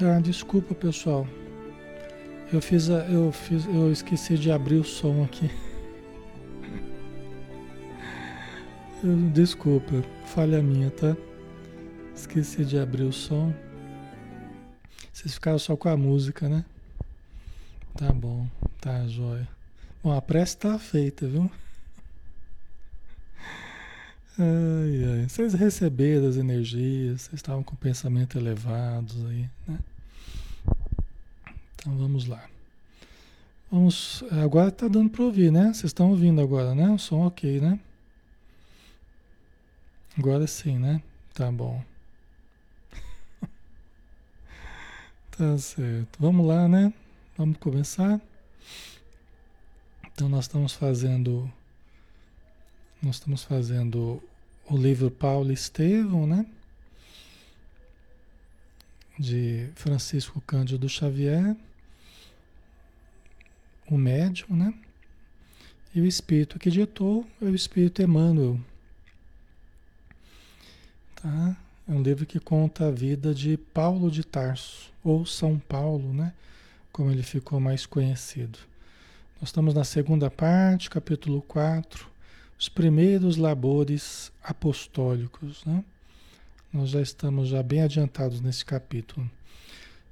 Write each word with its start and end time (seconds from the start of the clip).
Ah, 0.00 0.20
desculpa 0.20 0.76
pessoal. 0.76 1.26
Eu 2.52 2.60
fiz 2.60 2.88
a, 2.88 2.98
eu 3.06 3.32
fiz 3.32 3.66
eu 3.66 3.90
esqueci 3.90 4.38
de 4.38 4.48
abrir 4.50 4.76
o 4.76 4.84
som 4.84 5.24
aqui. 5.24 5.50
Desculpa, 9.34 10.04
falha 10.26 10.62
minha, 10.62 10.90
tá? 10.92 11.16
Esqueci 12.14 12.64
de 12.64 12.78
abrir 12.78 13.02
o 13.02 13.12
som. 13.12 13.52
Vocês 15.12 15.34
ficaram 15.34 15.58
só 15.58 15.76
com 15.76 15.88
a 15.88 15.96
música, 15.96 16.48
né? 16.48 16.64
Tá 17.96 18.12
bom, 18.12 18.46
tá 18.80 19.04
jóia. 19.08 19.48
Bom, 20.00 20.12
a 20.12 20.22
prece 20.22 20.58
tá 20.58 20.78
feita, 20.78 21.26
viu? 21.26 21.50
Ai, 24.40 25.04
ai. 25.04 25.28
Vocês 25.28 25.52
receberam 25.52 26.28
as 26.28 26.36
energias, 26.36 27.22
vocês 27.22 27.34
estavam 27.34 27.64
com 27.64 27.74
pensamentos 27.74 28.40
elevados 28.40 29.24
aí, 29.26 29.50
né? 29.66 29.78
Então 31.74 31.96
vamos 31.96 32.26
lá. 32.26 32.48
Vamos. 33.68 34.22
Agora 34.30 34.70
tá 34.70 34.86
dando 34.86 35.10
para 35.10 35.24
ouvir, 35.24 35.50
né? 35.50 35.72
Vocês 35.72 35.86
estão 35.86 36.10
ouvindo 36.10 36.40
agora, 36.40 36.72
né? 36.72 36.88
O 36.88 36.98
som 36.98 37.26
ok, 37.26 37.60
né? 37.60 37.80
Agora 40.16 40.46
sim, 40.46 40.78
né? 40.78 41.02
Tá 41.34 41.50
bom. 41.50 41.82
tá 45.36 45.58
certo. 45.58 46.16
Vamos 46.20 46.46
lá, 46.46 46.68
né? 46.68 46.92
Vamos 47.36 47.58
começar. 47.58 48.20
Então 50.12 50.28
nós 50.28 50.44
estamos 50.44 50.74
fazendo 50.74 51.50
nós 53.00 53.16
estamos 53.16 53.44
fazendo 53.44 54.20
o 54.70 54.76
livro 54.76 55.10
Paulo 55.10 55.50
Estevão, 55.50 56.26
né? 56.26 56.46
De 59.18 59.68
Francisco 59.74 60.40
Cândido 60.42 60.88
Xavier, 60.88 61.56
o 63.90 63.96
médium, 63.96 64.54
né? 64.54 64.74
E 65.94 66.00
o 66.00 66.06
espírito 66.06 66.58
que 66.58 66.70
ditou 66.70 67.26
é 67.40 67.46
o 67.46 67.54
espírito 67.54 68.02
Emmanuel. 68.02 68.60
Tá? 71.16 71.56
É 71.88 71.92
um 71.92 72.02
livro 72.02 72.26
que 72.26 72.38
conta 72.38 72.88
a 72.88 72.90
vida 72.90 73.34
de 73.34 73.56
Paulo 73.56 74.10
de 74.10 74.22
Tarso, 74.22 74.92
ou 75.02 75.24
São 75.24 75.58
Paulo, 75.58 76.12
né? 76.12 76.34
Como 76.92 77.10
ele 77.10 77.22
ficou 77.22 77.58
mais 77.58 77.86
conhecido. 77.86 78.58
Nós 79.40 79.48
estamos 79.48 79.74
na 79.74 79.84
segunda 79.84 80.30
parte, 80.30 80.90
capítulo 80.90 81.40
4 81.42 82.17
os 82.58 82.68
primeiros 82.68 83.36
labores 83.36 84.32
apostólicos. 84.42 85.64
Né? 85.64 85.84
Nós 86.72 86.90
já 86.90 87.00
estamos 87.00 87.48
já 87.48 87.62
bem 87.62 87.82
adiantados 87.82 88.40
nesse 88.40 88.64
capítulo. 88.64 89.30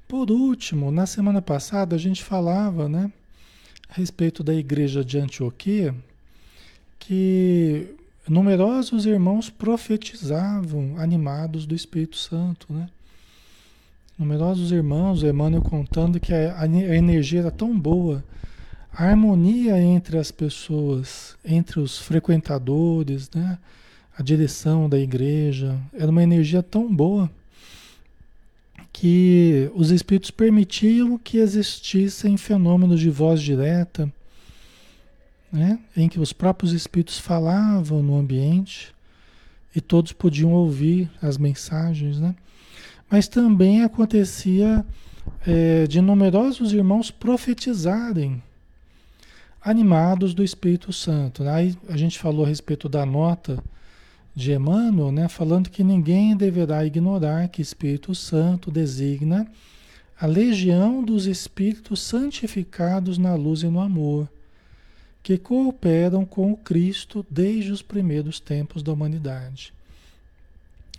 Por 0.06 0.30
último, 0.30 0.90
na 0.92 1.04
semana 1.04 1.42
passada 1.42 1.96
a 1.96 1.98
gente 1.98 2.22
falava 2.22 2.88
né, 2.88 3.10
a 3.88 3.94
respeito 3.94 4.44
da 4.44 4.54
igreja 4.54 5.04
de 5.04 5.18
Antioquia, 5.18 5.94
que 6.98 7.94
numerosos 8.28 9.04
irmãos 9.04 9.50
profetizavam 9.50 10.94
animados 10.98 11.66
do 11.66 11.74
Espírito 11.74 12.16
Santo. 12.16 12.72
Né? 12.72 12.88
Numerosos 14.16 14.70
irmãos, 14.70 15.24
Emmanuel 15.24 15.62
contando 15.62 16.20
que 16.20 16.32
a, 16.32 16.60
a 16.60 16.66
energia 16.66 17.40
era 17.40 17.50
tão 17.50 17.76
boa 17.76 18.22
a 18.98 19.10
harmonia 19.10 19.78
entre 19.78 20.16
as 20.16 20.30
pessoas, 20.30 21.36
entre 21.44 21.78
os 21.80 21.98
frequentadores, 21.98 23.28
né? 23.30 23.58
a 24.16 24.22
direção 24.22 24.88
da 24.88 24.98
igreja, 24.98 25.78
era 25.92 26.10
uma 26.10 26.22
energia 26.22 26.62
tão 26.62 26.92
boa 26.92 27.30
que 28.90 29.70
os 29.74 29.90
espíritos 29.90 30.30
permitiam 30.30 31.18
que 31.18 31.36
existissem 31.36 32.38
fenômenos 32.38 32.98
de 32.98 33.10
voz 33.10 33.42
direta, 33.42 34.10
né? 35.52 35.78
em 35.94 36.08
que 36.08 36.18
os 36.18 36.32
próprios 36.32 36.72
espíritos 36.72 37.18
falavam 37.18 38.02
no 38.02 38.16
ambiente 38.16 38.94
e 39.74 39.80
todos 39.82 40.12
podiam 40.12 40.52
ouvir 40.52 41.10
as 41.20 41.36
mensagens, 41.36 42.18
né? 42.18 42.34
Mas 43.10 43.28
também 43.28 43.84
acontecia 43.84 44.82
é, 45.46 45.86
de 45.86 46.00
numerosos 46.00 46.72
irmãos 46.72 47.10
profetizarem 47.10 48.42
animados 49.66 50.32
do 50.32 50.44
Espírito 50.44 50.92
Santo. 50.92 51.42
Aí 51.42 51.76
a 51.88 51.96
gente 51.96 52.20
falou 52.20 52.44
a 52.44 52.48
respeito 52.48 52.88
da 52.88 53.04
nota 53.04 53.60
de 54.32 54.52
Emmanuel, 54.52 55.10
né, 55.10 55.26
falando 55.26 55.70
que 55.70 55.82
ninguém 55.82 56.36
deverá 56.36 56.86
ignorar 56.86 57.48
que 57.48 57.60
Espírito 57.60 58.14
Santo 58.14 58.70
designa 58.70 59.44
a 60.20 60.24
legião 60.24 61.02
dos 61.02 61.26
espíritos 61.26 62.00
santificados 62.00 63.18
na 63.18 63.34
luz 63.34 63.64
e 63.64 63.66
no 63.66 63.80
amor, 63.80 64.28
que 65.20 65.36
cooperam 65.36 66.24
com 66.24 66.52
o 66.52 66.56
Cristo 66.56 67.26
desde 67.28 67.72
os 67.72 67.82
primeiros 67.82 68.38
tempos 68.38 68.84
da 68.84 68.92
humanidade. 68.92 69.74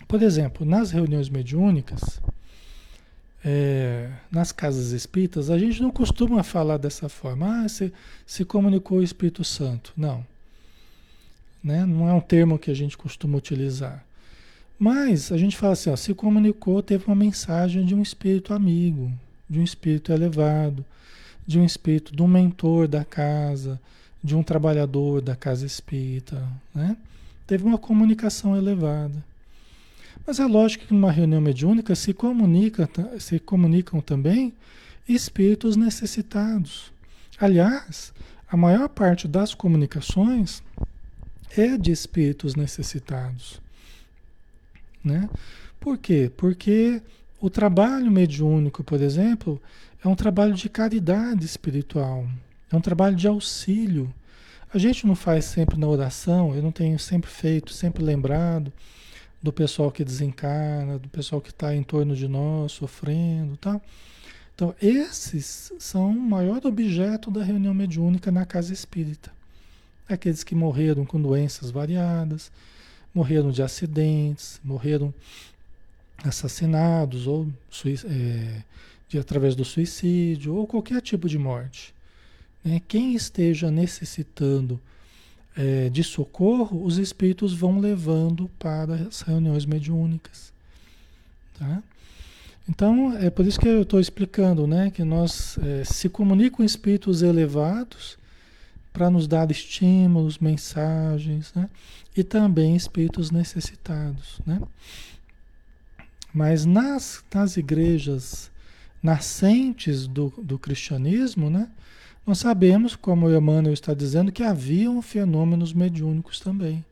Por 0.06 0.22
exemplo, 0.22 0.66
nas 0.66 0.90
reuniões 0.90 1.30
mediúnicas, 1.30 2.20
é, 3.44 4.10
nas 4.30 4.52
casas 4.52 4.90
espíritas, 4.90 5.50
a 5.50 5.58
gente 5.58 5.80
não 5.80 5.90
costuma 5.90 6.42
falar 6.42 6.76
dessa 6.76 7.08
forma. 7.08 7.64
Ah, 7.64 7.68
se, 7.68 7.92
se 8.26 8.44
comunicou 8.44 8.98
o 8.98 9.02
Espírito 9.02 9.44
Santo. 9.44 9.92
Não. 9.96 10.24
Né? 11.62 11.84
Não 11.84 12.08
é 12.08 12.12
um 12.12 12.20
termo 12.20 12.58
que 12.58 12.70
a 12.70 12.74
gente 12.74 12.96
costuma 12.96 13.38
utilizar. 13.38 14.04
Mas 14.78 15.32
a 15.32 15.36
gente 15.36 15.56
fala 15.56 15.72
assim, 15.72 15.90
ó, 15.90 15.96
se 15.96 16.14
comunicou, 16.14 16.82
teve 16.82 17.06
uma 17.06 17.16
mensagem 17.16 17.84
de 17.84 17.94
um 17.94 18.02
espírito 18.02 18.54
amigo, 18.54 19.12
de 19.50 19.58
um 19.58 19.64
espírito 19.64 20.12
elevado, 20.12 20.84
de 21.46 21.58
um 21.58 21.64
espírito, 21.64 22.14
de 22.14 22.22
um 22.22 22.28
mentor 22.28 22.86
da 22.86 23.04
casa, 23.04 23.80
de 24.22 24.36
um 24.36 24.42
trabalhador 24.42 25.20
da 25.20 25.34
casa 25.34 25.66
espírita, 25.66 26.46
né? 26.74 26.96
Teve 27.46 27.64
uma 27.64 27.78
comunicação 27.78 28.56
elevada. 28.56 29.24
Mas 30.28 30.38
é 30.38 30.44
lógico 30.44 30.84
que 30.84 30.92
numa 30.92 31.10
reunião 31.10 31.40
mediúnica 31.40 31.94
se, 31.94 32.12
comunica, 32.12 32.86
se 33.18 33.38
comunicam 33.38 33.98
também 34.02 34.52
espíritos 35.08 35.74
necessitados. 35.74 36.92
Aliás, 37.40 38.12
a 38.46 38.54
maior 38.54 38.90
parte 38.90 39.26
das 39.26 39.54
comunicações 39.54 40.62
é 41.56 41.78
de 41.78 41.90
espíritos 41.90 42.54
necessitados. 42.54 43.58
Né? 45.02 45.30
Por 45.80 45.96
quê? 45.96 46.30
Porque 46.36 47.00
o 47.40 47.48
trabalho 47.48 48.10
mediúnico, 48.10 48.84
por 48.84 49.00
exemplo, 49.00 49.58
é 50.04 50.08
um 50.08 50.14
trabalho 50.14 50.52
de 50.52 50.68
caridade 50.68 51.46
espiritual, 51.46 52.28
é 52.70 52.76
um 52.76 52.82
trabalho 52.82 53.16
de 53.16 53.26
auxílio. 53.26 54.12
A 54.74 54.76
gente 54.76 55.06
não 55.06 55.14
faz 55.14 55.46
sempre 55.46 55.78
na 55.78 55.86
oração, 55.86 56.54
eu 56.54 56.62
não 56.62 56.70
tenho 56.70 56.98
sempre 56.98 57.30
feito, 57.30 57.72
sempre 57.72 58.04
lembrado 58.04 58.70
do 59.42 59.52
pessoal 59.52 59.90
que 59.90 60.04
desencarna, 60.04 60.98
do 60.98 61.08
pessoal 61.08 61.40
que 61.40 61.50
está 61.50 61.74
em 61.74 61.82
torno 61.82 62.14
de 62.16 62.26
nós 62.26 62.72
sofrendo, 62.72 63.56
tá? 63.56 63.80
Então, 64.54 64.74
esses 64.82 65.72
são 65.78 66.10
o 66.10 66.20
maior 66.20 66.60
objeto 66.66 67.30
da 67.30 67.44
reunião 67.44 67.72
mediúnica 67.72 68.32
na 68.32 68.44
casa 68.44 68.72
espírita. 68.72 69.30
Aqueles 70.08 70.42
que 70.42 70.54
morreram 70.54 71.06
com 71.06 71.20
doenças 71.20 71.70
variadas, 71.70 72.50
morreram 73.14 73.52
de 73.52 73.62
acidentes, 73.62 74.60
morreram 74.64 75.14
assassinados 76.24 77.28
ou 77.28 77.46
é, 78.04 78.62
de, 79.08 79.18
através 79.18 79.54
do 79.54 79.64
suicídio 79.64 80.56
ou 80.56 80.66
qualquer 80.66 81.00
tipo 81.02 81.28
de 81.28 81.38
morte. 81.38 81.94
Né? 82.64 82.82
Quem 82.88 83.14
esteja 83.14 83.70
necessitando 83.70 84.80
é, 85.58 85.88
de 85.88 86.04
socorro, 86.04 86.84
os 86.84 86.98
espíritos 86.98 87.52
vão 87.52 87.80
levando 87.80 88.48
para 88.60 88.94
as 88.94 89.22
reuniões 89.22 89.66
mediúnicas. 89.66 90.52
Tá? 91.58 91.82
Então, 92.68 93.16
é 93.16 93.28
por 93.28 93.44
isso 93.44 93.58
que 93.58 93.66
eu 93.66 93.82
estou 93.82 93.98
explicando, 93.98 94.68
né? 94.68 94.90
Que 94.92 95.02
nós 95.02 95.58
é, 95.58 95.82
se 95.82 96.08
comunicam 96.08 96.58
com 96.58 96.64
espíritos 96.64 97.22
elevados 97.22 98.16
para 98.92 99.10
nos 99.10 99.26
dar 99.26 99.50
estímulos, 99.50 100.38
mensagens, 100.38 101.52
né? 101.54 101.68
E 102.16 102.22
também 102.22 102.76
espíritos 102.76 103.32
necessitados, 103.32 104.38
né? 104.46 104.60
Mas 106.32 106.64
nas, 106.64 107.24
nas 107.34 107.56
igrejas 107.56 108.48
nascentes 109.02 110.06
do, 110.06 110.32
do 110.38 110.56
cristianismo, 110.56 111.50
né? 111.50 111.68
Nós 112.28 112.40
sabemos, 112.40 112.94
como 112.94 113.26
o 113.26 113.34
Emmanuel 113.34 113.72
está 113.72 113.94
dizendo, 113.94 114.30
que 114.30 114.42
haviam 114.42 115.00
fenômenos 115.00 115.72
mediúnicos 115.72 116.38
também. 116.38 116.84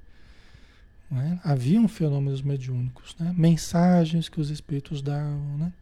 Né? 1.11 1.38
Haviam 1.45 1.87
fenômenos 1.87 2.40
mediúnicos, 2.40 3.14
né? 3.21 3.35
mensagens 3.37 4.31
que 4.31 4.40
os 4.40 4.49
espíritos 4.49 5.02
davam. 5.02 5.59
Né? 5.59 5.73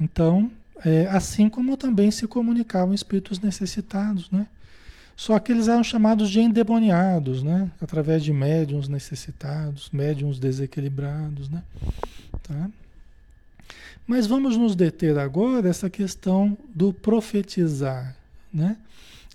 Então, 0.00 0.52
é, 0.84 1.08
assim 1.08 1.48
como 1.48 1.76
também 1.76 2.12
se 2.12 2.28
comunicavam 2.28 2.94
espíritos 2.94 3.40
necessitados. 3.40 4.30
Né? 4.30 4.46
Só 5.16 5.36
que 5.40 5.50
eles 5.50 5.66
eram 5.66 5.82
chamados 5.82 6.30
de 6.30 6.38
endemoniados, 6.38 7.42
né? 7.42 7.68
através 7.82 8.22
de 8.22 8.32
médiums 8.32 8.86
necessitados, 8.86 9.90
médiums 9.92 10.38
desequilibrados. 10.38 11.48
Né? 11.48 11.60
Tá? 12.44 12.70
Mas 14.06 14.28
vamos 14.28 14.56
nos 14.56 14.76
deter 14.76 15.18
agora 15.18 15.68
essa 15.68 15.90
questão 15.90 16.56
do 16.72 16.92
profetizar, 16.92 18.16
né? 18.52 18.76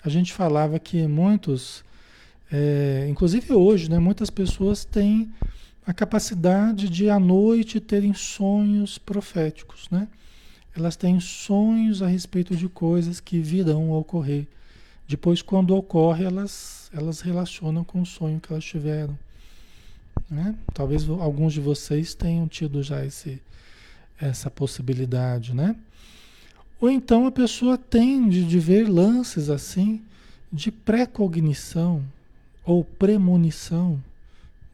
A 0.03 0.10
gente 0.10 0.34
falava 0.34 0.77
que 0.79 1.08
muitos, 1.08 1.84
é, 2.51 3.08
inclusive 3.10 3.53
hoje, 3.53 3.89
né, 3.89 4.00
muitas 4.00 4.29
pessoas 4.29 4.84
têm 4.84 5.32
a 5.86 5.93
capacidade 5.93 6.89
de 6.89 7.10
à 7.10 7.20
noite 7.20 7.79
terem 7.79 8.13
sonhos 8.13 8.98
proféticos, 8.98 9.88
né? 9.89 10.08
Elas 10.75 10.96
têm 10.96 11.20
sonhos 11.20 12.01
a 12.01 12.08
respeito 12.08 12.55
de 12.55 12.67
coisas 12.67 13.20
que 13.20 13.39
virão 13.39 13.93
a 13.93 13.98
ocorrer. 13.98 14.48
Depois, 15.08 15.41
quando 15.41 15.75
ocorre, 15.75 16.25
elas, 16.25 16.89
elas 16.93 17.22
relacionam 17.22 17.84
com 17.84 18.01
o 18.01 18.05
sonho 18.05 18.39
que 18.39 18.51
elas 18.51 18.63
tiveram. 18.63 19.17
Né? 20.29 20.55
Talvez 20.74 21.08
alguns 21.08 21.53
de 21.53 21.60
vocês 21.60 22.15
tenham 22.15 22.48
tido 22.48 22.82
já 22.82 23.05
esse, 23.05 23.41
essa 24.20 24.50
possibilidade, 24.50 25.53
né? 25.53 25.75
Ou 26.84 26.92
então 26.92 27.25
a 27.25 27.32
pessoa 27.32 27.78
tende 27.78 28.44
de 28.44 28.60
ver 28.60 28.90
lances 28.90 29.50
assim 29.50 30.02
de 30.52 30.70
precognição 30.70 32.04
ou 32.62 32.84
premonição, 32.84 34.04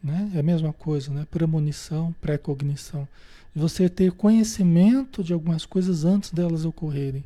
né? 0.02 0.28
É 0.34 0.40
a 0.40 0.42
mesma 0.42 0.72
coisa, 0.72 1.12
né? 1.12 1.24
Premonição, 1.30 2.12
precognição. 2.20 3.06
Você 3.54 3.88
ter 3.88 4.10
conhecimento 4.10 5.22
de 5.22 5.32
algumas 5.32 5.64
coisas 5.64 6.04
antes 6.04 6.32
delas 6.32 6.64
ocorrerem. 6.64 7.24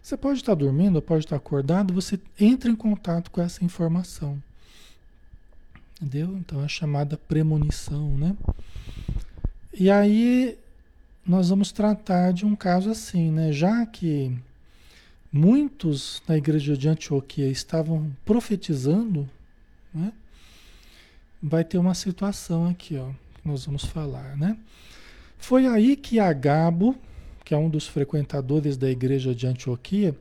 Você 0.00 0.16
pode 0.16 0.38
estar 0.38 0.54
dormindo, 0.54 1.02
pode 1.02 1.24
estar 1.24 1.34
acordado, 1.34 1.92
você 1.92 2.16
entra 2.38 2.70
em 2.70 2.76
contato 2.76 3.32
com 3.32 3.42
essa 3.42 3.64
informação. 3.64 4.40
Entendeu? 6.00 6.36
Então 6.38 6.64
é 6.64 6.68
chamada 6.68 7.16
premonição, 7.16 8.16
né? 8.16 8.36
E 9.72 9.90
aí 9.90 10.56
nós 11.26 11.48
vamos 11.48 11.72
tratar 11.72 12.32
de 12.32 12.44
um 12.44 12.54
caso 12.54 12.90
assim, 12.90 13.30
né? 13.30 13.52
Já 13.52 13.86
que 13.86 14.36
muitos 15.32 16.22
na 16.28 16.36
igreja 16.36 16.76
de 16.76 16.88
Antioquia 16.88 17.48
estavam 17.48 18.14
profetizando, 18.24 19.28
né? 19.92 20.12
Vai 21.42 21.64
ter 21.64 21.78
uma 21.78 21.94
situação 21.94 22.68
aqui, 22.68 22.96
ó, 22.96 23.08
que 23.34 23.48
nós 23.48 23.64
vamos 23.64 23.84
falar, 23.84 24.36
né? 24.36 24.56
Foi 25.38 25.66
aí 25.66 25.96
que 25.96 26.18
Agabo, 26.18 26.96
que 27.44 27.54
é 27.54 27.56
um 27.56 27.68
dos 27.68 27.86
frequentadores 27.86 28.76
da 28.76 28.90
igreja 28.90 29.34
de 29.34 29.46
Antioquia, 29.46 30.16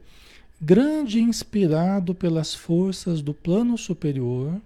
grande 0.60 1.22
inspirado 1.22 2.16
pelas 2.16 2.54
forças 2.54 3.22
do 3.22 3.34
plano 3.34 3.78
superior, 3.78 4.60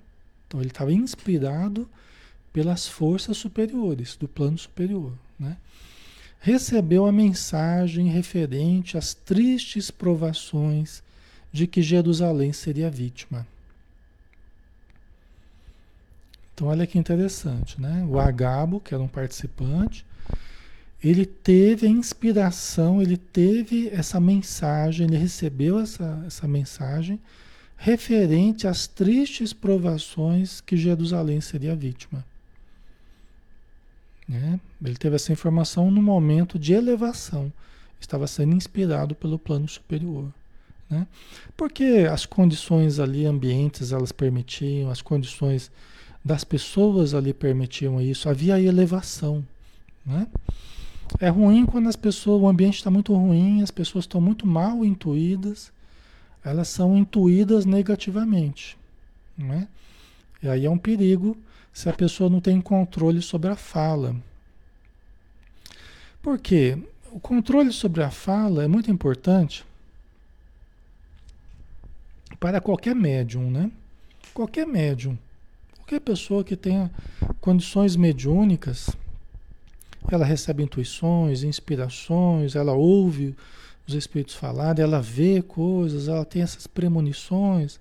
então 0.48 0.60
ele 0.60 0.70
estava 0.70 0.94
inspirado 0.94 1.89
pelas 2.53 2.88
forças 2.88 3.38
superiores, 3.38 4.15
do 4.15 4.27
plano 4.27 4.58
superior, 4.58 5.12
né? 5.39 5.58
Recebeu 6.39 7.06
a 7.06 7.12
mensagem 7.12 8.08
referente 8.08 8.98
às 8.98 9.13
tristes 9.13 9.91
provações 9.91 11.03
de 11.51 11.67
que 11.67 11.82
Jerusalém 11.82 12.53
seria 12.53 12.89
vítima. 12.89 13.46
Então, 16.53 16.67
olha 16.67 16.88
que 16.88 16.98
interessante, 16.98 17.79
né? 17.79 18.06
O 18.10 18.20
Agabo, 18.20 18.79
que 18.79 18.94
era 18.94 19.03
um 19.03 19.08
participante, 19.08 20.06
ele 21.03 21.25
teve 21.25 21.86
a 21.86 21.89
inspiração, 21.89 23.01
ele 23.01 23.17
teve 23.17 23.89
essa 23.89 24.20
mensagem, 24.20 25.06
ele 25.06 25.17
recebeu 25.17 25.79
essa, 25.79 26.24
essa 26.25 26.48
mensagem 26.48 27.20
referente 27.77 28.67
às 28.67 28.88
tristes 28.88 29.53
provações 29.53 30.60
que 30.60 30.75
Jerusalém 30.75 31.39
seria 31.39 31.75
vítima. 31.75 32.25
Né? 34.27 34.60
Ele 34.84 34.96
teve 34.96 35.15
essa 35.15 35.31
informação 35.31 35.89
no 35.89 36.01
momento 36.01 36.60
de 36.60 36.74
elevação, 36.74 37.51
estava 38.00 38.27
sendo 38.27 38.55
inspirado 38.55 39.15
pelo 39.15 39.39
plano 39.39 39.67
superior. 39.67 40.31
Né? 40.89 41.07
Porque 41.55 42.07
as 42.12 42.25
condições 42.25 43.00
ali 43.00 43.25
ambientes 43.25 43.91
elas 43.91 44.12
permitiam, 44.12 44.89
as 44.89 45.01
condições 45.01 45.72
das 46.24 46.43
pessoas 46.43 47.13
ali 47.13 47.34
permitiam 47.34 48.01
isso, 48.01 48.29
havia 48.29 48.60
elevação. 48.60 49.46
Né? 50.05 50.27
É 51.19 51.29
ruim 51.29 51.65
quando 51.65 51.88
as 51.88 51.96
pessoas, 51.96 52.41
o 52.41 52.48
ambiente 52.48 52.75
está 52.75 52.91
muito 52.91 53.13
ruim, 53.13 53.62
as 53.62 53.72
pessoas 53.72 54.03
estão 54.03 54.19
muito 54.19 54.46
mal 54.46 54.84
intuídas, 54.84 55.72
elas 56.43 56.67
são 56.67 56.98
intuídas 56.98 57.65
negativamente. 57.65 58.77
Né? 59.38 59.67
E 60.41 60.50
aí 60.50 60.65
é 60.65 60.69
um 60.69 60.77
perigo 60.77 61.38
se 61.77 61.88
a 61.88 61.93
pessoa 61.93 62.27
não 62.27 62.41
tem 62.41 62.60
controle 62.60 63.22
sobre 63.22 63.51
a 63.51 63.55
fala. 63.55 64.15
Por 66.24 66.39
quê? 66.39 66.75
O 67.12 67.19
controle 67.19 67.72
sobre 67.72 68.01
a 68.01 68.10
fala 68.10 68.63
é 68.63 68.67
muito 68.67 68.89
importante 68.89 69.63
para 72.39 72.60
qualquer 72.60 72.96
médium, 72.96 73.51
né? 73.51 73.72
Qualquer 74.34 74.65
médium, 74.65 75.15
qualquer 75.75 76.00
pessoa 76.00 76.43
que 76.43 76.55
tenha 76.55 76.89
condições 77.39 77.96
mediúnicas, 77.96 78.89
ela 80.12 80.25
recebe 80.25 80.63
intuições, 80.63 81.43
inspirações, 81.43 82.55
ela 82.55 82.74
ouve 82.74 83.36
os 83.88 83.93
espíritos 83.93 84.34
falarem, 84.34 84.84
ela 84.84 85.00
vê 85.00 85.43
coisas, 85.43 86.07
ela 86.07 86.25
tem 86.25 86.41
essas 86.41 86.65
premonições, 86.65 87.79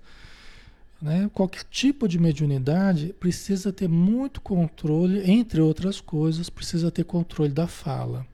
né? 1.01 1.29
Qualquer 1.33 1.63
tipo 1.69 2.07
de 2.07 2.19
mediunidade 2.19 3.13
precisa 3.19 3.71
ter 3.71 3.87
muito 3.87 4.41
controle, 4.41 5.29
entre 5.29 5.61
outras 5.61 6.01
coisas, 6.01 6.49
precisa 6.49 6.91
ter 6.91 7.03
controle 7.03 7.51
da 7.51 7.67
fala. 7.67 8.25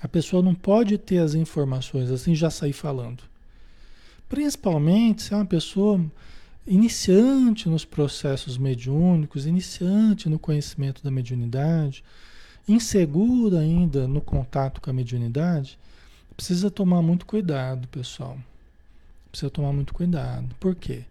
A 0.00 0.08
pessoa 0.08 0.42
não 0.42 0.54
pode 0.54 0.98
ter 0.98 1.18
as 1.18 1.34
informações 1.34 2.10
assim 2.10 2.34
já 2.34 2.50
sair 2.50 2.72
falando. 2.72 3.22
Principalmente 4.28 5.22
se 5.22 5.32
é 5.32 5.36
uma 5.36 5.46
pessoa 5.46 6.04
iniciante 6.66 7.68
nos 7.68 7.84
processos 7.84 8.58
mediúnicos, 8.58 9.46
iniciante 9.46 10.28
no 10.28 10.38
conhecimento 10.38 11.02
da 11.02 11.10
mediunidade, 11.10 12.02
insegura 12.68 13.60
ainda 13.60 14.08
no 14.08 14.20
contato 14.20 14.80
com 14.80 14.90
a 14.90 14.92
mediunidade, 14.92 15.78
precisa 16.36 16.70
tomar 16.70 17.00
muito 17.02 17.24
cuidado, 17.24 17.86
pessoal. 17.88 18.36
Precisa 19.36 19.50
tomar 19.50 19.70
muito 19.70 19.92
cuidado. 19.92 20.48
Por 20.58 20.74
quê? 20.74 21.04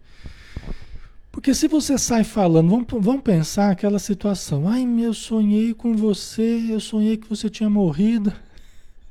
Porque 1.32 1.54
se 1.54 1.68
você 1.68 1.96
sai 1.96 2.24
falando, 2.24 2.72
vamos, 2.72 2.88
vamos 3.06 3.22
pensar 3.22 3.70
aquela 3.70 4.00
situação. 4.00 4.68
Ai, 4.68 4.84
meu, 4.84 5.14
sonhei 5.14 5.76
com 5.76 5.96
você, 5.96 6.66
eu 6.68 6.80
sonhei 6.80 7.18
que 7.18 7.30
você 7.30 7.50
tinha 7.52 7.70
morrido. 7.70 8.34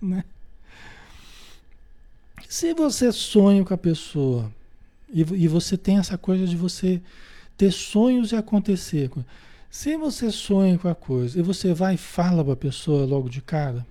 Né? 0.03 0.23
Se 2.47 2.75
você 2.75 3.11
sonha 3.11 3.65
com 3.65 3.73
a 3.73 3.79
pessoa 3.79 4.53
e, 5.11 5.21
e 5.21 5.49
você 5.49 5.79
tem 5.79 5.97
essa 5.97 6.19
coisa 6.19 6.47
de 6.47 6.57
você 6.57 7.01
ter 7.57 7.71
sonhos 7.71 8.33
e 8.33 8.37
acontecer. 8.37 9.11
Se 9.71 9.97
você 9.97 10.31
sonha 10.31 10.77
com 10.77 10.89
a 10.89 10.95
coisa 10.95 11.39
e 11.39 11.43
você 11.43 11.73
vai 11.73 11.95
e 11.95 11.97
fala 11.97 12.45
para 12.45 12.53
a 12.53 12.57
pessoa 12.57 13.07
logo 13.07 13.31
de 13.31 13.41
cara, 13.41 13.87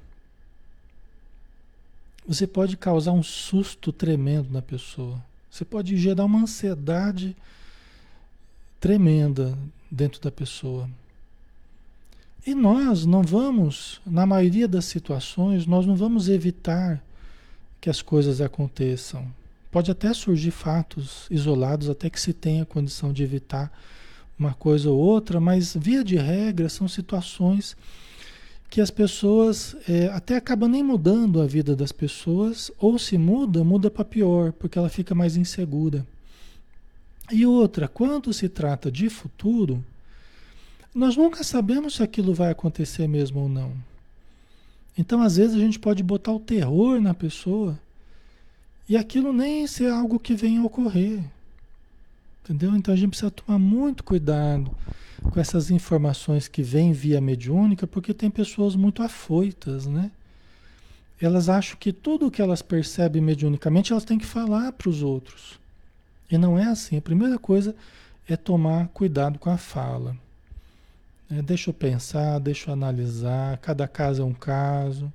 você 2.28 2.48
pode 2.48 2.78
causar 2.78 3.12
um 3.12 3.24
susto 3.24 3.92
tremendo 3.92 4.50
na 4.52 4.62
pessoa. 4.62 5.22
Você 5.50 5.66
pode 5.66 5.98
gerar 5.98 6.26
uma 6.26 6.42
ansiedade 6.42 7.36
tremenda 8.80 9.58
dentro 9.90 10.22
da 10.22 10.32
pessoa. 10.32 10.90
E 12.46 12.54
nós 12.54 13.06
não 13.06 13.22
vamos, 13.22 14.02
na 14.06 14.26
maioria 14.26 14.68
das 14.68 14.86
situações, 14.86 15.66
nós 15.66 15.86
não 15.86 15.96
vamos 15.96 16.28
evitar 16.28 17.02
que 17.80 17.90
as 17.90 18.02
coisas 18.02 18.42
aconteçam. 18.42 19.26
Pode 19.72 19.90
até 19.92 20.14
surgir 20.14 20.52
fatos 20.52 21.28
isolados, 21.30 21.90
até 21.90 22.10
que 22.10 22.20
se 22.20 22.34
tenha 22.34 22.66
condição 22.66 23.14
de 23.14 23.24
evitar 23.24 23.72
uma 24.38 24.54
coisa 24.54 24.90
ou 24.90 24.98
outra, 24.98 25.40
mas 25.40 25.76
via 25.76 26.04
de 26.04 26.16
regra 26.16 26.68
são 26.68 26.88
situações 26.88 27.78
que 28.74 28.82
as 28.82 28.90
pessoas 28.90 29.76
é, 29.88 30.08
até 30.08 30.36
acabam 30.36 30.68
nem 30.68 30.82
mudando 30.82 31.40
a 31.40 31.46
vida 31.46 31.76
das 31.76 31.92
pessoas, 31.92 32.72
ou 32.80 32.98
se 32.98 33.20
muda, 33.20 33.64
muda 33.64 33.92
para 33.92 34.04
pior, 34.04 34.52
porque 34.52 34.80
ela 34.80 34.90
fica 34.90 35.14
mais 35.14 35.38
insegura. 35.38 36.04
E 37.32 37.46
outra, 37.46 37.88
quando 37.88 38.34
se 38.34 38.50
trata 38.50 38.92
de 38.92 39.12
futuro, 39.12 39.86
nós 40.92 41.16
nunca 41.16 41.44
sabemos 41.44 41.98
se 41.98 42.02
aquilo 42.02 42.34
vai 42.34 42.50
acontecer 42.50 43.08
mesmo 43.08 43.42
ou 43.42 43.48
não. 43.48 43.74
Então, 44.98 45.22
às 45.22 45.38
vezes, 45.38 45.56
a 45.56 45.60
gente 45.60 45.78
pode 45.78 46.02
botar 46.02 46.32
o 46.32 46.40
terror 46.40 47.00
na 47.00 47.14
pessoa 47.14 47.80
e 48.90 48.98
aquilo 48.98 49.32
nem 49.32 49.68
ser 49.68 49.92
algo 49.92 50.20
que 50.20 50.34
venha 50.34 50.62
a 50.62 50.66
ocorrer. 50.66 51.24
Entendeu? 52.44 52.76
Então 52.76 52.92
a 52.92 52.98
gente 52.98 53.10
precisa 53.10 53.30
tomar 53.30 53.60
muito 53.60 54.04
cuidado 54.04 54.76
com 55.32 55.40
essas 55.40 55.72
informações 55.72 56.48
que 56.48 56.62
vêm 56.62 56.92
via 56.92 57.22
mediúnica, 57.22 57.88
porque 57.88 58.14
tem 58.14 58.30
pessoas 58.30 58.76
muito 58.76 59.02
afoitas, 59.02 59.86
né? 59.88 60.12
Elas 61.20 61.48
acham 61.48 61.78
que 61.78 61.94
tudo 61.94 62.30
que 62.30 62.42
elas 62.42 62.62
percebem 62.62 63.22
mediunicamente 63.22 63.92
elas 63.92 64.04
têm 64.04 64.18
que 64.18 64.26
falar 64.26 64.74
para 64.74 64.90
os 64.90 65.02
outros. 65.02 65.60
E 66.30 66.38
não 66.38 66.60
é 66.60 66.66
assim. 66.66 66.98
A 66.98 67.02
primeira 67.02 67.40
coisa 67.40 67.76
é 68.28 68.36
tomar 68.36 68.88
cuidado 68.90 69.40
com 69.40 69.50
a 69.50 69.58
fala. 69.58 70.18
Né? 71.30 71.42
Deixa 71.42 71.70
eu 71.70 71.74
pensar, 71.74 72.40
deixa 72.40 72.70
eu 72.70 72.74
analisar, 72.74 73.58
cada 73.60 73.88
caso 73.88 74.22
é 74.22 74.26
um 74.26 74.34
caso. 74.34 75.12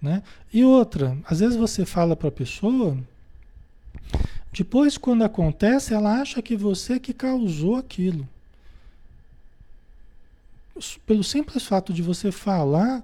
Né? 0.00 0.22
E 0.52 0.64
outra, 0.64 1.16
às 1.24 1.40
vezes 1.40 1.56
você 1.56 1.84
fala 1.84 2.16
para 2.16 2.28
a 2.28 2.32
pessoa, 2.32 2.96
depois 4.52 4.98
quando 4.98 5.22
acontece, 5.22 5.94
ela 5.94 6.20
acha 6.20 6.42
que 6.42 6.56
você 6.56 6.98
que 6.98 7.12
causou 7.12 7.76
aquilo. 7.76 8.28
Pelo 11.06 11.24
simples 11.24 11.64
fato 11.64 11.92
de 11.92 12.02
você 12.02 12.30
falar, 12.30 13.02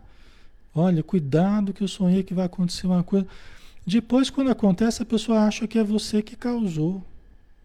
olha, 0.74 1.02
cuidado 1.02 1.72
que 1.72 1.82
eu 1.82 1.88
sonhei 1.88 2.22
que 2.22 2.34
vai 2.34 2.46
acontecer 2.46 2.86
uma 2.86 3.02
coisa. 3.02 3.26
Depois, 3.86 4.30
quando 4.30 4.50
acontece, 4.50 5.02
a 5.02 5.06
pessoa 5.06 5.40
acha 5.40 5.66
que 5.66 5.78
é 5.78 5.84
você 5.84 6.22
que 6.22 6.36
causou. 6.36 7.04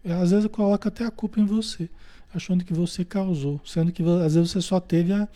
Às 0.04 0.30
vezes 0.30 0.46
coloca 0.50 0.88
até 0.88 1.04
a 1.04 1.10
culpa 1.10 1.40
em 1.40 1.44
você, 1.44 1.88
achando 2.34 2.64
que 2.64 2.72
você 2.72 3.04
causou, 3.04 3.60
sendo 3.64 3.92
que 3.92 4.02
às 4.02 4.34
vezes 4.34 4.50
você 4.50 4.60
só 4.60 4.80
teve 4.80 5.12
a, 5.12 5.28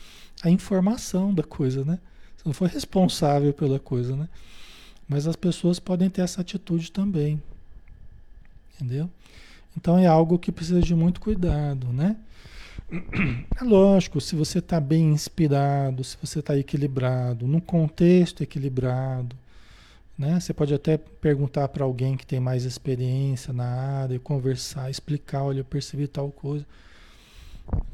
a 0.42 0.50
informação 0.50 1.34
da 1.34 1.42
coisa, 1.42 1.84
né? 1.84 1.98
Você 2.36 2.42
não 2.46 2.54
foi 2.54 2.68
responsável 2.68 3.52
pela 3.52 3.78
coisa, 3.78 4.16
né? 4.16 4.28
Mas 5.06 5.26
as 5.26 5.36
pessoas 5.36 5.78
podem 5.78 6.08
ter 6.08 6.22
essa 6.22 6.40
atitude 6.40 6.90
também. 6.90 7.42
Entendeu? 8.74 9.10
Então 9.76 9.98
é 9.98 10.06
algo 10.06 10.38
que 10.38 10.50
precisa 10.50 10.80
de 10.80 10.94
muito 10.94 11.20
cuidado, 11.20 11.88
né? 11.92 12.16
É 12.90 13.64
lógico, 13.64 14.20
se 14.20 14.36
você 14.36 14.58
está 14.58 14.78
bem 14.78 15.10
inspirado, 15.10 16.04
se 16.04 16.16
você 16.20 16.40
está 16.40 16.56
equilibrado, 16.56 17.46
num 17.46 17.60
contexto 17.60 18.42
equilibrado, 18.42 19.36
né? 20.16 20.38
Você 20.38 20.54
pode 20.54 20.72
até 20.72 20.96
perguntar 20.96 21.68
para 21.68 21.84
alguém 21.84 22.16
que 22.16 22.26
tem 22.26 22.38
mais 22.38 22.64
experiência 22.64 23.52
na 23.52 23.64
área, 23.64 24.18
conversar, 24.20 24.90
explicar, 24.90 25.42
olha, 25.42 25.60
eu 25.60 25.64
percebi 25.64 26.06
tal 26.06 26.30
coisa. 26.30 26.64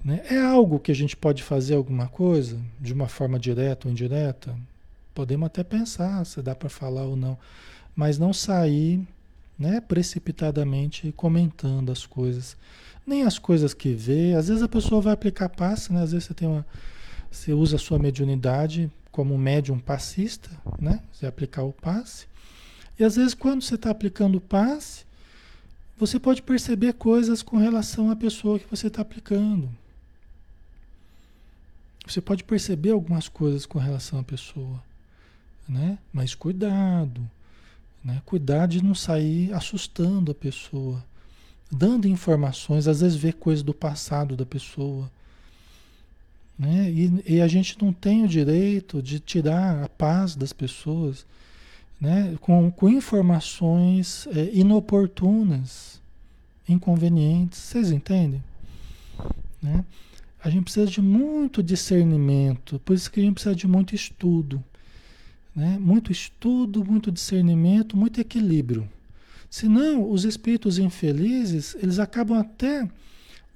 Né? 0.05 0.23
É 0.29 0.39
algo 0.39 0.79
que 0.79 0.93
a 0.93 0.95
gente 0.95 1.17
pode 1.17 1.43
fazer 1.43 1.77
alguma 1.77 2.09
coisa 2.09 2.61
de 2.79 2.93
uma 2.93 3.09
forma 3.09 3.39
direta 3.39 3.89
ou 3.89 3.93
indireta? 3.93 4.55
Podemos 5.15 5.47
até 5.47 5.65
pensar 5.65 6.25
se 6.27 6.43
dá 6.43 6.55
para 6.55 6.69
falar 6.69 7.05
ou 7.05 7.17
não, 7.17 7.39
mas 7.97 8.19
não 8.19 8.33
sair 8.33 9.07
né, 9.61 9.79
precipitadamente 9.79 11.13
comentando 11.13 11.93
as 11.93 12.07
coisas. 12.07 12.57
Nem 13.07 13.25
as 13.25 13.39
coisas 13.39 13.75
que 13.75 13.93
vê. 13.93 14.33
Às 14.33 14.49
vezes 14.49 14.63
a 14.63 14.69
pessoa 14.69 15.03
vai 15.03 15.13
aplicar 15.13 15.51
passe, 15.51 15.93
né? 15.93 16.03
às 16.03 16.13
vezes 16.13 16.27
você 16.27 16.35
tem 16.35 16.49
uma. 16.49 16.67
Você 17.31 17.53
usa 17.53 17.77
a 17.77 17.79
sua 17.79 17.99
mediunidade 17.99 18.91
como 19.13 19.37
médium 19.37 19.79
passista, 19.79 20.51
né? 20.81 21.01
Você 21.13 21.27
aplicar 21.27 21.63
o 21.63 21.73
passe. 21.73 22.27
E 22.99 23.05
às 23.05 23.17
vezes 23.17 23.35
quando 23.35 23.63
você 23.63 23.75
está 23.75 23.91
aplicando 23.91 24.37
o 24.37 24.41
passe, 24.41 25.05
você 25.97 26.19
pode 26.19 26.41
perceber 26.43 26.95
coisas 26.95 27.43
com 27.43 27.59
relação 27.59 28.11
à 28.11 28.17
pessoa 28.17 28.59
que 28.59 28.69
você 28.69 28.87
está 28.87 29.03
aplicando. 29.03 29.69
Você 32.07 32.21
pode 32.21 32.43
perceber 32.45 32.91
algumas 32.91 33.29
coisas 33.29 33.67
com 33.67 33.79
relação 33.79 34.19
à 34.19 34.25
pessoa, 34.25 34.83
né? 35.69 35.99
Mas 36.13 36.35
cuidado, 36.35 37.31
né? 38.05 38.23
Cuidar 38.25 38.67
de 38.67 38.83
não 38.83 38.95
sair 38.95 39.53
assustando 39.53 40.33
a 40.33 40.35
pessoa, 40.35 41.05
dando 41.71 42.09
informações, 42.09 42.89
às 42.89 43.01
vezes 43.01 43.17
ver 43.17 43.35
coisas 43.35 43.63
do 43.63 43.75
passado 43.75 44.37
da 44.37 44.47
pessoa, 44.47 45.11
né? 46.59 46.91
E, 46.91 47.37
e, 47.37 47.41
a 47.41 47.49
gente 47.49 47.83
não 47.83 47.91
tem 47.91 48.23
o 48.23 48.29
direito 48.29 49.01
de 49.01 49.19
tirar 49.19 49.83
a 49.83 49.89
paz 49.89 50.37
das 50.37 50.53
pessoas 50.53 51.25
né? 52.01 52.37
com, 52.41 52.71
com 52.71 52.89
informações 52.89 54.27
é, 54.29 54.51
inoportunas, 54.53 56.01
inconvenientes. 56.69 57.59
Vocês 57.59 57.91
entendem? 57.91 58.43
Né? 59.63 59.85
A 60.43 60.49
gente 60.49 60.65
precisa 60.65 60.87
de 60.87 61.03
muito 61.03 61.63
discernimento, 61.63 62.79
por 62.81 62.95
isso 62.95 63.11
que 63.11 63.21
a 63.21 63.23
gente 63.23 63.35
precisa 63.35 63.55
de 63.55 63.67
muito 63.69 63.95
estudo. 63.95 64.65
Né? 65.55 65.79
Muito 65.79 66.13
estudo, 66.13 66.85
muito 66.85 67.11
discernimento, 67.11 67.97
muito 67.97 68.21
equilíbrio. 68.21 68.89
Senão, 69.49 70.09
os 70.09 70.25
espíritos 70.25 70.79
infelizes, 70.79 71.77
eles 71.83 71.99
acabam 71.99 72.39
até 72.39 72.89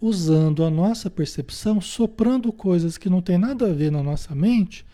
usando 0.00 0.64
a 0.64 0.70
nossa 0.70 1.08
percepção, 1.08 1.80
soprando 1.80 2.52
coisas 2.52 2.98
que 2.98 3.08
não 3.08 3.22
tem 3.22 3.38
nada 3.38 3.66
a 3.66 3.72
ver 3.72 3.90
na 3.90 4.02
nossa 4.02 4.34
mente 4.34 4.84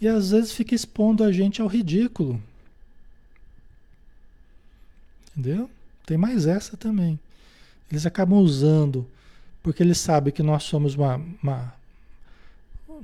e 0.00 0.08
às 0.08 0.30
vezes 0.30 0.52
fica 0.52 0.74
expondo 0.74 1.22
a 1.24 1.32
gente 1.32 1.60
ao 1.60 1.68
ridículo. 1.68 2.42
Entendeu? 5.36 5.70
Tem 6.06 6.16
mais 6.16 6.46
essa 6.46 6.76
também. 6.76 7.18
Eles 7.90 8.06
acabam 8.06 8.38
usando, 8.38 9.06
porque 9.62 9.82
eles 9.82 9.98
sabem 9.98 10.32
que 10.32 10.42
nós 10.42 10.64
somos 10.64 10.94
uma, 10.94 11.20
uma, 11.42 11.74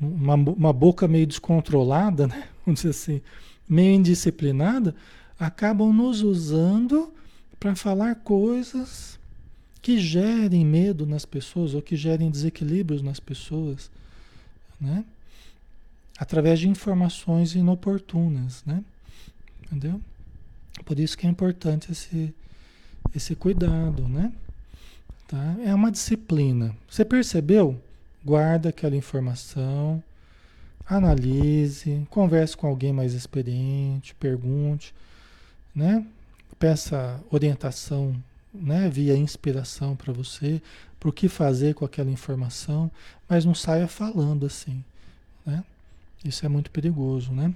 uma, 0.01 0.35
uma 0.35 0.73
boca 0.73 1.07
meio 1.09 1.27
descontrolada, 1.27 2.27
né? 2.29 2.49
vamos 2.65 2.81
dizer 2.81 2.91
assim, 2.91 3.23
meio 3.69 3.95
indisciplinada, 3.95 4.95
acabam 5.39 5.93
nos 5.93 6.23
usando 6.23 7.13
para 7.59 7.75
falar 7.75 8.17
coisas 8.17 9.19
que 9.81 9.99
gerem 9.99 10.65
medo 10.65 11.07
nas 11.07 11.25
pessoas 11.25 11.75
ou 11.75 11.83
que 11.83 11.97
gerem 11.97 12.31
desequilíbrios 12.31 13.03
nas 13.03 13.21
pessoas, 13.21 13.91
né? 14.81 15.05
Através 16.17 16.61
de 16.61 16.69
informações 16.69 17.55
inoportunas, 17.55 18.63
né? 18.65 18.83
Entendeu? 19.63 20.01
Por 20.85 20.99
isso 20.99 21.19
que 21.19 21.27
é 21.27 21.31
importante 21.31 21.93
esse, 21.93 22.33
esse 23.15 23.35
cuidado, 23.35 24.09
né? 24.09 24.33
Tá? 25.29 25.57
É 25.65 25.75
uma 25.75 25.91
disciplina. 25.91 26.75
Você 26.89 27.05
percebeu? 27.05 27.81
Guarda 28.25 28.71
aquela 28.71 28.97
informação, 28.97 30.03
analise, 30.87 32.07
converse 32.11 32.57
com 32.57 32.67
alguém 32.67 32.93
mais 32.93 33.13
experiente, 33.13 34.15
pergunte, 34.15 34.95
né? 35.75 36.07
Peça 36.59 37.21
orientação 37.31 38.15
né, 38.55 38.89
via 38.89 39.17
inspiração 39.17 39.97
para 39.97 40.13
você, 40.13 40.63
para 41.01 41.09
o 41.09 41.13
que 41.13 41.29
fazer 41.29 41.75
com 41.75 41.85
aquela 41.85 42.11
informação, 42.11 42.91
mas 43.29 43.45
não 43.45 43.55
saia 43.55 43.89
falando 43.89 44.47
assim, 44.47 44.83
né? 45.45 45.65
Isso 46.25 46.47
é 46.47 46.49
muito 46.49 46.71
perigoso, 46.71 47.33
né? 47.33 47.53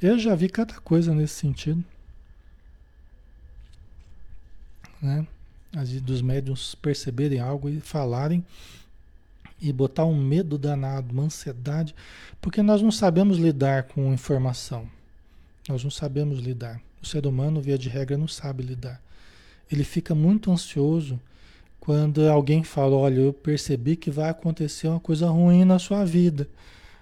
Eu 0.00 0.18
já 0.18 0.34
vi 0.34 0.48
cada 0.48 0.74
coisa 0.74 1.14
nesse 1.14 1.34
sentido, 1.34 1.82
né? 5.00 5.26
Dos 6.02 6.20
médiums 6.20 6.74
perceberem 6.74 7.40
algo 7.40 7.68
e 7.68 7.80
falarem 7.80 8.44
e 9.62 9.72
botar 9.72 10.04
um 10.04 10.16
medo 10.20 10.58
danado, 10.58 11.12
uma 11.12 11.22
ansiedade, 11.22 11.94
porque 12.40 12.60
nós 12.60 12.82
não 12.82 12.90
sabemos 12.90 13.38
lidar 13.38 13.84
com 13.84 14.12
informação. 14.12 14.86
Nós 15.68 15.84
não 15.84 15.90
sabemos 15.90 16.40
lidar. 16.40 16.80
O 17.00 17.06
ser 17.06 17.26
humano, 17.26 17.62
via 17.62 17.78
de 17.78 17.88
regra, 17.88 18.18
não 18.18 18.28
sabe 18.28 18.62
lidar 18.62 19.00
ele 19.72 19.84
fica 19.84 20.14
muito 20.14 20.50
ansioso 20.50 21.18
quando 21.80 22.28
alguém 22.28 22.62
fala, 22.62 22.94
olha, 22.94 23.20
eu 23.20 23.32
percebi 23.32 23.96
que 23.96 24.10
vai 24.10 24.30
acontecer 24.30 24.86
uma 24.86 25.00
coisa 25.00 25.28
ruim 25.28 25.64
na 25.64 25.78
sua 25.78 26.04
vida. 26.04 26.48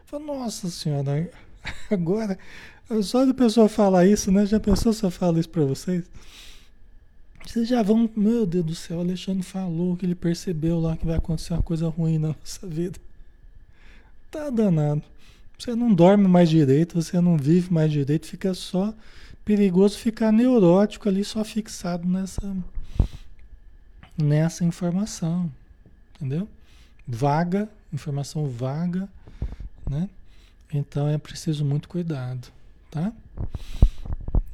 Fala, 0.07 0.25
nossa 0.25 0.71
senhora, 0.71 1.31
agora, 1.91 2.39
só 3.03 3.25
de 3.25 3.35
pessoa 3.35 3.69
falar 3.69 4.07
isso, 4.07 4.33
né? 4.33 4.47
Já 4.47 4.59
pensou 4.59 4.93
se 4.93 5.03
eu 5.03 5.11
falo 5.11 5.39
isso 5.39 5.51
para 5.51 5.65
vocês? 5.65 6.05
Vocês 7.47 7.69
já 7.69 7.83
vão, 7.83 8.09
meu 8.17 8.47
Deus 8.47 8.65
do 8.65 8.75
céu, 8.75 8.99
o 8.99 9.01
Alexandre 9.01 9.43
falou 9.43 9.97
que 9.97 10.07
ele 10.07 10.15
percebeu 10.15 10.79
lá 10.79 10.97
que 10.97 11.07
vai 11.07 11.17
acontecer 11.17 11.53
uma 11.53 11.63
coisa 11.63 11.89
ruim 11.89 12.19
na 12.19 12.29
nossa 12.39 12.67
vida. 12.67 12.99
Tá 14.31 14.51
danado. 14.51 15.03
Você 15.59 15.75
não 15.75 15.93
dorme 15.93 16.27
mais 16.27 16.49
direito, 16.49 17.01
você 17.01 17.21
não 17.21 17.37
vive 17.37 17.73
mais 17.73 17.91
direito, 17.91 18.27
fica 18.27 18.55
só 18.55 18.95
perigoso 19.45 19.99
ficar 19.99 20.33
neurótico 20.33 21.09
ali 21.09 21.25
só 21.25 21.45
fixado 21.45 22.09
nessa 22.09 22.57
nessa 24.17 24.65
informação, 24.65 25.51
entendeu? 26.15 26.49
Vaga, 27.07 27.69
informação 27.93 28.47
vaga, 28.47 29.09
né? 29.89 30.09
Então 30.73 31.09
é 31.09 31.19
preciso 31.19 31.65
muito 31.65 31.89
cuidado, 31.89 32.49
tá? 32.91 33.13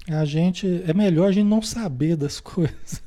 A 0.09 0.25
gente 0.25 0.83
é 0.87 0.95
melhor 0.95 1.29
a 1.29 1.33
gente 1.33 1.49
não 1.49 1.63
saber 1.63 2.17
das 2.17 2.39
coisas. 2.41 3.03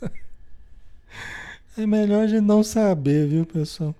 é 1.77 1.85
melhor 1.85 2.23
a 2.23 2.27
gente 2.27 2.45
não 2.45 2.63
saber, 2.63 3.27
viu, 3.27 3.45
pessoal? 3.45 3.95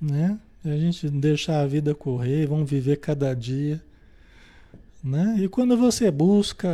Né? 0.00 0.38
A 0.64 0.76
gente 0.76 1.08
deixar 1.08 1.60
a 1.60 1.66
vida 1.66 1.94
correr, 1.94 2.46
vamos 2.46 2.68
viver 2.68 2.96
cada 2.96 3.34
dia 3.34 3.82
né? 5.02 5.36
E 5.38 5.48
quando 5.48 5.76
você 5.76 6.10
busca, 6.10 6.68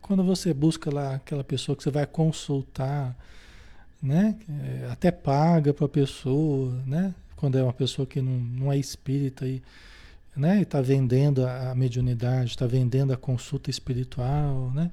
quando 0.00 0.24
você 0.24 0.52
busca 0.52 0.92
lá 0.92 1.14
aquela 1.14 1.44
pessoa 1.44 1.76
que 1.76 1.82
você 1.82 1.90
vai 1.90 2.06
consultar, 2.06 3.16
né? 4.02 4.36
É, 4.48 4.88
até 4.90 5.10
paga 5.10 5.72
para 5.72 5.86
a 5.86 5.88
pessoa, 5.88 6.72
né? 6.86 7.14
Quando 7.36 7.58
é 7.58 7.62
uma 7.62 7.72
pessoa 7.72 8.06
que 8.06 8.20
não, 8.20 8.32
não 8.32 8.72
é 8.72 8.78
espírita 8.78 9.46
e 9.46 9.62
né? 10.36 10.62
está 10.62 10.80
vendendo 10.80 11.46
a 11.46 11.74
mediunidade, 11.74 12.50
está 12.50 12.66
vendendo 12.66 13.12
a 13.12 13.16
consulta 13.16 13.70
espiritual, 13.70 14.70
né? 14.74 14.90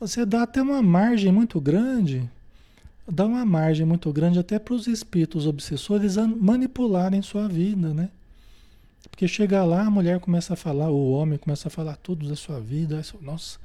Você 0.00 0.24
dá 0.24 0.44
até 0.44 0.62
uma 0.62 0.80
margem 0.80 1.32
muito 1.32 1.60
grande 1.60 2.30
dá 3.10 3.24
uma 3.24 3.44
margem 3.44 3.86
muito 3.86 4.12
grande 4.12 4.38
até 4.38 4.58
para 4.58 4.74
os 4.74 4.86
espíritos 4.86 5.46
obsessores 5.46 6.16
manipularem 6.16 7.22
sua 7.22 7.48
vida, 7.48 7.94
né? 7.94 8.10
Porque 9.10 9.26
chega 9.26 9.64
lá, 9.64 9.82
a 9.82 9.90
mulher 9.90 10.20
começa 10.20 10.52
a 10.52 10.56
falar, 10.56 10.90
o 10.90 11.10
homem 11.12 11.38
começa 11.38 11.68
a 11.68 11.70
falar 11.70 11.96
tudo 11.96 12.28
da 12.28 12.36
sua 12.36 12.60
vida. 12.60 13.00
Nossa, 13.22 13.58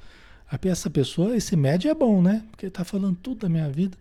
essa 0.63 0.89
pessoa, 0.89 1.36
esse 1.36 1.55
médio 1.55 1.91
é 1.91 1.93
bom, 1.93 2.21
né? 2.21 2.43
Porque 2.49 2.67
está 2.67 2.83
falando 2.83 3.17
tudo 3.21 3.41
da 3.41 3.49
minha 3.49 3.69
vida. 3.69 3.97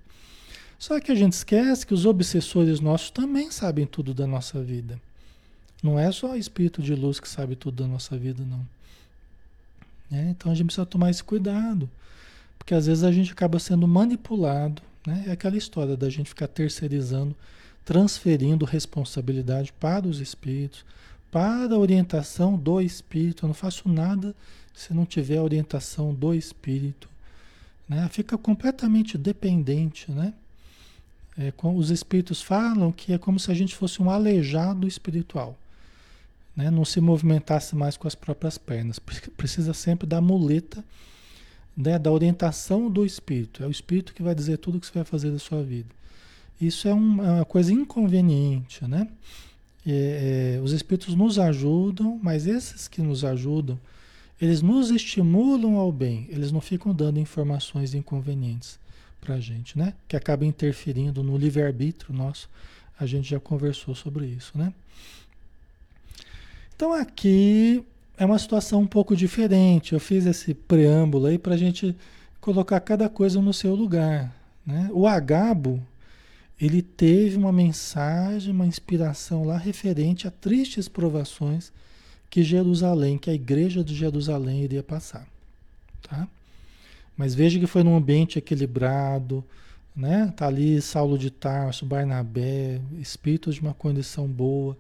Só 0.79 0.99
que 1.01 1.11
a 1.11 1.15
gente 1.15 1.33
esquece 1.33 1.87
que 1.87 1.95
os 1.95 2.07
obsessores 2.07 2.81
nossos 2.81 3.11
também 3.11 3.51
sabem 3.51 3.87
tudo 3.87 4.15
da 4.15 4.27
nossa 4.27 4.63
vida. 4.63 5.01
Não 5.83 5.99
é 5.99 6.13
só 6.13 6.33
o 6.33 6.37
espírito 6.37 6.81
de 6.81 6.95
luz 6.95 7.19
que 7.19 7.29
sabe 7.29 7.57
tudo 7.57 7.83
da 7.83 7.89
nossa 7.89 8.17
vida, 8.17 8.45
não. 8.45 8.65
É, 10.13 10.29
então 10.31 10.53
a 10.53 10.55
gente 10.55 10.67
precisa 10.67 10.87
tomar 10.87 11.11
esse 11.11 11.25
cuidado. 11.25 11.91
Porque 12.57 12.75
às 12.75 12.87
vezes 12.87 13.03
a 13.03 13.11
gente 13.11 13.33
acaba 13.33 13.59
sendo 13.59 13.89
manipulado. 13.89 14.81
Né? 15.05 15.25
É 15.27 15.33
aquela 15.33 15.57
história 15.57 15.97
da 15.97 16.09
gente 16.09 16.29
ficar 16.29 16.47
terceirizando, 16.47 17.35
transferindo 17.85 18.65
responsabilidade 18.65 19.73
para 19.73 20.07
os 20.07 20.21
espíritos, 20.21 20.85
para 21.31 21.75
a 21.75 21.79
orientação 21.79 22.57
do 22.57 22.81
espírito. 22.81 23.45
Eu 23.45 23.49
não 23.49 23.55
faço 23.55 23.89
nada 23.89 24.33
se 24.73 24.95
não 24.95 25.05
tiver 25.05 25.39
a 25.39 25.43
orientação 25.43 26.15
do 26.15 26.33
espírito. 26.33 27.09
Né? 27.89 28.09
Fica 28.13 28.39
completamente 28.39 29.19
dependente. 29.19 30.13
Né? 30.13 30.33
É, 31.37 31.53
os 31.61 31.91
espíritos 31.91 32.41
falam 32.41 32.93
que 32.93 33.13
é 33.13 33.19
como 33.19 33.41
se 33.41 33.51
a 33.51 33.55
gente 33.55 33.75
fosse 33.75 34.01
um 34.01 34.09
aleijado 34.09 34.87
espiritual 34.87 35.59
né? 36.57 36.71
não 36.71 36.85
se 36.85 37.01
movimentasse 37.01 37.75
mais 37.75 37.97
com 37.97 38.07
as 38.07 38.15
próprias 38.15 38.59
pernas. 38.59 38.99
Precisa 38.99 39.73
sempre 39.73 40.07
da 40.07 40.21
muleta, 40.21 40.85
né? 41.77 41.99
da 41.99 42.11
orientação 42.11 42.91
do 42.91 43.05
espírito. 43.05 43.63
É 43.63 43.67
o 43.67 43.71
espírito 43.71 44.15
que 44.15 44.23
vai 44.23 44.35
dizer 44.35 44.59
tudo 44.59 44.79
o 44.79 44.81
que 44.81 44.87
você 44.87 44.93
vai 44.95 45.05
fazer 45.05 45.31
da 45.31 45.39
sua 45.39 45.63
vida. 45.63 45.89
Isso 46.61 46.87
é, 46.87 46.95
um, 46.95 47.25
é 47.25 47.31
uma 47.31 47.45
coisa 47.45 47.73
inconveniente, 47.73 48.87
né? 48.87 49.09
É, 49.85 50.59
é, 50.59 50.61
os 50.61 50.71
espíritos 50.71 51.15
nos 51.17 51.37
ajudam, 51.37 52.21
mas 52.23 52.47
esses 52.47 52.87
que 52.87 53.03
nos 53.03 53.25
ajudam, 53.25 53.77
eles 54.41 54.63
nos 54.63 54.91
estimulam 54.91 55.77
ao 55.77 55.91
bem, 55.91 56.29
eles 56.31 56.53
não 56.53 56.61
ficam 56.61 56.95
dando 56.95 57.19
informações 57.19 57.95
inconvenientes 57.95 58.79
para 59.21 59.37
a 59.37 59.41
gente, 59.41 59.77
né? 59.77 59.95
Que 60.07 60.17
acaba 60.17 60.45
interferindo 60.45 61.23
no 61.25 61.37
livre-arbítrio 61.37 62.15
nosso. 62.15 62.49
A 62.99 63.07
gente 63.07 63.31
já 63.31 63.41
conversou 63.41 63.95
sobre 63.95 64.27
isso, 64.27 64.57
né? 64.57 64.73
Então 66.83 66.95
aqui 66.95 67.85
é 68.19 68.27
uma 68.27 68.41
situação 68.41 68.81
um 68.81 68.87
pouco 68.89 69.15
diferente. 69.15 69.93
Eu 69.93 70.01
fiz 70.01 70.27
esse 70.27 70.53
preâmbulo 70.53 71.27
aí 71.27 71.39
para 71.39 71.55
a 71.55 71.57
gente 71.57 71.95
colocar 72.41 72.81
cada 72.81 73.09
coisa 73.09 73.41
no 73.41 73.53
seu 73.53 73.73
lugar. 73.73 74.35
Né? 74.67 74.91
O 74.93 75.07
Agabo, 75.07 75.81
ele 76.61 76.83
teve 76.83 77.37
uma 77.37 77.53
mensagem, 77.53 78.53
uma 78.53 78.67
inspiração 78.67 79.45
lá 79.45 79.57
referente 79.57 80.27
a 80.27 80.31
tristes 80.33 80.89
provações 80.89 81.73
que 82.29 82.43
Jerusalém, 82.43 83.17
que 83.17 83.31
a 83.31 83.35
igreja 83.35 83.85
de 83.85 83.95
Jerusalém 83.95 84.65
iria 84.65 84.83
passar. 84.83 85.25
Tá? 86.03 86.27
Mas 87.17 87.33
veja 87.33 87.61
que 87.61 87.67
foi 87.69 87.85
num 87.85 87.95
ambiente 87.95 88.41
equilibrado, 88.41 89.45
né? 89.95 90.35
Tá 90.37 90.49
ali 90.49 90.83
Saulo 90.83 91.17
de 91.17 91.31
Tarso, 91.31 91.87
Barnabé, 91.87 92.81
espíritos 92.99 93.55
de 93.55 93.61
uma 93.61 93.73
condição 93.73 94.27
boa 94.27 94.77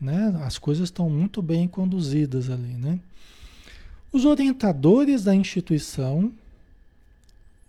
né? 0.00 0.34
As 0.44 0.58
coisas 0.58 0.84
estão 0.84 1.10
muito 1.10 1.42
bem 1.42 1.68
conduzidas 1.68 2.48
ali, 2.48 2.74
né? 2.74 2.98
Os 4.12 4.24
orientadores 4.24 5.22
da 5.22 5.34
instituição, 5.34 6.32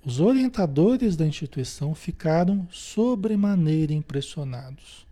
os 0.04 0.20
orientadores 0.20 1.16
da 1.16 1.26
instituição 1.26 1.94
ficaram 1.94 2.68
sobremaneira 2.72 3.94
impressionados. 3.94 5.06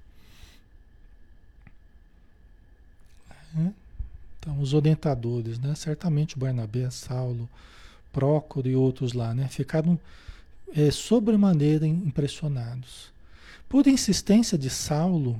É? 3.57 3.71
Então, 4.39 4.59
os 4.59 4.73
orientadores, 4.73 5.59
né? 5.59 5.75
Certamente 5.75 6.35
o 6.35 6.39
Barnabé, 6.39 6.89
Saulo, 6.89 7.49
Prócoro 8.11 8.67
e 8.67 8.75
outros 8.75 9.13
lá, 9.13 9.33
né? 9.33 9.47
Ficaram 9.47 9.99
é, 10.75 10.89
sobremaneira 10.89 11.85
impressionados. 11.85 13.11
Por 13.67 13.85
insistência 13.85 14.57
de 14.57 14.69
Saulo, 14.69 15.39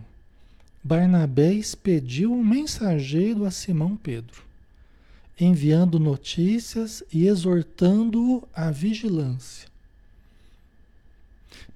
Barnabé 0.83 1.53
expediu 1.53 2.33
um 2.33 2.43
mensageiro 2.43 3.45
a 3.45 3.51
Simão 3.51 3.97
Pedro, 3.97 4.43
enviando 5.39 5.99
notícias 5.99 7.03
e 7.11 7.27
exortando-o 7.27 8.47
à 8.53 8.71
vigilância. 8.71 9.67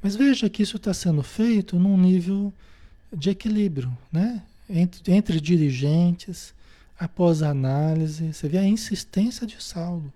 Mas 0.02 0.16
veja 0.16 0.50
que 0.50 0.64
isso 0.64 0.78
está 0.78 0.94
sendo 0.94 1.22
feito 1.22 1.78
num 1.78 1.98
nível 1.98 2.52
de 3.12 3.30
equilíbrio, 3.30 3.96
né? 4.12 4.42
Entre, 4.70 5.12
entre 5.12 5.40
dirigentes, 5.42 6.54
após 6.98 7.44
a 7.44 7.50
análise, 7.50 8.34
você 8.34 8.48
vê 8.48 8.58
a 8.58 8.66
insistência 8.66 9.46
de 9.46 9.62
Saulo. 9.62 10.12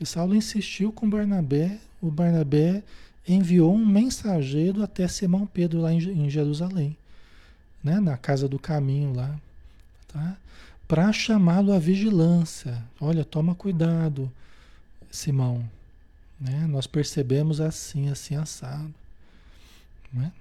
E 0.00 0.06
Saulo 0.06 0.34
insistiu 0.34 0.90
com 0.90 1.08
Barnabé, 1.08 1.78
o 2.00 2.10
Barnabé 2.10 2.82
enviou 3.28 3.74
um 3.74 3.84
mensageiro 3.84 4.82
até 4.82 5.06
Simão 5.06 5.46
Pedro 5.46 5.80
lá 5.80 5.92
em 5.92 6.30
Jerusalém 6.30 6.96
né, 7.86 8.00
na 8.00 8.16
casa 8.16 8.48
do 8.48 8.58
caminho 8.58 9.14
lá, 9.14 9.32
tá? 10.08 10.36
Para 10.88 11.12
chamá-lo 11.12 11.72
à 11.72 11.78
vigilância. 11.78 12.82
Olha, 13.00 13.24
toma 13.24 13.54
cuidado, 13.54 14.30
Simão. 15.08 15.64
Né? 16.40 16.66
Nós 16.66 16.88
percebemos 16.88 17.60
assim, 17.60 18.08
assim 18.08 18.34
assado. 18.34 18.92
Né? 20.12 20.32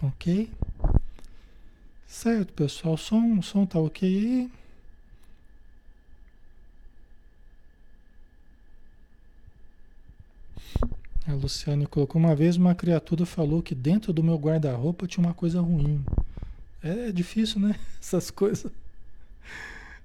Ok? 0.00 0.48
Certo, 2.06 2.52
pessoal. 2.52 2.94
O 2.94 2.98
som, 2.98 3.42
som 3.42 3.66
tá 3.66 3.80
ok 3.80 4.08
aí? 4.08 4.50
A 11.30 11.34
Luciane 11.34 11.86
colocou 11.86 12.20
uma 12.20 12.34
vez 12.34 12.56
uma 12.56 12.74
criatura 12.74 13.24
falou 13.24 13.62
que 13.62 13.72
dentro 13.72 14.12
do 14.12 14.22
meu 14.22 14.36
guarda-roupa 14.36 15.06
tinha 15.06 15.24
uma 15.24 15.34
coisa 15.34 15.60
ruim. 15.60 16.04
É, 16.82 17.12
difícil, 17.12 17.60
né? 17.60 17.76
Essas 18.02 18.30
coisas. 18.32 18.70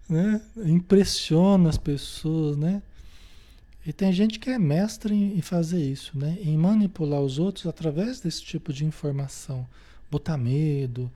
Né? 0.07 0.39
Impressiona 0.57 1.69
as 1.69 1.79
pessoas, 1.79 2.55
né? 2.57 2.81
E 3.83 3.91
tem 3.91 4.13
gente 4.13 4.37
que 4.37 4.51
é 4.51 4.59
mestre 4.59 5.15
em 5.15 5.41
fazer 5.41 5.83
isso, 5.83 6.17
né? 6.17 6.37
Em 6.41 6.55
manipular 6.55 7.21
os 7.21 7.39
outros 7.39 7.65
através 7.65 8.19
desse 8.19 8.43
tipo 8.43 8.71
de 8.71 8.85
informação. 8.85 9.65
Botar 10.11 10.37
medo, 10.37 11.11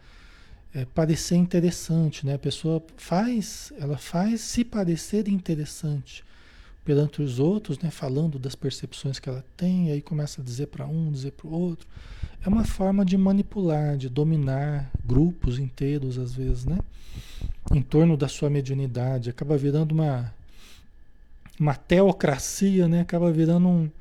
é, 0.74 0.86
parecer 0.86 1.36
interessante, 1.36 2.26
né? 2.26 2.34
A 2.34 2.40
pessoa 2.40 2.84
faz, 2.98 3.72
ela 3.78 3.98
faz 3.98 4.42
se 4.42 4.64
parecer 4.64 5.28
interessante 5.28 6.24
perante 6.84 7.22
os 7.22 7.40
outros, 7.40 7.80
né, 7.80 7.92
falando 7.92 8.40
das 8.40 8.56
percepções 8.56 9.20
que 9.20 9.30
ela 9.30 9.44
tem, 9.56 9.92
aí 9.92 10.02
começa 10.02 10.42
a 10.42 10.44
dizer 10.44 10.68
para 10.68 10.88
um, 10.88 11.12
dizer 11.12 11.32
para 11.32 11.48
o 11.48 11.52
outro. 11.52 11.88
É 12.44 12.48
uma 12.48 12.64
forma 12.64 13.04
de 13.04 13.18
manipular, 13.18 13.98
de 13.98 14.10
dominar 14.10 14.90
grupos 15.06 15.60
inteiros, 15.60 16.18
às 16.18 16.34
vezes, 16.34 16.66
né? 16.66 16.80
Em 17.74 17.82
torno 17.82 18.16
da 18.16 18.28
sua 18.28 18.50
mediunidade. 18.50 19.30
Acaba 19.30 19.58
virando 19.58 19.92
uma, 19.92 20.34
uma 21.60 21.76
teocracia, 21.76 22.88
né? 22.88 23.02
Acaba 23.02 23.30
virando 23.30 23.68
um, 23.68 23.92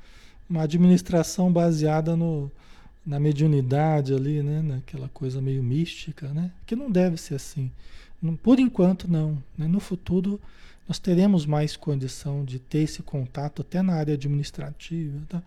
uma 0.49 0.63
administração 0.63 1.53
baseada 1.53 2.17
no, 2.17 2.51
na 3.05 3.19
mediunidade 3.19 4.15
ali, 4.15 4.41
né? 4.41 4.63
Naquela 4.63 5.09
coisa 5.09 5.43
meio 5.43 5.63
mística, 5.63 6.29
né? 6.29 6.53
Que 6.65 6.77
não 6.77 6.91
deve 6.91 7.17
ser 7.17 7.35
assim. 7.35 7.71
Por 8.43 8.61
enquanto, 8.61 9.11
não. 9.11 9.43
Né? 9.57 9.67
No 9.67 9.81
futuro 9.81 10.41
nós 10.89 10.99
teremos 10.99 11.45
mais 11.45 11.77
condição 11.77 12.43
de 12.45 12.59
ter 12.59 12.79
esse 12.79 13.03
contato 13.03 13.61
até 13.61 13.83
na 13.83 13.93
área 13.93 14.15
administrativa, 14.15 15.21
tá? 15.29 15.43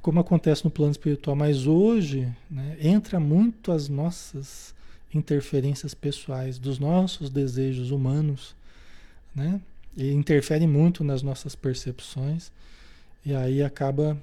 como 0.00 0.18
acontece 0.18 0.64
no 0.64 0.70
plano 0.70 0.90
espiritual. 0.90 1.36
Mas 1.36 1.66
hoje 1.66 2.26
né, 2.50 2.76
entra 2.80 3.20
muito 3.20 3.70
as 3.70 3.88
nossas 3.88 4.74
interferências 5.14 5.92
pessoais, 5.92 6.58
dos 6.58 6.78
nossos 6.78 7.28
desejos 7.28 7.90
humanos, 7.90 8.56
né? 9.34 9.60
E 9.94 10.10
interfere 10.10 10.66
muito 10.66 11.04
nas 11.04 11.22
nossas 11.22 11.54
percepções. 11.54 12.50
E 13.24 13.34
aí 13.34 13.62
acaba 13.62 14.16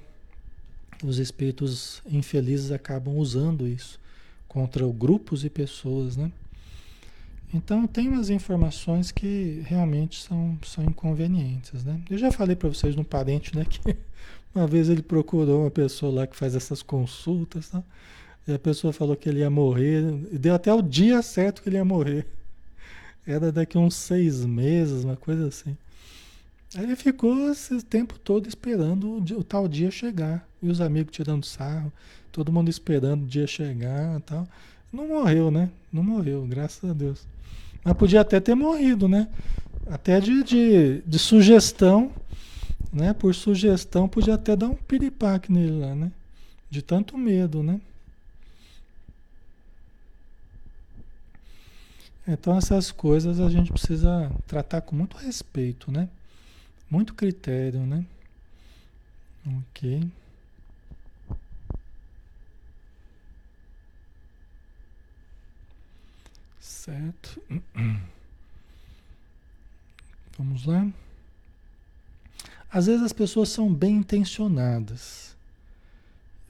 os 1.02 1.18
espíritos 1.18 2.02
infelizes 2.04 2.72
acabam 2.72 3.16
usando 3.16 3.66
isso 3.66 3.98
contra 4.46 4.86
grupos 4.88 5.44
e 5.44 5.48
pessoas, 5.48 6.16
né? 6.16 6.30
Então 7.52 7.86
tem 7.86 8.08
umas 8.08 8.30
informações 8.30 9.10
que 9.10 9.62
realmente 9.66 10.22
são, 10.22 10.58
são 10.62 10.84
inconvenientes, 10.84 11.84
né? 11.84 12.00
Eu 12.08 12.16
já 12.16 12.30
falei 12.30 12.54
para 12.54 12.68
vocês 12.68 12.94
no 12.94 13.04
parente, 13.04 13.56
né, 13.56 13.64
que 13.68 13.96
uma 14.54 14.66
vez 14.66 14.88
ele 14.88 15.02
procurou 15.02 15.62
uma 15.62 15.70
pessoa 15.70 16.12
lá 16.12 16.26
que 16.26 16.36
faz 16.36 16.54
essas 16.54 16.82
consultas, 16.82 17.72
né? 17.72 17.82
e 18.46 18.52
a 18.52 18.58
pessoa 18.58 18.92
falou 18.92 19.16
que 19.16 19.28
ele 19.28 19.40
ia 19.40 19.50
morrer, 19.50 20.02
deu 20.32 20.54
até 20.54 20.72
o 20.72 20.82
dia 20.82 21.22
certo 21.22 21.62
que 21.62 21.68
ele 21.68 21.76
ia 21.76 21.84
morrer. 21.84 22.26
Era 23.26 23.52
daqui 23.52 23.76
uns 23.78 23.94
seis 23.94 24.44
meses, 24.44 25.04
uma 25.04 25.16
coisa 25.16 25.46
assim. 25.46 25.76
Aí 26.74 26.84
ele 26.84 26.96
ficou 26.96 27.50
esse 27.50 27.82
tempo 27.82 28.18
todo 28.18 28.48
esperando 28.48 29.16
o, 29.16 29.20
dia, 29.20 29.38
o, 29.38 29.44
tal 29.44 29.68
dia 29.68 29.90
chegar. 29.90 30.48
E 30.62 30.68
os 30.68 30.80
amigos 30.80 31.12
tirando 31.12 31.44
sarro, 31.44 31.92
todo 32.30 32.52
mundo 32.52 32.68
esperando 32.68 33.24
o 33.24 33.26
dia 33.26 33.46
chegar 33.46 34.18
e 34.18 34.22
tal. 34.22 34.48
Não 34.92 35.08
morreu, 35.08 35.50
né? 35.50 35.70
Não 35.92 36.02
morreu, 36.02 36.46
graças 36.46 36.88
a 36.88 36.92
Deus. 36.92 37.26
Mas 37.84 37.96
podia 37.96 38.20
até 38.20 38.40
ter 38.40 38.54
morrido, 38.54 39.08
né? 39.08 39.28
Até 39.86 40.20
de, 40.20 40.42
de, 40.42 41.02
de 41.06 41.18
sugestão, 41.18 42.12
né? 42.92 43.12
Por 43.12 43.34
sugestão, 43.34 44.08
podia 44.08 44.34
até 44.34 44.56
dar 44.56 44.68
um 44.68 44.74
piripaque 44.74 45.52
nele 45.52 45.80
lá, 45.80 45.94
né? 45.94 46.12
De 46.68 46.82
tanto 46.82 47.16
medo, 47.16 47.62
né? 47.62 47.80
Então 52.26 52.56
essas 52.56 52.90
coisas 52.92 53.40
a 53.40 53.48
gente 53.48 53.72
precisa 53.72 54.30
tratar 54.46 54.82
com 54.82 54.94
muito 54.94 55.16
respeito, 55.16 55.90
né? 55.90 56.08
Muito 56.88 57.14
critério, 57.14 57.80
né? 57.80 58.04
Ok. 59.46 60.06
Certo. 66.90 67.40
Vamos 70.36 70.64
lá. 70.66 70.88
Às 72.72 72.86
vezes 72.86 73.02
as 73.02 73.12
pessoas 73.12 73.48
são 73.48 73.72
bem 73.72 73.98
intencionadas. 73.98 75.36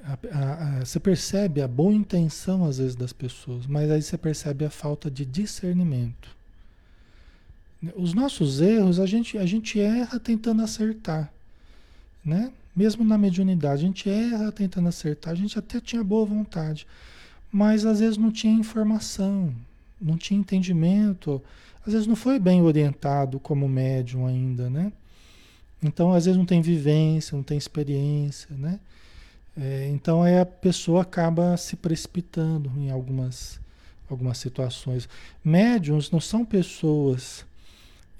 A, 0.03 0.18
a, 0.33 0.79
a, 0.79 0.85
você 0.85 0.98
percebe 0.98 1.61
a 1.61 1.68
boa 1.68 1.92
intenção 1.92 2.64
às 2.64 2.79
vezes 2.79 2.96
das 2.96 3.12
pessoas, 3.12 3.66
mas 3.66 3.90
aí 3.90 4.00
você 4.00 4.16
percebe 4.16 4.64
a 4.64 4.70
falta 4.70 5.11
de 5.11 5.26
discernimento. 5.26 6.35
Os 7.94 8.14
nossos 8.14 8.62
erros, 8.62 8.98
a 8.98 9.05
gente, 9.05 9.37
a 9.37 9.44
gente 9.44 9.79
erra 9.79 10.18
tentando 10.18 10.62
acertar, 10.62 11.31
né? 12.24 12.50
Mesmo 12.74 13.05
na 13.05 13.18
mediunidade, 13.18 13.83
a 13.83 13.87
gente 13.87 14.09
erra 14.09 14.50
tentando 14.53 14.88
acertar. 14.88 15.33
A 15.33 15.37
gente 15.37 15.59
até 15.59 15.81
tinha 15.81 16.03
boa 16.03 16.24
vontade, 16.24 16.87
mas 17.53 17.85
às 17.85 18.00
vezes 18.00 18.16
não 18.16 18.31
tinha 18.31 18.53
informação, 18.55 19.55
não 20.00 20.16
tinha 20.16 20.38
entendimento, 20.40 21.42
às 21.86 21.92
vezes 21.92 22.06
não 22.06 22.16
foi 22.16 22.38
bem 22.38 22.62
orientado 22.62 23.38
como 23.40 23.68
médium 23.68 24.26
ainda, 24.26 24.70
né? 24.70 24.92
Então, 25.82 26.12
às 26.12 26.26
vezes 26.26 26.38
não 26.38 26.44
tem 26.44 26.60
vivência, 26.60 27.36
não 27.36 27.42
tem 27.42 27.56
experiência, 27.56 28.54
né? 28.56 28.78
É, 29.56 29.88
então 29.88 30.22
aí 30.22 30.38
a 30.38 30.46
pessoa 30.46 31.02
acaba 31.02 31.56
se 31.56 31.76
precipitando 31.76 32.70
em 32.76 32.90
algumas, 32.90 33.60
algumas 34.08 34.38
situações. 34.38 35.08
Médiums 35.44 36.10
não 36.10 36.20
são 36.20 36.44
pessoas 36.44 37.44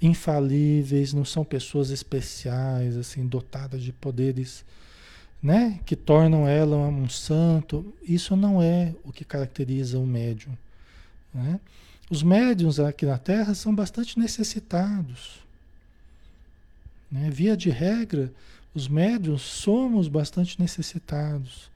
infalíveis, 0.01 1.13
não 1.13 1.23
são 1.23 1.45
pessoas 1.45 1.91
especiais, 1.91 2.97
assim, 2.97 3.25
dotadas 3.25 3.83
de 3.83 3.93
poderes, 3.93 4.65
né, 5.41 5.79
que 5.85 5.95
tornam 5.95 6.47
ela 6.47 6.75
um 6.75 7.07
santo. 7.07 7.93
Isso 8.01 8.35
não 8.35 8.61
é 8.61 8.93
o 9.03 9.11
que 9.11 9.23
caracteriza 9.23 9.99
o 9.99 10.05
médium. 10.05 10.53
Né? 11.33 11.59
Os 12.09 12.23
médiums 12.23 12.79
aqui 12.79 13.05
na 13.05 13.17
Terra 13.17 13.53
são 13.53 13.73
bastante 13.73 14.19
necessitados. 14.19 15.39
Né? 17.11 17.29
Via 17.29 17.55
de 17.55 17.69
regra, 17.69 18.31
os 18.73 18.87
médios 18.87 19.41
somos 19.41 20.07
bastante 20.07 20.59
necessitados, 20.59 21.69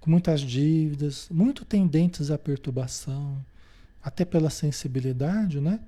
com 0.00 0.10
muitas 0.10 0.40
dívidas, 0.40 1.28
muito 1.30 1.64
tendentes 1.64 2.30
à 2.30 2.36
perturbação, 2.36 3.38
até 4.02 4.24
pela 4.24 4.50
sensibilidade, 4.50 5.60
né? 5.60 5.78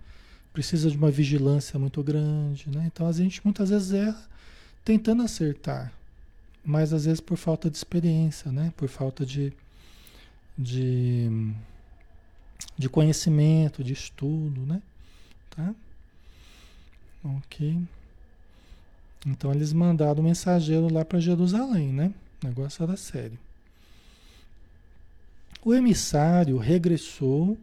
Precisa 0.52 0.88
de 0.88 0.96
uma 0.96 1.10
vigilância 1.10 1.78
muito 1.78 2.02
grande, 2.02 2.70
né? 2.70 2.84
Então 2.86 3.06
a 3.08 3.12
gente 3.12 3.40
muitas 3.44 3.70
vezes 3.70 3.92
erra 3.92 4.28
tentando 4.84 5.22
acertar, 5.22 5.92
mas 6.64 6.92
às 6.92 7.04
vezes 7.06 7.20
por 7.20 7.36
falta 7.36 7.68
de 7.68 7.76
experiência, 7.76 8.52
né? 8.52 8.72
Por 8.76 8.88
falta 8.88 9.26
de, 9.26 9.52
de, 10.56 11.52
de 12.76 12.88
conhecimento, 12.88 13.84
de 13.84 13.92
estudo, 13.92 14.60
né? 14.66 14.82
Tá? 15.50 15.74
Ok. 17.24 17.78
Então 19.26 19.52
eles 19.52 19.72
mandaram 19.72 20.20
o 20.20 20.24
mensageiro 20.24 20.92
lá 20.92 21.04
para 21.04 21.20
Jerusalém, 21.20 21.92
né? 21.92 22.12
O 22.42 22.46
negócio 22.46 22.82
era 22.82 22.96
sério. 22.96 23.38
O 25.64 25.72
emissário 25.72 26.58
regressou, 26.58 27.56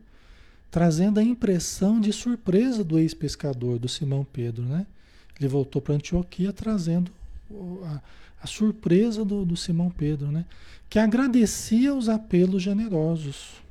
trazendo 0.72 1.20
a 1.20 1.24
impressão 1.24 2.00
de 2.00 2.12
surpresa 2.12 2.84
do 2.84 2.98
ex-pescador, 2.98 3.78
do 3.78 3.88
Simão 3.88 4.26
Pedro, 4.26 4.64
né? 4.64 4.88
Ele 5.40 5.48
voltou 5.48 5.82
para 5.82 5.96
Antioquia 5.96 6.52
trazendo 6.52 7.12
a, 7.86 8.02
a 8.42 8.48
surpresa 8.48 9.24
do, 9.24 9.46
do 9.46 9.56
Simão 9.56 9.92
Pedro, 9.92 10.32
né? 10.32 10.46
Que 10.90 10.98
agradecia 10.98 11.94
os 11.94 12.10
apelos 12.10 12.64
generosos. 12.64 13.62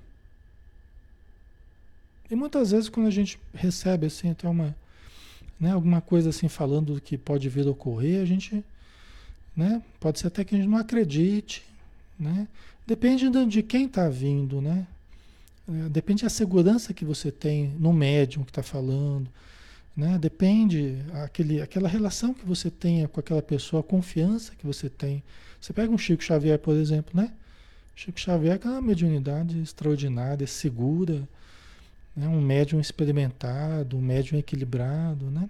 E 2.30 2.36
muitas 2.36 2.70
vezes 2.70 2.88
quando 2.88 3.06
a 3.06 3.10
gente 3.10 3.38
recebe 3.52 4.06
assim 4.06 4.30
até 4.30 4.48
uma 4.48 4.74
né, 5.60 5.72
alguma 5.72 6.00
coisa 6.00 6.30
assim 6.30 6.48
falando 6.48 6.94
do 6.94 7.00
que 7.00 7.18
pode 7.18 7.46
vir 7.48 7.66
a 7.66 7.70
ocorrer, 7.70 8.22
a 8.22 8.24
gente, 8.24 8.64
né, 9.54 9.82
pode 10.00 10.18
ser 10.18 10.28
até 10.28 10.42
que 10.42 10.54
a 10.54 10.58
gente 10.58 10.68
não 10.68 10.78
acredite, 10.78 11.62
né? 12.18 12.48
Depende 12.86 13.28
de 13.46 13.62
quem 13.62 13.84
está 13.84 14.08
vindo, 14.08 14.60
né? 14.62 14.86
É, 15.68 15.88
depende 15.90 16.22
da 16.22 16.30
segurança 16.30 16.94
que 16.94 17.04
você 17.04 17.30
tem 17.30 17.68
no 17.78 17.92
médium 17.92 18.42
que 18.42 18.50
está 18.50 18.62
falando, 18.62 19.28
né? 19.94 20.18
Depende 20.18 20.96
aquele, 21.22 21.60
aquela 21.60 21.88
relação 21.88 22.32
que 22.32 22.44
você 22.44 22.70
tenha 22.70 23.06
com 23.06 23.20
aquela 23.20 23.42
pessoa, 23.42 23.80
a 23.80 23.84
confiança 23.84 24.52
que 24.56 24.66
você 24.66 24.88
tem. 24.88 25.22
Você 25.60 25.74
pega 25.74 25.92
um 25.92 25.98
Chico 25.98 26.24
Xavier, 26.24 26.58
por 26.58 26.74
exemplo, 26.74 27.12
né? 27.14 27.30
Chico 27.94 28.18
Xavier 28.18 28.58
é 28.64 28.68
uma 28.68 28.80
mediunidade 28.80 29.60
extraordinária, 29.60 30.46
segura, 30.46 31.28
né? 32.20 32.28
um 32.28 32.40
médium 32.40 32.80
experimentado, 32.80 33.96
um 33.96 34.00
médium 34.00 34.38
equilibrado, 34.38 35.26
né? 35.26 35.48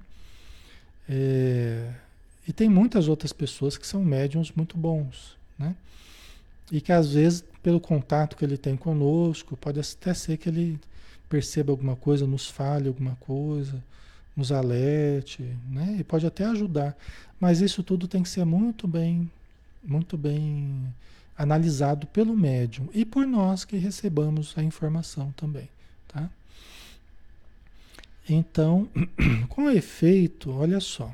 É, 1.09 1.91
e 2.47 2.53
tem 2.53 2.69
muitas 2.69 3.09
outras 3.09 3.33
pessoas 3.33 3.77
que 3.77 3.87
são 3.87 4.05
médiums 4.05 4.53
muito 4.53 4.77
bons, 4.77 5.37
né? 5.59 5.75
E 6.71 6.81
que 6.81 6.93
às 6.93 7.15
vezes, 7.15 7.45
pelo 7.63 7.81
contato 7.81 8.37
que 8.37 8.45
ele 8.45 8.57
tem 8.57 8.77
conosco, 8.77 9.57
pode 9.57 9.81
até 9.81 10.15
ser 10.15 10.37
que 10.37 10.49
ele 10.49 10.79
perceba 11.29 11.73
alguma 11.73 11.97
coisa, 11.97 12.27
nos 12.27 12.47
fale 12.49 12.89
alguma 12.89 13.17
coisa, 13.17 13.83
nos 14.37 14.53
alerte, 14.53 15.43
né? 15.69 15.97
E 15.99 16.05
pode 16.05 16.27
até 16.27 16.45
ajudar. 16.45 16.97
Mas 17.41 17.61
isso 17.61 17.83
tudo 17.83 18.07
tem 18.07 18.23
que 18.23 18.29
ser 18.29 18.45
muito 18.45 18.87
bem, 18.87 19.31
muito 19.83 20.17
bem 20.17 20.87
analisado 21.37 22.07
pelo 22.07 22.37
médium 22.37 22.89
e 22.93 23.05
por 23.05 23.27
nós 23.27 23.65
que 23.65 23.77
recebamos 23.77 24.53
a 24.57 24.63
informação 24.63 25.33
também? 25.33 25.69
Então, 28.33 28.89
com 29.51 29.69
efeito, 29.69 30.53
olha 30.53 30.79
só. 30.79 31.13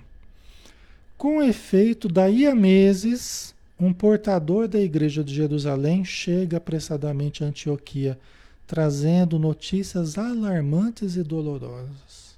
Com 1.16 1.42
efeito, 1.42 2.08
daí 2.08 2.46
a 2.46 2.54
meses, 2.54 3.54
um 3.80 3.90
portador 3.90 4.68
da 4.68 4.78
igreja 4.78 5.24
de 5.24 5.34
Jerusalém 5.34 6.04
chega 6.04 6.58
apressadamente 6.58 7.42
a 7.42 7.46
Antioquia, 7.46 8.18
trazendo 8.66 9.38
notícias 9.38 10.18
alarmantes 10.18 11.16
e 11.16 11.22
dolorosas. 11.22 12.36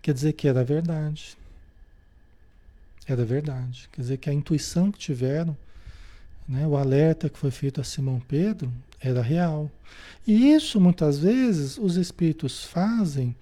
Quer 0.00 0.14
dizer 0.14 0.34
que 0.34 0.46
era 0.46 0.62
verdade. 0.62 1.36
Era 3.04 3.24
verdade. 3.24 3.88
Quer 3.90 4.00
dizer 4.00 4.16
que 4.18 4.30
a 4.30 4.32
intuição 4.32 4.92
que 4.92 4.98
tiveram, 5.00 5.56
né, 6.48 6.64
o 6.68 6.76
alerta 6.76 7.28
que 7.28 7.38
foi 7.38 7.50
feito 7.50 7.80
a 7.80 7.84
Simão 7.84 8.20
Pedro, 8.28 8.72
era 9.00 9.22
real. 9.22 9.68
E 10.24 10.52
isso 10.52 10.80
muitas 10.80 11.18
vezes 11.18 11.76
os 11.78 11.96
espíritos 11.96 12.62
fazem 12.62 13.34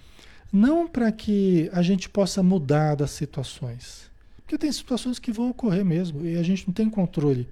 não 0.55 0.87
para 0.87 1.11
que 1.11 1.69
a 1.73 1.83
gente 1.83 2.09
possa 2.09 2.41
mudar 2.41 2.95
das 2.95 3.11
situações. 3.11 4.09
Porque 4.37 4.57
tem 4.57 4.71
situações 4.71 5.19
que 5.19 5.33
vão 5.33 5.51
ocorrer 5.51 5.85
mesmo 5.85 6.25
e 6.25 6.37
a 6.37 6.43
gente 6.45 6.69
não 6.69 6.73
tem 6.73 6.89
controle. 6.89 7.49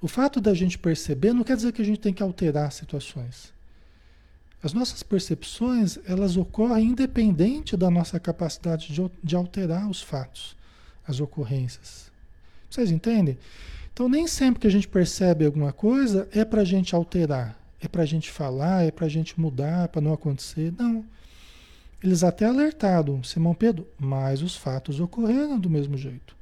O 0.00 0.06
fato 0.06 0.40
da 0.40 0.54
gente 0.54 0.78
perceber 0.78 1.32
não 1.32 1.42
quer 1.42 1.56
dizer 1.56 1.72
que 1.72 1.82
a 1.82 1.84
gente 1.84 1.98
tem 1.98 2.12
que 2.12 2.22
alterar 2.22 2.70
situações. 2.70 3.52
As 4.62 4.72
nossas 4.72 5.02
percepções, 5.02 5.98
elas 6.06 6.36
ocorrem 6.36 6.90
independente 6.90 7.76
da 7.76 7.90
nossa 7.90 8.20
capacidade 8.20 8.92
de, 8.92 9.10
de 9.22 9.34
alterar 9.34 9.90
os 9.90 10.00
fatos, 10.00 10.56
as 11.06 11.18
ocorrências. 11.18 12.12
Vocês 12.70 12.92
entendem? 12.92 13.36
Então, 13.92 14.08
nem 14.08 14.26
sempre 14.28 14.60
que 14.60 14.66
a 14.66 14.70
gente 14.70 14.86
percebe 14.86 15.46
alguma 15.46 15.72
coisa 15.72 16.28
é 16.32 16.44
para 16.44 16.62
a 16.62 16.64
gente 16.64 16.94
alterar, 16.94 17.58
é 17.80 17.88
para 17.88 18.02
a 18.02 18.06
gente 18.06 18.30
falar, 18.30 18.84
é 18.84 18.90
para 18.90 19.06
a 19.06 19.10
gente 19.10 19.38
mudar, 19.38 19.88
para 19.88 20.00
não 20.00 20.12
acontecer. 20.12 20.72
Não. 20.78 21.04
Eles 22.04 22.22
até 22.22 22.44
alertaram 22.44 23.22
Simão 23.22 23.54
Pedro, 23.54 23.88
mas 23.98 24.42
os 24.42 24.54
fatos 24.54 25.00
ocorreram 25.00 25.58
do 25.58 25.70
mesmo 25.70 25.96
jeito. 25.96 26.36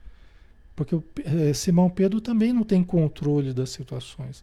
Porque 0.74 1.00
é, 1.24 1.54
Simão 1.54 1.88
Pedro 1.88 2.20
também 2.20 2.52
não 2.52 2.64
tem 2.64 2.82
controle 2.82 3.52
das 3.52 3.70
situações. 3.70 4.42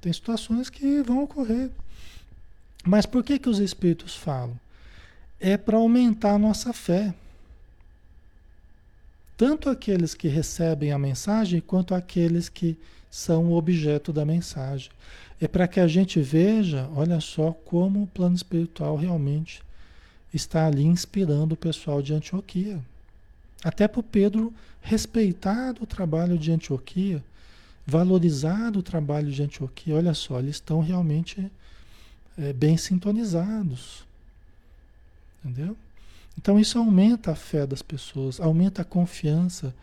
Tem 0.00 0.12
situações 0.12 0.70
que 0.70 1.02
vão 1.02 1.24
ocorrer. 1.24 1.68
Mas 2.84 3.06
por 3.06 3.24
que, 3.24 3.40
que 3.40 3.48
os 3.48 3.58
Espíritos 3.58 4.14
falam? 4.14 4.56
É 5.40 5.56
para 5.56 5.78
aumentar 5.78 6.34
a 6.34 6.38
nossa 6.38 6.72
fé. 6.72 7.12
tanto 9.36 9.68
aqueles 9.68 10.14
que 10.14 10.28
recebem 10.28 10.92
a 10.92 10.98
mensagem 10.98 11.60
quanto 11.60 11.92
aqueles 11.92 12.48
que 12.48 12.78
são 13.10 13.46
o 13.46 13.56
objeto 13.56 14.12
da 14.12 14.24
mensagem. 14.24 14.92
É 15.40 15.48
para 15.48 15.66
que 15.66 15.80
a 15.80 15.88
gente 15.88 16.20
veja, 16.20 16.88
olha 16.94 17.20
só, 17.20 17.50
como 17.50 18.04
o 18.04 18.06
plano 18.06 18.36
espiritual 18.36 18.94
realmente 18.94 19.65
está 20.36 20.66
ali 20.66 20.84
inspirando 20.84 21.54
o 21.54 21.58
pessoal 21.58 22.00
de 22.00 22.14
Antioquia. 22.14 22.80
Até 23.64 23.88
para 23.88 24.00
o 24.00 24.02
Pedro 24.02 24.52
respeitar 24.80 25.74
o 25.80 25.86
trabalho 25.86 26.38
de 26.38 26.52
Antioquia, 26.52 27.22
valorizar 27.84 28.76
o 28.76 28.82
trabalho 28.82 29.30
de 29.32 29.42
Antioquia. 29.42 29.96
Olha 29.96 30.14
só, 30.14 30.38
eles 30.38 30.56
estão 30.56 30.80
realmente 30.80 31.50
é, 32.38 32.52
bem 32.52 32.76
sintonizados. 32.76 34.04
Entendeu? 35.44 35.76
Então 36.38 36.60
isso 36.60 36.78
aumenta 36.78 37.32
a 37.32 37.34
fé 37.34 37.66
das 37.66 37.82
pessoas, 37.82 38.40
aumenta 38.40 38.82
a 38.82 38.84
confiança. 38.84 39.74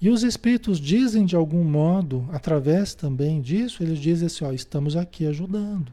E 0.00 0.10
os 0.10 0.24
espíritos 0.24 0.80
dizem 0.80 1.24
de 1.24 1.36
algum 1.36 1.62
modo, 1.62 2.28
através 2.32 2.92
também 2.94 3.40
disso, 3.40 3.82
eles 3.82 3.98
dizem 3.98 4.26
assim, 4.26 4.44
ó, 4.44 4.52
estamos 4.52 4.96
aqui 4.96 5.26
ajudando. 5.26 5.92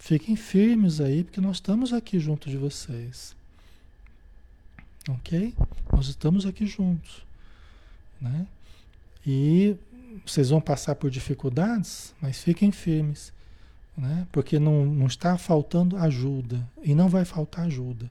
Fiquem 0.00 0.34
firmes 0.34 0.98
aí, 0.98 1.22
porque 1.22 1.42
nós 1.42 1.56
estamos 1.56 1.92
aqui 1.92 2.18
junto 2.18 2.48
de 2.48 2.56
vocês. 2.56 3.36
Ok? 5.06 5.54
Nós 5.92 6.08
estamos 6.08 6.46
aqui 6.46 6.66
juntos. 6.66 7.22
Né? 8.18 8.46
E 9.26 9.76
vocês 10.24 10.48
vão 10.48 10.60
passar 10.60 10.94
por 10.94 11.10
dificuldades, 11.10 12.14
mas 12.18 12.42
fiquem 12.42 12.72
firmes. 12.72 13.30
Né? 13.94 14.26
Porque 14.32 14.58
não, 14.58 14.86
não 14.86 15.06
está 15.06 15.36
faltando 15.36 15.98
ajuda. 15.98 16.66
E 16.82 16.94
não 16.94 17.10
vai 17.10 17.26
faltar 17.26 17.66
ajuda. 17.66 18.10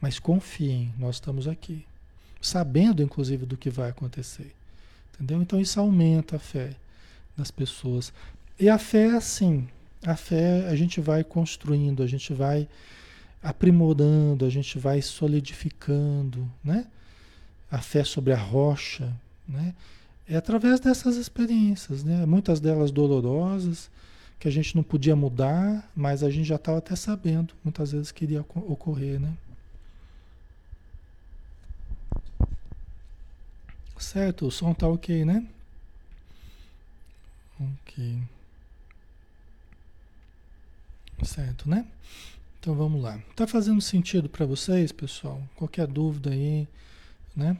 Mas 0.00 0.18
confiem, 0.18 0.92
nós 0.98 1.16
estamos 1.16 1.46
aqui. 1.46 1.86
Sabendo, 2.40 3.00
inclusive, 3.00 3.46
do 3.46 3.56
que 3.56 3.70
vai 3.70 3.90
acontecer. 3.90 4.52
Entendeu? 5.14 5.40
Então 5.40 5.60
isso 5.60 5.78
aumenta 5.78 6.34
a 6.34 6.40
fé 6.40 6.74
das 7.36 7.52
pessoas. 7.52 8.12
E 8.58 8.68
a 8.68 8.76
fé 8.76 9.06
é 9.06 9.16
assim. 9.16 9.68
A 10.04 10.16
fé 10.16 10.66
a 10.68 10.74
gente 10.74 11.00
vai 11.00 11.22
construindo, 11.22 12.02
a 12.02 12.06
gente 12.06 12.32
vai 12.32 12.68
aprimorando, 13.42 14.44
a 14.44 14.50
gente 14.50 14.78
vai 14.78 15.02
solidificando, 15.02 16.50
né? 16.62 16.86
A 17.70 17.78
fé 17.78 18.04
sobre 18.04 18.32
a 18.32 18.36
rocha, 18.36 19.12
né? 19.48 19.74
É 20.28 20.36
através 20.36 20.80
dessas 20.80 21.16
experiências, 21.16 22.04
né? 22.04 22.24
Muitas 22.26 22.60
delas 22.60 22.90
dolorosas, 22.90 23.90
que 24.38 24.48
a 24.48 24.50
gente 24.50 24.74
não 24.74 24.82
podia 24.82 25.14
mudar, 25.14 25.88
mas 25.94 26.22
a 26.22 26.30
gente 26.30 26.46
já 26.46 26.56
estava 26.56 26.78
até 26.78 26.96
sabendo, 26.96 27.54
muitas 27.62 27.92
vezes 27.92 28.10
que 28.10 28.24
iria 28.24 28.40
ocorrer, 28.40 29.20
né? 29.20 29.32
Certo, 33.98 34.46
o 34.46 34.50
som 34.50 34.74
tá 34.74 34.88
ok, 34.88 35.24
né? 35.24 35.46
Ok. 37.60 38.18
Certo, 41.24 41.68
né? 41.68 41.86
Então 42.58 42.74
vamos 42.74 43.02
lá. 43.02 43.18
Tá 43.34 43.46
fazendo 43.46 43.80
sentido 43.80 44.28
para 44.28 44.46
vocês, 44.46 44.92
pessoal? 44.92 45.42
Qualquer 45.56 45.86
dúvida 45.86 46.30
aí, 46.30 46.68
né? 47.34 47.56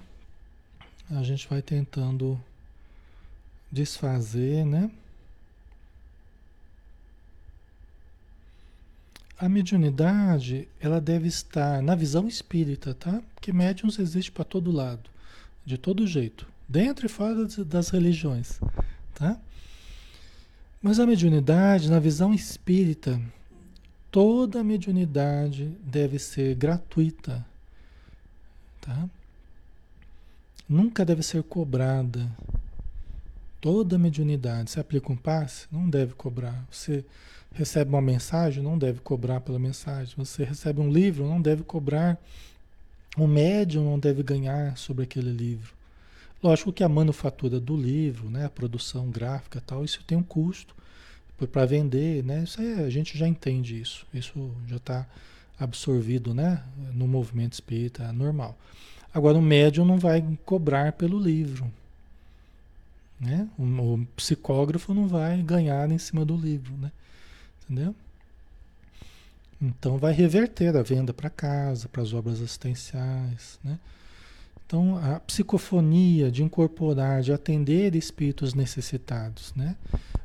A 1.11 1.23
gente 1.23 1.49
vai 1.49 1.61
tentando 1.61 2.41
desfazer, 3.71 4.65
né? 4.65 4.91
A 9.39 9.49
mediunidade, 9.49 10.69
ela 10.81 11.01
deve 11.01 11.27
estar 11.27 11.83
na 11.83 11.97
visão 11.97 12.29
espírita, 12.29 12.95
tá? 12.95 13.21
Porque 13.35 13.53
médiums 13.53 13.99
existe 13.99 14.31
para 14.31 14.45
todo 14.45 14.71
lado, 14.71 15.11
de 15.67 15.77
todo 15.77 16.07
jeito, 16.07 16.47
dentro 16.69 17.07
e 17.07 17.09
fora 17.09 17.47
das 17.65 17.89
religiões, 17.89 18.61
tá? 19.15 19.37
Mas 20.81 21.01
a 21.01 21.07
mediunidade, 21.07 21.91
na 21.91 21.99
visão 21.99 22.33
espírita, 22.33 23.21
toda 24.13 24.63
mediunidade 24.63 25.75
deve 25.83 26.19
ser 26.19 26.55
gratuita, 26.55 27.45
tá? 28.79 29.09
Nunca 30.69 31.03
deve 31.03 31.23
ser 31.23 31.43
cobrada. 31.43 32.31
Toda 33.59 33.99
mediunidade, 33.99 34.71
se 34.71 34.79
aplica 34.79 35.11
um 35.11 35.17
passe, 35.17 35.67
não 35.73 35.89
deve 35.89 36.13
cobrar. 36.15 36.63
Você 36.71 37.05
recebe 37.53 37.89
uma 37.89 38.03
mensagem, 38.03 38.63
não 38.63 38.77
deve 38.77 39.01
cobrar 39.01 39.41
pela 39.41 39.59
mensagem. 39.59 40.15
Você 40.17 40.45
recebe 40.45 40.81
um 40.81 40.91
livro, 40.91 41.27
não 41.27 41.41
deve 41.41 41.63
cobrar. 41.63 42.19
O 43.17 43.27
médium 43.27 43.85
não 43.85 43.99
deve 43.99 44.23
ganhar 44.23 44.77
sobre 44.77 45.05
aquele 45.05 45.31
livro. 45.31 45.73
Lógico 46.43 46.73
que 46.73 46.85
a 46.85 46.89
manufatura 46.89 47.61
do 47.61 47.77
livro, 47.77 48.29
né, 48.29 48.45
a 48.45 48.51
produção 48.51 49.09
gráfica 49.11 49.63
tal, 49.65 49.85
isso 49.85 50.03
tem 50.05 50.19
um 50.19 50.23
custo 50.23 50.75
para 51.51 51.67
vender, 51.67 52.25
né? 52.25 52.45
Isso 52.45 52.61
aí 52.61 52.85
a 52.85 52.91
gente 52.91 53.19
já 53.19 53.27
entende 53.27 53.81
isso. 53.81 54.07
Isso 54.15 54.51
já 54.67 54.77
está 54.77 55.07
absorvido, 55.59 56.35
né? 56.35 56.63
No 56.93 57.07
movimento 57.07 57.55
espírita 57.55 58.13
normal. 58.13 58.57
Agora 59.15 59.37
o 59.37 59.43
médium 59.43 59.85
não 59.85 59.99
vai 59.99 60.25
cobrar 60.45 60.93
pelo 60.93 61.19
livro, 61.19 61.71
né? 63.21 63.49
O, 63.59 63.63
o 63.63 64.07
psicógrafo 64.17 64.95
não 64.95 65.07
vai 65.07 65.43
ganhar 65.43 65.91
em 65.91 65.99
cima 65.99 66.25
do 66.25 66.37
livro, 66.37 66.75
né? 66.77 66.91
Entendeu? 67.65 67.95
Então 69.61 69.97
vai 69.97 70.13
reverter 70.13 70.77
a 70.77 70.83
venda 70.83 71.13
para 71.13 71.31
casa, 71.31 71.89
para 71.89 72.03
as 72.03 72.13
obras 72.13 72.41
assistenciais, 72.41 73.61
né? 73.63 73.79
Então 74.67 74.97
a 74.97 75.21
psicofonia 75.21 76.31
de 76.31 76.43
incorporar, 76.43 77.21
de 77.21 77.33
atender 77.33 77.95
espíritos 77.95 78.55
necessitados, 78.55 79.53
né? 79.55 79.77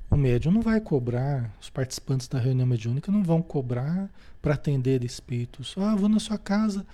O 0.09 0.15
médium 0.15 0.51
não 0.51 0.61
vai 0.61 0.79
cobrar, 0.79 1.51
os 1.61 1.69
participantes 1.69 2.27
da 2.27 2.39
reunião 2.39 2.65
mediúnica 2.65 3.11
não 3.11 3.23
vão 3.23 3.41
cobrar 3.41 4.09
para 4.41 4.53
atender 4.53 5.03
espíritos. 5.03 5.75
Ah, 5.77 5.95
vou 5.95 6.07
na 6.07 6.19
sua 6.19 6.37
casa 6.37 6.85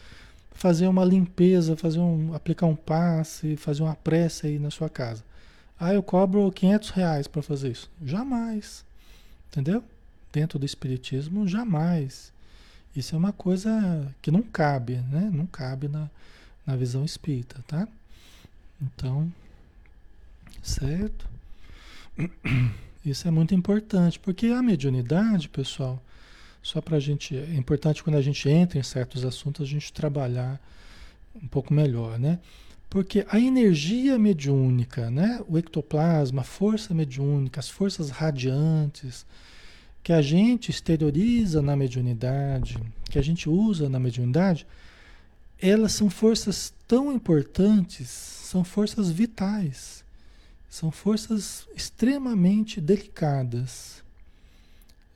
fazer 0.51 0.87
uma 0.87 1.05
limpeza, 1.05 1.75
fazer 1.75 1.99
um, 1.99 2.33
aplicar 2.33 2.65
um 2.65 2.75
passe, 2.75 3.55
fazer 3.55 3.83
uma 3.83 3.95
prece 3.95 4.47
aí 4.47 4.59
na 4.59 4.71
sua 4.71 4.89
casa. 4.89 5.23
Ah, 5.79 5.93
eu 5.93 6.01
cobro 6.01 6.51
500 6.51 6.89
reais 6.91 7.27
para 7.27 7.41
fazer 7.41 7.71
isso. 7.71 7.89
Jamais. 8.03 8.83
Entendeu? 9.51 9.83
Dentro 10.31 10.57
do 10.57 10.65
espiritismo, 10.65 11.47
jamais. 11.47 12.31
Isso 12.95 13.15
é 13.15 13.17
uma 13.17 13.33
coisa 13.33 14.13
que 14.21 14.31
não 14.31 14.41
cabe, 14.41 14.97
né? 15.11 15.29
Não 15.33 15.45
cabe 15.45 15.87
na, 15.87 16.09
na 16.65 16.75
visão 16.75 17.03
espírita, 17.03 17.63
tá? 17.67 17.87
Então, 18.81 19.31
certo? 20.61 21.27
Isso 23.05 23.27
é 23.27 23.31
muito 23.31 23.53
importante, 23.53 24.17
porque 24.17 24.47
a 24.47 24.61
mediunidade, 24.61 25.49
pessoal, 25.49 26.01
só 26.61 26.79
para 26.79 26.97
a 26.97 26.99
gente. 26.99 27.35
É 27.35 27.55
importante 27.55 28.01
quando 28.01 28.15
a 28.15 28.21
gente 28.21 28.47
entra 28.47 28.79
em 28.79 28.83
certos 28.83 29.25
assuntos 29.25 29.67
a 29.67 29.69
gente 29.69 29.91
trabalhar 29.91 30.59
um 31.35 31.47
pouco 31.47 31.73
melhor, 31.73 32.17
né? 32.17 32.39
Porque 32.89 33.25
a 33.29 33.39
energia 33.39 34.17
mediúnica, 34.17 35.09
né? 35.09 35.41
o 35.49 35.57
ectoplasma, 35.57 36.41
a 36.41 36.45
força 36.45 36.93
mediúnica, 36.93 37.59
as 37.59 37.67
forças 37.67 38.11
radiantes 38.11 39.25
que 40.03 40.13
a 40.13 40.21
gente 40.21 40.69
exterioriza 40.69 41.59
na 41.59 41.75
mediunidade, 41.75 42.77
que 43.09 43.17
a 43.17 43.21
gente 43.21 43.49
usa 43.49 43.89
na 43.89 43.99
mediunidade, 43.99 44.67
elas 45.59 45.93
são 45.93 46.07
forças 46.07 46.71
tão 46.87 47.11
importantes, 47.11 48.09
são 48.09 48.63
forças 48.63 49.09
vitais 49.09 50.02
são 50.73 50.89
forças 50.89 51.67
extremamente 51.75 52.81
delicadas, 52.81 54.03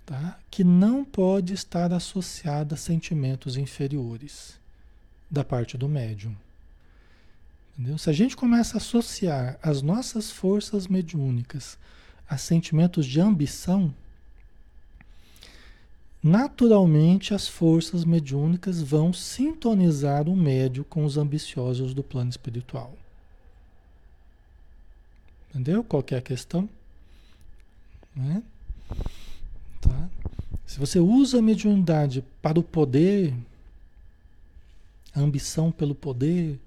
tá? 0.05 0.37
que 0.51 0.63
não 0.63 1.03
pode 1.03 1.51
estar 1.51 1.91
associada 1.91 2.75
a 2.75 2.77
sentimentos 2.77 3.57
inferiores 3.57 4.59
da 5.31 5.43
parte 5.43 5.75
do 5.75 5.89
médium. 5.89 6.35
Entendeu? 7.73 7.97
Se 7.97 8.07
a 8.07 8.13
gente 8.13 8.37
começa 8.37 8.75
a 8.75 8.77
associar 8.77 9.57
as 9.63 9.81
nossas 9.81 10.29
forças 10.29 10.85
mediúnicas 10.85 11.75
a 12.29 12.37
sentimentos 12.37 13.07
de 13.07 13.19
ambição, 13.19 13.91
naturalmente 16.21 17.33
as 17.33 17.47
forças 17.47 18.05
mediúnicas 18.05 18.79
vão 18.79 19.11
sintonizar 19.11 20.29
o 20.29 20.35
médio 20.35 20.85
com 20.85 21.03
os 21.03 21.17
ambiciosos 21.17 21.95
do 21.95 22.03
plano 22.03 22.29
espiritual. 22.29 22.95
Entendeu 25.57 25.83
qual 25.83 26.03
que 26.03 26.13
é 26.13 26.21
questão? 26.21 26.69
Né? 28.15 28.43
Tá? 29.81 30.09
Se 30.67 30.79
você 30.79 30.99
usa 30.99 31.39
a 31.39 31.41
mediunidade 31.41 32.23
para 32.43 32.59
o 32.59 32.63
poder, 32.63 33.33
a 35.15 35.19
ambição 35.19 35.71
pelo 35.71 35.95
poder, 35.95 36.59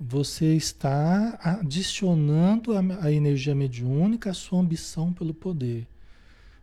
você 0.00 0.56
está 0.56 1.38
adicionando 1.38 2.72
a, 2.74 2.80
a 3.02 3.12
energia 3.12 3.54
mediúnica 3.54 4.30
à 4.30 4.34
sua 4.34 4.58
ambição 4.58 5.12
pelo 5.12 5.34
poder. 5.34 5.82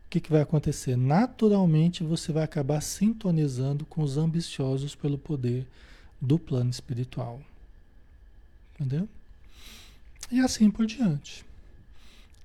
O 0.08 0.10
que, 0.10 0.20
que 0.20 0.32
vai 0.32 0.42
acontecer? 0.42 0.96
Naturalmente 0.96 2.04
você 2.04 2.32
vai 2.32 2.44
acabar 2.44 2.82
sintonizando 2.82 3.86
com 3.86 4.02
os 4.02 4.18
ambiciosos 4.18 4.96
pelo 4.96 5.20
poder 5.20 5.68
do 6.20 6.40
plano 6.40 6.72
espiritual. 6.72 7.40
Entendeu? 8.74 9.08
E 10.32 10.40
assim 10.40 10.70
por 10.70 10.86
diante. 10.86 11.46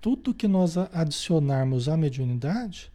Tudo 0.00 0.34
que 0.34 0.46
nós 0.46 0.76
adicionarmos 0.76 1.88
à 1.88 1.96
mediunidade 1.96 2.90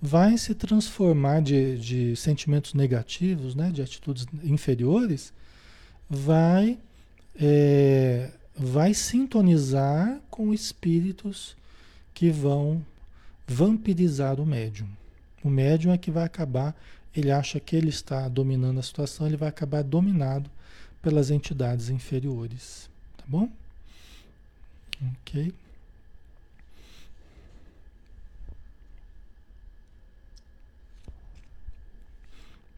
vai 0.00 0.36
se 0.36 0.54
transformar 0.54 1.40
de, 1.40 1.78
de 1.78 2.16
sentimentos 2.16 2.74
negativos, 2.74 3.54
né, 3.54 3.70
de 3.70 3.82
atitudes 3.82 4.26
inferiores, 4.44 5.32
vai, 6.08 6.78
é, 7.34 8.30
vai 8.54 8.94
sintonizar 8.94 10.20
com 10.30 10.52
espíritos 10.52 11.56
que 12.14 12.30
vão 12.30 12.84
vampirizar 13.46 14.40
o 14.40 14.46
médium. 14.46 14.88
O 15.42 15.48
médium 15.48 15.92
é 15.92 15.98
que 15.98 16.10
vai 16.10 16.24
acabar, 16.24 16.74
ele 17.14 17.30
acha 17.30 17.58
que 17.58 17.76
ele 17.76 17.88
está 17.88 18.28
dominando 18.28 18.78
a 18.78 18.82
situação, 18.82 19.26
ele 19.26 19.36
vai 19.36 19.48
acabar 19.48 19.82
dominado 19.82 20.50
pelas 21.00 21.30
entidades 21.30 21.88
inferiores. 21.88 22.90
Tá 23.16 23.24
bom? 23.26 23.48
Ok. 25.00 25.52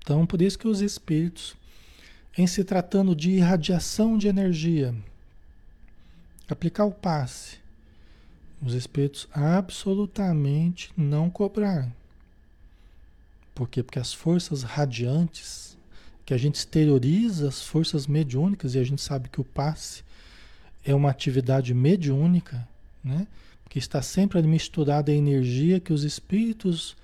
Então, 0.08 0.26
por 0.26 0.40
isso 0.40 0.58
que 0.58 0.66
os 0.66 0.80
espíritos, 0.80 1.54
em 2.36 2.46
se 2.46 2.64
tratando 2.64 3.14
de 3.14 3.30
irradiação 3.30 4.16
de 4.16 4.26
energia, 4.26 4.94
aplicar 6.48 6.86
o 6.86 6.92
passe, 6.92 7.58
os 8.62 8.72
espíritos 8.72 9.28
absolutamente 9.32 10.90
não 10.96 11.28
cobrar. 11.28 11.92
Por 13.54 13.68
quê? 13.68 13.82
Porque 13.82 13.98
as 13.98 14.14
forças 14.14 14.62
radiantes, 14.62 15.76
que 16.24 16.32
a 16.32 16.38
gente 16.38 16.54
exterioriza 16.54 17.48
as 17.48 17.62
forças 17.62 18.06
mediúnicas, 18.06 18.74
e 18.74 18.78
a 18.78 18.84
gente 18.84 19.02
sabe 19.02 19.28
que 19.28 19.42
o 19.42 19.44
passe 19.44 20.02
é 20.90 20.94
uma 20.94 21.10
atividade 21.10 21.74
mediúnica, 21.74 22.66
né? 23.04 23.26
que 23.68 23.78
está 23.78 24.00
sempre 24.00 24.40
misturada 24.42 25.12
a 25.12 25.14
energia 25.14 25.78
que 25.78 25.92
os 25.92 26.02
espíritos 26.02 26.96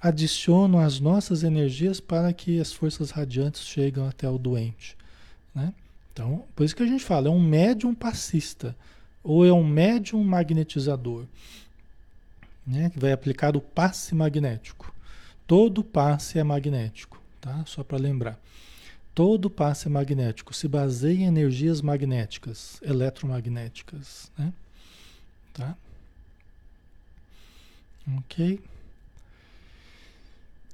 adicionam 0.00 0.78
as 0.78 0.98
nossas 0.98 1.42
energias 1.42 2.00
para 2.00 2.32
que 2.32 2.58
as 2.58 2.72
forças 2.72 3.10
radiantes 3.10 3.66
cheguem 3.66 4.08
até 4.08 4.26
o 4.26 4.38
doente. 4.38 4.96
Né? 5.54 5.74
Então, 6.10 6.44
por 6.56 6.64
isso 6.64 6.74
que 6.74 6.82
a 6.82 6.86
gente 6.86 7.04
fala, 7.04 7.28
é 7.28 7.30
um 7.30 7.38
médium 7.38 7.94
passista 7.94 8.74
ou 9.22 9.44
é 9.44 9.52
um 9.52 9.62
médium 9.62 10.24
magnetizador, 10.24 11.26
né? 12.66 12.88
que 12.88 12.98
vai 12.98 13.12
aplicar 13.12 13.54
o 13.54 13.60
passe 13.60 14.14
magnético. 14.14 14.94
Todo 15.46 15.84
passe 15.84 16.38
é 16.38 16.42
magnético, 16.42 17.20
tá? 17.38 17.64
Só 17.66 17.82
para 17.82 17.98
lembrar. 17.98 18.40
Todo 19.20 19.50
passe 19.50 19.86
magnético, 19.86 20.54
se 20.54 20.66
baseia 20.66 21.24
em 21.24 21.26
energias 21.26 21.82
magnéticas, 21.82 22.80
eletromagnéticas, 22.82 24.32
né? 24.38 24.50
Tá? 25.52 25.76
Ok. 28.16 28.58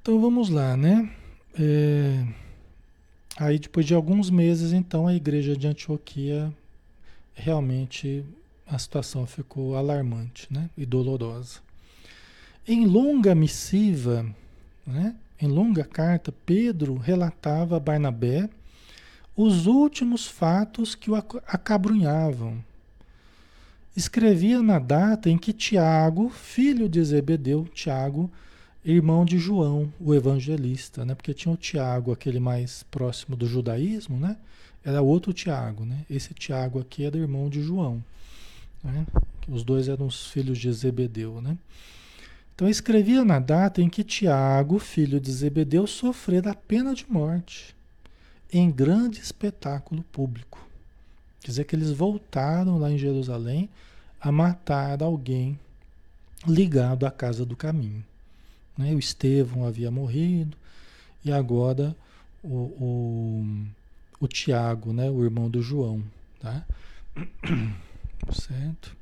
Então 0.01 0.20
vamos 0.20 0.49
lá, 0.49 0.76
né? 0.76 1.12
É, 1.59 2.24
aí 3.36 3.59
depois 3.59 3.84
de 3.84 3.94
alguns 3.94 4.30
meses, 4.30 4.72
então, 4.72 5.09
a 5.09 5.14
igreja 5.14 5.57
de 5.57 5.66
Antioquia 5.66 6.55
realmente 7.34 8.24
a 8.64 8.78
situação 8.78 9.26
ficou 9.26 9.74
alarmante, 9.74 10.47
né? 10.53 10.70
E 10.78 10.86
dolorosa. 10.86 11.59
Em 12.64 12.86
longa 12.86 13.34
missiva, 13.34 14.24
né? 14.86 15.16
Em 15.41 15.47
longa 15.47 15.84
carta, 15.84 16.32
Pedro 16.45 16.97
relatava 16.97 17.76
a 17.76 17.80
Barnabé 17.80 18.49
os 19.37 19.66
últimos 19.66 20.26
fatos 20.26 20.95
que 20.95 21.11
o 21.11 21.14
acabrunhavam. 21.14 22.64
Escrevia 23.95 24.62
na 24.62 24.78
data 24.78 25.28
em 25.28 25.37
que 25.37 25.53
Tiago, 25.53 26.30
filho 26.30 26.89
de 26.89 27.03
Zebedeu, 27.05 27.66
Tiago, 27.74 28.30
irmão 28.84 29.24
de 29.24 29.39
João, 29.39 29.93
o 30.01 30.14
evangelista, 30.14 31.05
né? 31.05 31.14
Porque 31.14 31.34
tinha 31.34 31.53
o 31.53 31.57
Tiago, 31.57 32.12
aquele 32.12 32.41
mais 32.41 32.82
próximo 32.84 33.37
do 33.37 33.47
judaísmo, 33.47 34.18
né? 34.18 34.37
Era 34.84 35.03
outro 35.03 35.32
Tiago, 35.32 35.84
né? 35.84 36.05
Esse 36.09 36.32
Tiago 36.32 36.78
aqui 36.78 37.05
era 37.05 37.18
irmão 37.18 37.51
de 37.51 37.61
João, 37.62 38.03
né? 38.82 39.07
Os 39.49 39.64
dois 39.64 39.89
eram 39.89 40.07
os 40.07 40.28
filhos 40.28 40.59
de 40.59 40.72
Zebedeu, 40.72 41.41
né? 41.41 41.59
Então 42.57 42.70
escrevia 42.70 43.22
na 43.22 43.38
data 43.38 43.82
em 43.82 43.88
que 43.88 44.02
Tiago, 44.02 44.78
filho 44.78 45.20
de 45.20 45.30
Zebedeu, 45.30 45.86
sofrera 45.86 46.52
a 46.52 46.54
pena 46.54 46.94
de 46.94 47.04
morte 47.07 47.76
em 48.50 48.70
grande 48.70 49.20
espetáculo 49.20 50.02
público. 50.04 50.66
Quer 51.40 51.48
dizer 51.48 51.64
que 51.64 51.76
eles 51.76 51.90
voltaram 51.90 52.78
lá 52.78 52.90
em 52.90 52.96
Jerusalém 52.96 53.68
a 54.18 54.32
matar 54.32 55.02
alguém 55.02 55.61
ligado 56.48 57.04
à 57.04 57.11
casa 57.11 57.44
do 57.44 57.54
caminho. 57.54 58.02
Né? 58.76 58.94
O 58.94 58.98
Estevão 58.98 59.66
havia 59.66 59.90
morrido 59.90 60.57
e 61.22 61.30
agora 61.30 61.94
o, 62.42 62.54
o, 62.57 63.66
o 64.18 64.26
Tiago, 64.26 64.94
né? 64.94 65.11
o 65.11 65.22
irmão 65.22 65.50
do 65.50 65.61
João. 65.61 66.02
Tá? 66.40 66.64
Certo? 68.32 68.96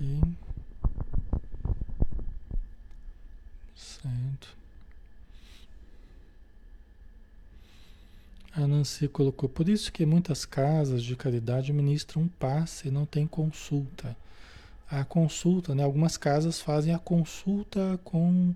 Ok. 0.00 0.20
Certo. 3.74 4.56
A 8.54 8.66
Nancy 8.66 9.08
colocou, 9.08 9.48
por 9.48 9.68
isso 9.68 9.92
que 9.92 10.06
muitas 10.06 10.44
casas 10.44 11.02
de 11.02 11.14
caridade 11.16 11.72
ministram 11.72 12.22
um 12.22 12.28
passe 12.28 12.88
e 12.88 12.90
não 12.90 13.04
tem 13.04 13.26
consulta. 13.26 14.16
A 14.90 15.04
consulta, 15.04 15.74
né? 15.74 15.82
Algumas 15.82 16.16
casas 16.16 16.60
fazem 16.60 16.94
a 16.94 16.98
consulta 16.98 18.00
com 18.04 18.54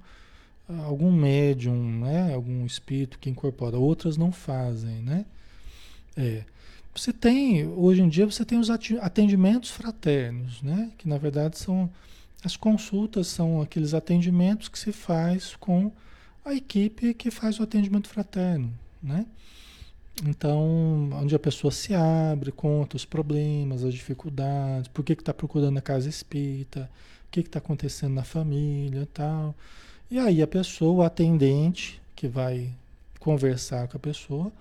algum 0.84 1.12
médium, 1.12 2.00
né? 2.00 2.34
Algum 2.34 2.64
espírito 2.64 3.18
que 3.18 3.28
incorpora. 3.30 3.78
Outras 3.78 4.16
não 4.16 4.32
fazem, 4.32 5.02
né? 5.02 5.26
É. 6.16 6.44
Você 6.94 7.12
tem, 7.12 7.66
hoje 7.66 8.02
em 8.02 8.08
dia, 8.08 8.26
você 8.26 8.44
tem 8.44 8.58
os 8.58 8.68
atendimentos 8.70 9.70
fraternos, 9.70 10.62
né? 10.62 10.92
Que 10.98 11.08
na 11.08 11.16
verdade 11.16 11.58
são 11.58 11.90
as 12.44 12.56
consultas, 12.56 13.28
são 13.28 13.62
aqueles 13.62 13.94
atendimentos 13.94 14.68
que 14.68 14.78
se 14.78 14.92
faz 14.92 15.56
com 15.56 15.90
a 16.44 16.54
equipe 16.54 17.14
que 17.14 17.30
faz 17.30 17.58
o 17.58 17.62
atendimento 17.62 18.08
fraterno, 18.08 18.72
né? 19.02 19.26
Então, 20.24 21.10
onde 21.14 21.34
a 21.34 21.38
pessoa 21.38 21.70
se 21.70 21.94
abre, 21.94 22.52
conta 22.52 22.96
os 22.96 23.04
problemas, 23.04 23.82
as 23.82 23.94
dificuldades, 23.94 24.88
por 24.88 25.04
que 25.04 25.14
está 25.14 25.32
procurando 25.32 25.78
a 25.78 25.82
casa 25.82 26.08
espírita, 26.08 26.90
o 27.26 27.30
que 27.30 27.40
está 27.40 27.58
acontecendo 27.58 28.12
na 28.14 28.24
família 28.24 29.08
tal. 29.14 29.54
E 30.10 30.18
aí 30.18 30.42
a 30.42 30.46
pessoa, 30.46 30.92
o 30.92 31.02
atendente, 31.02 32.00
que 32.14 32.28
vai 32.28 32.70
conversar 33.18 33.88
com 33.88 33.96
a 33.96 34.00
pessoa, 34.00 34.52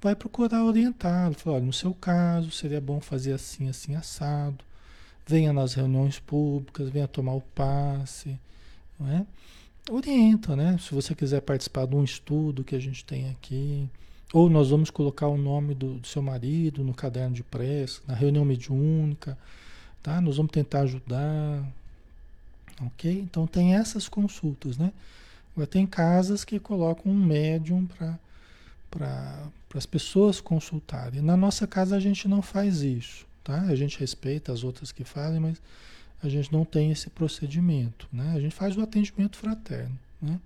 vai 0.00 0.14
procurar 0.14 0.64
orientá-lo. 0.64 1.34
Falar, 1.34 1.56
olha, 1.56 1.66
no 1.66 1.72
seu 1.72 1.94
caso, 1.94 2.50
seria 2.50 2.80
bom 2.80 3.00
fazer 3.00 3.32
assim, 3.32 3.68
assim, 3.68 3.94
assado. 3.94 4.64
Venha 5.26 5.52
nas 5.52 5.74
reuniões 5.74 6.18
públicas, 6.18 6.88
venha 6.88 7.06
tomar 7.06 7.34
o 7.34 7.40
passe. 7.40 8.38
Não 8.98 9.08
é? 9.08 9.26
Orienta, 9.90 10.56
né? 10.56 10.76
Se 10.78 10.94
você 10.94 11.14
quiser 11.14 11.40
participar 11.40 11.86
de 11.86 11.96
um 11.96 12.04
estudo 12.04 12.64
que 12.64 12.74
a 12.74 12.80
gente 12.80 13.04
tem 13.04 13.30
aqui 13.30 13.88
ou 14.32 14.48
nós 14.48 14.70
vamos 14.70 14.90
colocar 14.90 15.26
o 15.26 15.36
nome 15.36 15.74
do, 15.74 15.94
do 15.94 16.06
seu 16.06 16.22
marido 16.22 16.84
no 16.84 16.94
caderno 16.94 17.34
de 17.34 17.42
prece, 17.42 18.00
na 18.06 18.14
reunião 18.14 18.44
mediúnica, 18.44 19.36
tá? 20.02 20.20
Nós 20.20 20.36
vamos 20.36 20.52
tentar 20.52 20.82
ajudar, 20.82 21.64
ok? 22.80 23.10
Então 23.10 23.46
tem 23.46 23.74
essas 23.74 24.08
consultas, 24.08 24.78
né? 24.78 24.92
Agora 25.52 25.66
tem 25.66 25.84
casas 25.84 26.44
que 26.44 26.60
colocam 26.60 27.10
um 27.10 27.16
médium 27.16 27.86
para 27.86 28.18
as 29.74 29.86
pessoas 29.86 30.40
consultarem. 30.40 31.20
Na 31.20 31.36
nossa 31.36 31.66
casa 31.66 31.96
a 31.96 32.00
gente 32.00 32.26
não 32.26 32.42
faz 32.42 32.82
isso, 32.82 33.26
tá? 33.44 33.62
A 33.62 33.74
gente 33.74 33.98
respeita 33.98 34.52
as 34.52 34.64
outras 34.64 34.90
que 34.92 35.04
fazem, 35.04 35.40
mas 35.40 35.60
a 36.22 36.28
gente 36.28 36.52
não 36.52 36.64
tem 36.64 36.90
esse 36.90 37.08
procedimento, 37.08 38.08
né? 38.12 38.32
A 38.34 38.40
gente 38.40 38.54
faz 38.54 38.76
o 38.76 38.82
atendimento 38.82 39.36
fraterno, 39.36 39.98
né? 40.20 40.40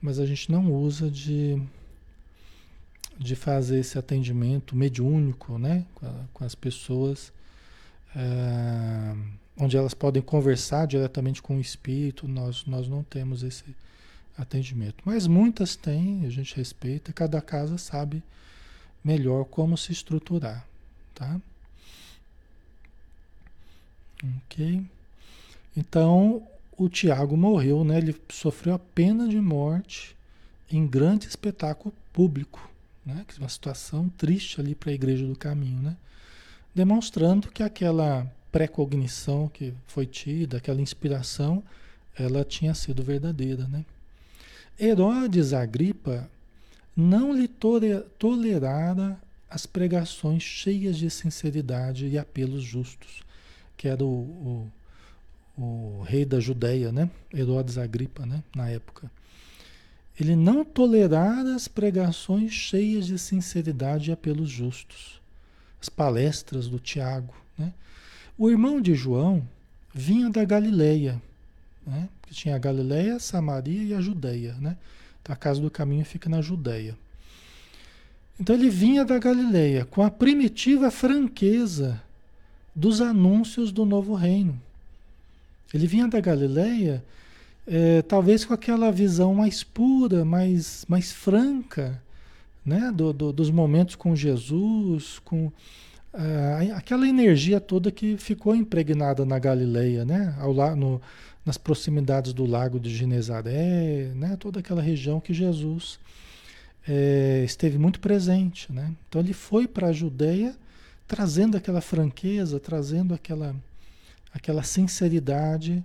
Mas 0.00 0.18
a 0.18 0.26
gente 0.26 0.50
não 0.52 0.72
usa 0.72 1.10
de 1.10 1.60
de 3.18 3.36
fazer 3.36 3.78
esse 3.78 3.98
atendimento 3.98 4.74
mediúnico 4.74 5.58
né, 5.58 5.84
com, 5.94 6.06
a, 6.06 6.14
com 6.32 6.44
as 6.44 6.54
pessoas, 6.54 7.32
é, 8.14 9.16
onde 9.56 9.76
elas 9.76 9.94
podem 9.94 10.22
conversar 10.22 10.86
diretamente 10.86 11.40
com 11.40 11.56
o 11.56 11.60
espírito, 11.60 12.26
nós, 12.26 12.64
nós 12.66 12.88
não 12.88 13.02
temos 13.02 13.42
esse 13.42 13.64
atendimento. 14.36 14.96
Mas 15.04 15.26
muitas 15.26 15.76
têm, 15.76 16.26
a 16.26 16.30
gente 16.30 16.56
respeita, 16.56 17.12
cada 17.12 17.40
casa 17.40 17.78
sabe 17.78 18.22
melhor 19.02 19.44
como 19.44 19.76
se 19.76 19.92
estruturar. 19.92 20.66
Tá? 21.14 21.40
Ok? 24.46 24.84
Então, 25.76 26.46
o 26.76 26.88
Tiago 26.88 27.36
morreu, 27.36 27.84
né? 27.84 27.98
ele 27.98 28.16
sofreu 28.30 28.74
a 28.74 28.78
pena 28.78 29.28
de 29.28 29.40
morte 29.40 30.16
em 30.70 30.86
grande 30.86 31.26
espetáculo 31.28 31.94
público, 32.12 32.70
né? 33.04 33.24
Que 33.28 33.34
é 33.36 33.42
uma 33.42 33.48
situação 33.48 34.08
triste 34.08 34.60
ali 34.60 34.74
para 34.74 34.90
a 34.90 34.94
igreja 34.94 35.26
do 35.26 35.36
caminho, 35.36 35.80
né? 35.80 35.96
Demonstrando 36.74 37.50
que 37.50 37.62
aquela 37.62 38.26
precognição 38.50 39.48
que 39.48 39.74
foi 39.86 40.06
tida, 40.06 40.56
aquela 40.56 40.80
inspiração, 40.80 41.62
ela 42.16 42.44
tinha 42.44 42.74
sido 42.74 43.02
verdadeira, 43.02 43.66
né? 43.68 43.84
Herodes 44.78 45.52
Agripa 45.52 46.28
não 46.96 47.32
lhe 47.32 47.48
tolerara 48.18 49.18
as 49.48 49.66
pregações 49.66 50.42
cheias 50.42 50.96
de 50.96 51.08
sinceridade 51.08 52.06
e 52.06 52.18
apelos 52.18 52.64
justos, 52.64 53.22
que 53.76 53.86
era 53.86 54.04
o, 54.04 54.70
o, 55.56 55.62
o 55.62 56.02
rei 56.02 56.24
da 56.24 56.40
Judéia, 56.40 56.90
né? 56.90 57.08
Herodes 57.32 57.78
Agripa, 57.78 58.26
né? 58.26 58.42
Na 58.54 58.68
época. 58.68 59.10
Ele 60.18 60.34
não 60.34 60.64
tolerara 60.64 61.54
as 61.54 61.68
pregações 61.68 62.52
cheias 62.52 63.06
de 63.06 63.18
sinceridade 63.18 64.10
e 64.10 64.12
apelos 64.12 64.48
justos, 64.48 65.20
as 65.80 65.88
palestras 65.88 66.68
do 66.68 66.80
Tiago, 66.80 67.34
né? 67.56 67.72
O 68.36 68.50
irmão 68.50 68.80
de 68.80 68.94
João 68.94 69.46
vinha 69.92 70.28
da 70.28 70.44
Galileia, 70.44 71.22
né? 71.86 72.08
Que 72.22 72.34
tinha 72.34 72.56
a 72.56 72.58
Galileia, 72.58 73.18
Samaria 73.18 73.82
e 73.82 73.94
a 73.94 74.00
Judéia, 74.00 74.54
né? 74.60 74.76
Então, 75.22 75.32
a 75.32 75.36
casa 75.36 75.60
do 75.60 75.70
caminho 75.70 76.04
fica 76.04 76.28
na 76.28 76.40
Judéia. 76.40 76.96
Então 78.38 78.54
ele 78.56 78.68
vinha 78.68 79.04
da 79.04 79.18
Galileia 79.18 79.84
com 79.84 80.02
a 80.02 80.10
primitiva 80.10 80.90
franqueza 80.90 82.00
dos 82.74 83.00
anúncios 83.00 83.70
do 83.70 83.84
novo 83.84 84.14
reino. 84.14 84.60
Ele 85.72 85.86
vinha 85.86 86.08
da 86.08 86.20
Galileia, 86.20 87.04
é, 87.66 88.02
talvez 88.02 88.44
com 88.44 88.52
aquela 88.52 88.90
visão 88.90 89.34
mais 89.34 89.62
pura, 89.62 90.24
mais, 90.24 90.84
mais 90.88 91.12
franca, 91.12 92.00
né? 92.64 92.92
Do, 92.94 93.12
do, 93.12 93.32
dos 93.32 93.50
momentos 93.50 93.94
com 93.94 94.16
Jesus, 94.16 95.20
com 95.24 95.46
uh, 95.46 96.74
aquela 96.74 97.08
energia 97.08 97.60
toda 97.60 97.90
que 97.90 98.16
ficou 98.16 98.54
impregnada 98.54 99.24
na 99.24 99.38
Galileia, 99.38 100.04
né? 100.04 100.34
Ao, 100.38 100.54
no, 100.76 101.00
nas 101.44 101.58
proximidades 101.58 102.32
do 102.32 102.46
lago 102.46 102.80
de 102.80 102.94
Genezaré, 102.94 104.12
né? 104.14 104.36
toda 104.38 104.60
aquela 104.60 104.80
região 104.80 105.20
que 105.20 105.34
Jesus 105.34 105.98
é, 106.88 107.42
esteve 107.44 107.76
muito 107.78 108.00
presente. 108.00 108.72
Né? 108.72 108.92
Então 109.08 109.20
ele 109.20 109.32
foi 109.32 109.68
para 109.68 109.88
a 109.88 109.92
Judéia 109.92 110.56
trazendo 111.06 111.56
aquela 111.56 111.82
franqueza, 111.82 112.58
trazendo 112.58 113.12
aquela, 113.12 113.54
aquela 114.32 114.62
sinceridade 114.62 115.84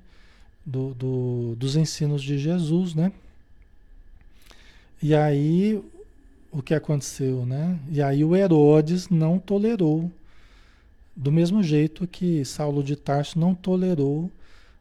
do, 0.66 0.94
do, 0.94 1.56
dos 1.58 1.76
ensinos 1.76 2.24
de 2.24 2.38
Jesus. 2.38 2.94
Né? 2.94 3.12
E 5.04 5.14
aí 5.14 5.84
o 6.52 6.62
que 6.62 6.74
aconteceu? 6.74 7.46
Né? 7.46 7.78
E 7.92 8.02
aí 8.02 8.24
o 8.24 8.36
Herodes 8.36 9.10
não 9.10 9.38
tolerou, 9.38 10.12
do 11.16 11.34
mesmo 11.34 11.62
jeito 11.62 12.08
que 12.08 12.46
Saulo 12.46 12.82
de 12.82 12.96
Tarso 12.96 13.38
não 13.38 13.54
tolerou 13.54 14.32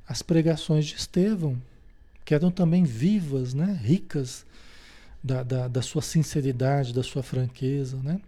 as 0.09 0.23
pregações 0.23 0.87
de 0.87 0.95
Estevão, 0.95 1.61
que 2.25 2.35
eram 2.35 2.51
também 2.51 2.83
vivas, 2.83 3.53
né? 3.53 3.79
ricas 3.83 4.47
da, 5.23 5.43
da, 5.43 5.69
da 5.69 5.83
sua 5.83 6.01
sinceridade, 6.01 6.95
da 6.95 7.03
sua 7.03 7.23
franqueza. 7.23 7.99
Né? 7.99 8.19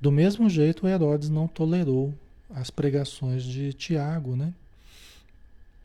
Do 0.00 0.12
mesmo 0.12 0.48
jeito, 0.48 0.86
Herodes 0.86 1.28
não 1.28 1.48
tolerou 1.48 2.14
as 2.54 2.70
pregações 2.70 3.42
de 3.42 3.72
Tiago. 3.72 4.36
Né? 4.36 4.54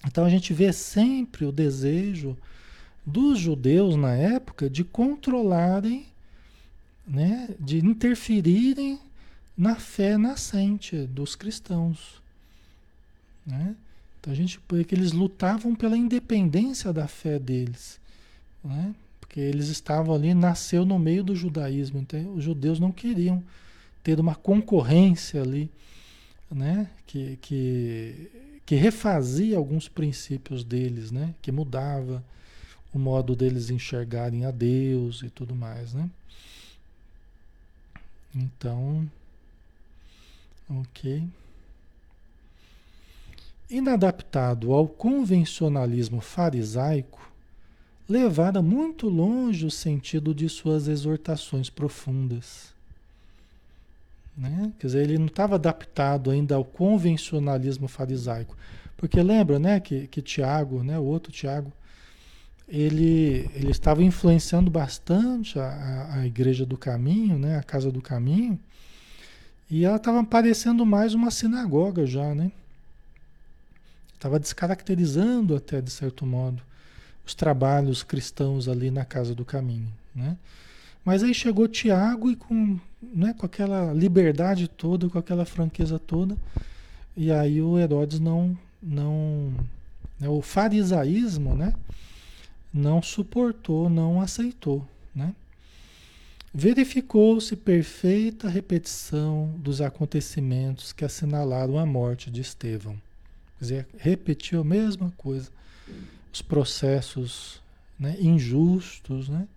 Então 0.05 0.26
a 0.26 0.30
gente 0.30 0.53
vê 0.53 0.72
sempre 0.72 1.45
o 1.45 1.51
desejo 1.51 2.38
dos 3.03 3.39
judeus 3.39 3.95
na 3.95 4.14
época 4.14 4.70
de 4.70 4.84
controlarem, 4.84 6.05
né? 7.07 7.49
de 7.60 7.80
interferirem 7.80 8.99
na 9.57 9.76
fé 9.76 10.18
nascente 10.18 11.07
dos 11.07 11.36
cristãos. 11.36 12.22
Né? 13.45 13.76
Então 14.20 14.34
a 14.34 14.36
gente, 14.36 14.59
porque 14.61 14.93
eles 14.93 15.11
lutavam 15.11 15.74
pela 15.74 15.97
independência 15.97 16.91
da 16.91 17.07
fé 17.07 17.39
deles, 17.39 17.99
né? 18.63 18.93
Porque 19.20 19.39
eles 19.39 19.70
estavam 19.70 20.13
ali, 20.13 20.34
nasceu 20.34 20.86
no 20.86 20.99
meio 20.99 21.24
do 21.24 21.36
judaísmo, 21.36 21.99
então 21.99 22.34
os 22.36 22.43
judeus 22.43 22.80
não 22.80 22.91
queriam 22.91 23.43
ter 24.03 24.20
uma 24.20 24.36
concorrência 24.36 25.41
ali, 25.41 25.72
né? 26.51 26.89
Que, 27.07 27.38
que, 27.41 28.32
que 28.65 28.76
refazia 28.76 29.57
alguns 29.57 29.88
princípios 29.88 30.63
deles, 30.63 31.11
né? 31.11 31.34
Que 31.41 31.51
mudava 31.51 32.24
o 32.93 32.99
modo 32.99 33.36
deles 33.36 33.70
enxergarem 33.70 34.45
a 34.45 34.51
Deus 34.51 35.22
e 35.24 35.30
tudo 35.30 35.55
mais, 35.55 35.93
né? 35.93 36.09
Então, 38.36 39.09
ok 40.70 41.24
inadaptado 43.70 44.74
ao 44.74 44.88
convencionalismo 44.88 46.22
farisaico, 46.22 47.20
levara 48.07 48.61
muito 48.61 49.07
longe 49.07 49.65
o 49.65 49.72
sentido 49.72 50.34
de 50.34 50.49
suas 50.49 50.88
exortações 50.88 51.70
profundas. 51.70 52.74
Né? 54.36 54.72
Quer 54.80 54.88
dizer, 54.88 55.03
ele 55.03 55.17
não 55.17 55.28
estava 55.28 55.55
adaptado 55.55 56.32
ainda 56.32 56.55
ao 56.55 56.63
convencionalismo 56.63 57.88
farisaico. 57.88 58.57
Porque 58.97 59.22
lembra 59.22 59.59
né, 59.59 59.80
que, 59.80 60.07
que 60.07 60.22
Tiago, 60.22 60.84
né, 60.84 60.97
o 60.97 61.03
outro 61.03 61.32
Tiago, 61.32 61.72
ele, 62.67 63.49
ele 63.53 63.72
estava 63.72 64.03
influenciando 64.03 64.70
bastante 64.70 65.59
a, 65.59 66.15
a 66.15 66.26
igreja 66.26 66.65
do 66.65 66.78
caminho, 66.78 67.38
né, 67.38 67.57
a 67.57 67.63
casa 67.63 67.91
do 67.91 68.01
caminho, 68.01 68.59
e 69.70 69.86
ela 69.86 69.97
estava 69.97 70.24
parecendo 70.24 70.86
mais 70.86 71.13
uma 71.13 71.30
sinagoga 71.30 72.05
já, 72.05 72.34
né? 72.34 72.51
Estava 74.20 74.38
descaracterizando 74.38 75.55
até, 75.55 75.80
de 75.80 75.89
certo 75.89 76.26
modo, 76.26 76.61
os 77.26 77.34
trabalhos 77.34 78.03
cristãos 78.03 78.67
ali 78.67 78.91
na 78.91 79.05
casa 79.05 79.34
do 79.34 79.45
caminho. 79.45 79.88
Né? 80.13 80.36
Mas 81.05 81.24
aí 81.24 81.34
chegou 81.34 81.70
Tiago 81.70 82.30
e 82.30 82.36
com, 82.36 82.78
né, 83.01 83.34
com 83.38 83.45
aquela 83.45 83.93
liberdade 83.93 84.67
toda, 84.67 85.07
com 85.07 85.17
aquela 85.17 85.45
franqueza 85.45 85.97
toda, 85.97 86.36
e 87.15 87.32
aí 87.32 87.61
o 87.61 87.80
Herodes 87.80 88.20
não, 88.20 88.57
não 88.84 89.53
né, 90.20 90.28
o 90.28 90.41
farisaísmo, 90.41 91.55
né, 91.55 91.74
não 92.74 93.01
suportou, 93.01 93.89
não 93.89 94.20
aceitou, 94.20 94.86
né? 95.15 95.34
Verificou-se 96.53 97.55
perfeita 97.55 98.49
repetição 98.49 99.53
dos 99.59 99.80
acontecimentos 99.80 100.91
que 100.91 101.05
assinalaram 101.05 101.80
a 101.80 101.86
morte 101.86 102.30
de 102.30 102.41
Estevão. 102.41 102.97
Quer 103.60 103.66
dizer, 103.66 103.88
repetiu 103.97 104.62
a 104.62 104.64
mesma 104.64 105.12
coisa. 105.18 105.51
Os 106.34 106.41
processos 106.41 107.62
né, 107.99 108.16
injustos, 108.20 109.28
né? 109.28 109.47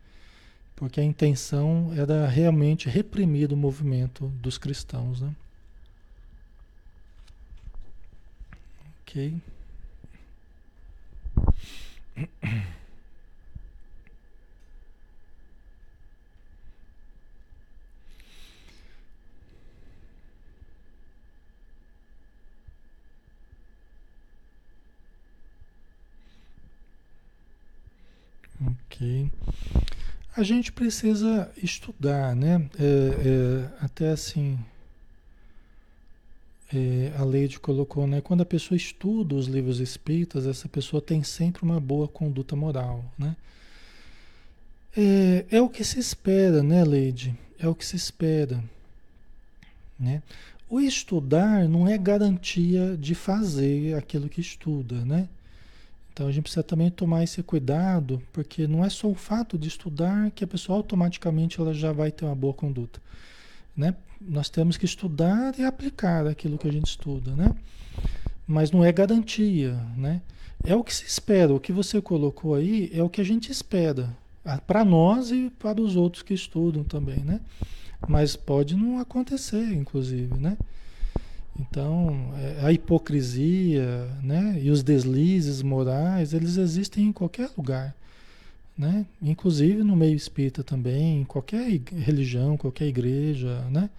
Porque 0.74 1.00
a 1.00 1.05
intenção 1.05 1.92
era 1.96 2.26
realmente 2.26 2.88
reprimir 2.88 3.53
o 3.53 3.57
movimento 3.57 4.26
dos 4.40 4.59
cristãos, 4.59 5.20
né? 5.20 5.32
Ok. 9.03 9.40
Ok. 28.66 29.30
A 30.36 30.42
gente 30.42 30.72
precisa 30.72 31.50
estudar, 31.56 32.34
né? 32.34 32.68
É, 32.78 32.84
é, 32.84 33.84
até 33.84 34.10
assim, 34.10 34.58
é, 36.72 37.12
a 37.18 37.24
Leide 37.24 37.60
colocou, 37.60 38.06
né? 38.06 38.20
Quando 38.20 38.40
a 38.40 38.46
pessoa 38.46 38.76
estuda 38.76 39.34
os 39.34 39.46
livros 39.46 39.78
espíritas, 39.78 40.46
essa 40.46 40.68
pessoa 40.68 41.02
tem 41.02 41.22
sempre 41.22 41.62
uma 41.62 41.78
boa 41.78 42.08
conduta 42.08 42.56
moral, 42.56 43.04
né? 43.18 43.36
É, 44.96 45.44
é 45.50 45.60
o 45.60 45.68
que 45.68 45.84
se 45.84 45.98
espera, 45.98 46.62
né, 46.62 46.84
Leide? 46.84 47.34
É 47.58 47.68
o 47.68 47.74
que 47.74 47.84
se 47.84 47.96
espera, 47.96 48.62
né? 49.98 50.22
O 50.68 50.80
estudar 50.80 51.68
não 51.68 51.86
é 51.86 51.98
garantia 51.98 52.96
de 52.96 53.14
fazer 53.14 53.94
aquilo 53.94 54.28
que 54.28 54.40
estuda, 54.40 55.04
né? 55.04 55.28
Então 56.12 56.26
a 56.26 56.30
gente 56.30 56.42
precisa 56.42 56.62
também 56.62 56.90
tomar 56.90 57.24
esse 57.24 57.42
cuidado, 57.42 58.22
porque 58.32 58.66
não 58.66 58.84
é 58.84 58.90
só 58.90 59.08
o 59.08 59.14
fato 59.14 59.58
de 59.58 59.68
estudar 59.68 60.30
que 60.30 60.44
a 60.44 60.46
pessoa 60.46 60.76
automaticamente 60.76 61.58
ela 61.58 61.72
já 61.72 61.90
vai 61.90 62.12
ter 62.12 62.26
uma 62.26 62.34
boa 62.34 62.52
conduta, 62.52 63.00
né? 63.74 63.94
Nós 64.20 64.50
temos 64.50 64.76
que 64.76 64.84
estudar 64.84 65.58
e 65.58 65.64
aplicar 65.64 66.26
aquilo 66.26 66.58
que 66.58 66.68
a 66.68 66.72
gente 66.72 66.86
estuda, 66.86 67.34
né? 67.34 67.54
Mas 68.46 68.70
não 68.70 68.84
é 68.84 68.92
garantia, 68.92 69.74
né? 69.96 70.20
É 70.64 70.76
o 70.76 70.84
que 70.84 70.94
se 70.94 71.06
espera, 71.06 71.52
o 71.52 71.58
que 71.58 71.72
você 71.72 72.00
colocou 72.00 72.54
aí 72.54 72.90
é 72.92 73.02
o 73.02 73.08
que 73.08 73.20
a 73.20 73.24
gente 73.24 73.50
espera, 73.50 74.14
Para 74.66 74.84
nós 74.84 75.30
e 75.30 75.50
para 75.58 75.80
os 75.80 75.96
outros 75.96 76.22
que 76.22 76.34
estudam 76.34 76.84
também, 76.84 77.18
né? 77.24 77.40
Mas 78.06 78.36
pode 78.36 78.76
não 78.76 78.98
acontecer, 78.98 79.72
inclusive, 79.72 80.36
né? 80.38 80.58
Então, 81.59 82.32
é, 82.38 82.66
a 82.66 82.72
hipocrisia, 82.72 84.09
né? 84.22 84.59
E 84.61 84.70
os 84.70 84.82
deslizes 84.82 85.62
morais, 85.62 86.32
eles 86.32 86.57
existem 86.57 87.07
em 87.09 87.12
qualquer 87.12 87.50
lugar, 87.57 87.94
né? 88.76 89.07
Inclusive 89.20 89.82
no 89.82 89.94
meio 89.94 90.16
espírita 90.16 90.64
também, 90.64 91.20
em 91.20 91.24
qualquer 91.24 91.68
religião, 91.94 92.57
qualquer 92.57 92.86
igreja, 92.86 93.61
né? 93.70 93.90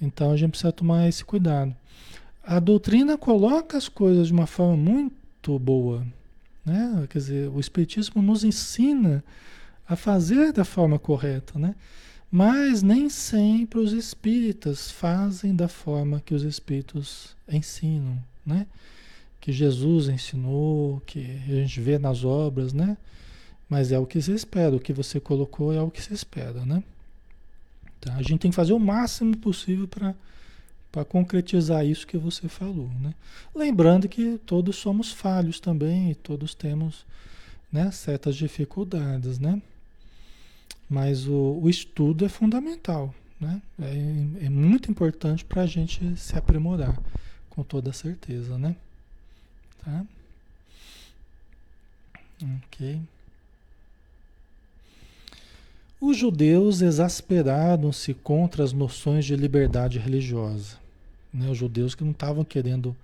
Então 0.00 0.30
a 0.30 0.36
gente 0.36 0.50
precisa 0.50 0.72
tomar 0.72 1.08
esse 1.08 1.24
cuidado. 1.24 1.74
A 2.42 2.60
doutrina 2.60 3.16
coloca 3.16 3.76
as 3.78 3.88
coisas 3.88 4.26
de 4.26 4.32
uma 4.34 4.46
forma 4.46 4.76
muito 4.76 5.58
boa, 5.58 6.06
né? 6.64 7.06
Quer 7.08 7.18
dizer, 7.18 7.48
o 7.48 7.58
espiritismo 7.58 8.20
nos 8.20 8.44
ensina 8.44 9.24
a 9.88 9.96
fazer 9.96 10.52
da 10.52 10.64
forma 10.64 10.98
correta, 10.98 11.58
né? 11.58 11.74
Mas 12.36 12.82
nem 12.82 13.08
sempre 13.08 13.78
os 13.78 13.92
espíritas 13.92 14.90
fazem 14.90 15.54
da 15.54 15.68
forma 15.68 16.20
que 16.20 16.34
os 16.34 16.42
espíritos 16.42 17.36
ensinam, 17.48 18.18
né? 18.44 18.66
Que 19.40 19.52
Jesus 19.52 20.08
ensinou, 20.08 21.00
que 21.06 21.20
a 21.20 21.54
gente 21.54 21.80
vê 21.80 21.96
nas 21.96 22.24
obras, 22.24 22.72
né? 22.72 22.96
Mas 23.68 23.92
é 23.92 24.00
o 24.00 24.04
que 24.04 24.20
se 24.20 24.32
espera, 24.32 24.74
o 24.74 24.80
que 24.80 24.92
você 24.92 25.20
colocou 25.20 25.72
é 25.72 25.80
o 25.80 25.92
que 25.92 26.02
se 26.02 26.12
espera, 26.12 26.66
né? 26.66 26.82
Tá? 28.00 28.16
A 28.16 28.22
gente 28.22 28.40
tem 28.40 28.50
que 28.50 28.56
fazer 28.56 28.72
o 28.72 28.80
máximo 28.80 29.36
possível 29.36 29.86
para 29.86 31.04
concretizar 31.04 31.86
isso 31.86 32.04
que 32.04 32.18
você 32.18 32.48
falou, 32.48 32.90
né? 33.00 33.14
Lembrando 33.54 34.08
que 34.08 34.38
todos 34.38 34.74
somos 34.74 35.12
falhos 35.12 35.60
também 35.60 36.14
todos 36.14 36.52
temos 36.52 37.06
né, 37.70 37.92
certas 37.92 38.34
dificuldades, 38.34 39.38
né? 39.38 39.62
Mas 40.88 41.26
o, 41.26 41.60
o 41.62 41.68
estudo 41.68 42.24
é 42.24 42.28
fundamental, 42.28 43.14
né? 43.40 43.60
É, 43.80 44.46
é 44.46 44.48
muito 44.48 44.90
importante 44.90 45.44
para 45.44 45.62
a 45.62 45.66
gente 45.66 46.16
se 46.16 46.36
aprimorar, 46.36 47.00
com 47.50 47.62
toda 47.62 47.92
certeza, 47.92 48.58
né? 48.58 48.76
Tá? 49.84 50.04
Ok. 52.66 53.00
Os 56.00 56.18
judeus 56.18 56.82
exasperaram-se 56.82 58.12
contra 58.12 58.62
as 58.62 58.72
noções 58.72 59.24
de 59.24 59.34
liberdade 59.34 59.98
religiosa. 59.98 60.76
Né? 61.32 61.48
Os 61.48 61.56
judeus 61.56 61.94
que 61.94 62.04
não 62.04 62.10
estavam 62.10 62.44
querendo 62.44 62.94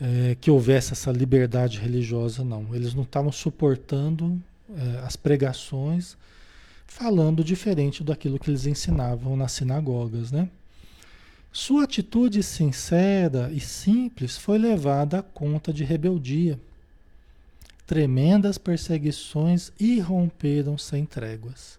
é, 0.00 0.36
que 0.40 0.50
houvesse 0.50 0.92
essa 0.92 1.12
liberdade 1.12 1.78
religiosa, 1.78 2.42
não. 2.42 2.74
Eles 2.74 2.92
não 2.92 3.04
estavam 3.04 3.30
suportando 3.30 4.42
é, 4.76 4.98
as 5.06 5.14
pregações 5.14 6.16
falando 6.94 7.42
diferente 7.42 8.04
daquilo 8.04 8.38
que 8.38 8.50
eles 8.50 8.66
ensinavam 8.66 9.34
nas 9.34 9.52
sinagogas, 9.52 10.30
né? 10.30 10.48
Sua 11.50 11.84
atitude 11.84 12.42
sincera 12.42 13.50
e 13.50 13.60
simples 13.60 14.36
foi 14.36 14.58
levada 14.58 15.18
à 15.18 15.22
conta 15.22 15.72
de 15.72 15.84
rebeldia. 15.84 16.60
Tremendas 17.86 18.58
perseguições 18.58 19.72
irromperam 19.80 20.76
sem 20.78 21.04
tréguas. 21.04 21.78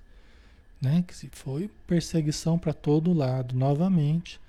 Né? 0.82 1.03
Que 1.07 1.30
foi 1.32 1.70
perseguição 1.88 2.57
para 2.57 2.74
todo 2.74 3.14
lado, 3.14 3.55
novamente, 3.55 4.39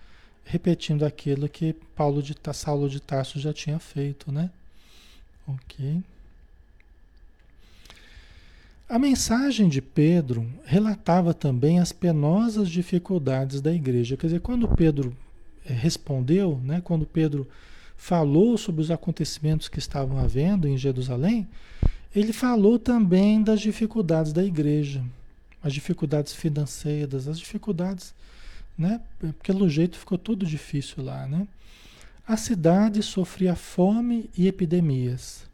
repetindo 0.44 1.04
aquilo 1.04 1.48
que 1.48 1.74
Paulo 1.94 2.22
de 2.22 2.34
Saulo 2.52 2.88
de 2.88 3.00
Tarso 3.00 3.38
já 3.38 3.52
tinha 3.52 3.78
feito, 3.78 4.32
né? 4.32 4.50
Ok. 5.46 6.02
A 8.86 8.98
mensagem 8.98 9.66
de 9.66 9.80
Pedro 9.80 10.46
relatava 10.62 11.32
também 11.32 11.80
as 11.80 11.90
penosas 11.90 12.68
dificuldades 12.68 13.62
da 13.62 13.72
igreja. 13.72 14.14
Quer 14.16 14.26
dizer, 14.26 14.40
quando 14.40 14.68
Pedro 14.68 15.16
eh, 15.64 15.72
respondeu, 15.72 16.60
né, 16.62 16.82
quando 16.84 17.06
Pedro 17.06 17.48
falou 17.96 18.58
sobre 18.58 18.82
os 18.82 18.90
acontecimentos 18.90 19.68
que 19.68 19.78
estavam 19.78 20.18
havendo 20.18 20.68
em 20.68 20.76
Jerusalém, 20.76 21.48
ele 22.14 22.32
falou 22.32 22.78
também 22.78 23.42
das 23.42 23.60
dificuldades 23.62 24.34
da 24.34 24.44
igreja, 24.44 25.02
as 25.62 25.72
dificuldades 25.72 26.34
financeiras, 26.34 27.26
as 27.26 27.38
dificuldades, 27.38 28.14
né, 28.76 29.00
pelo 29.42 29.66
jeito 29.66 29.96
ficou 29.96 30.18
tudo 30.18 30.44
difícil 30.44 31.02
lá, 31.02 31.26
né? 31.26 31.48
A 32.26 32.36
cidade 32.36 33.02
sofria 33.02 33.54
fome 33.54 34.28
e 34.36 34.46
epidemias. 34.46 35.46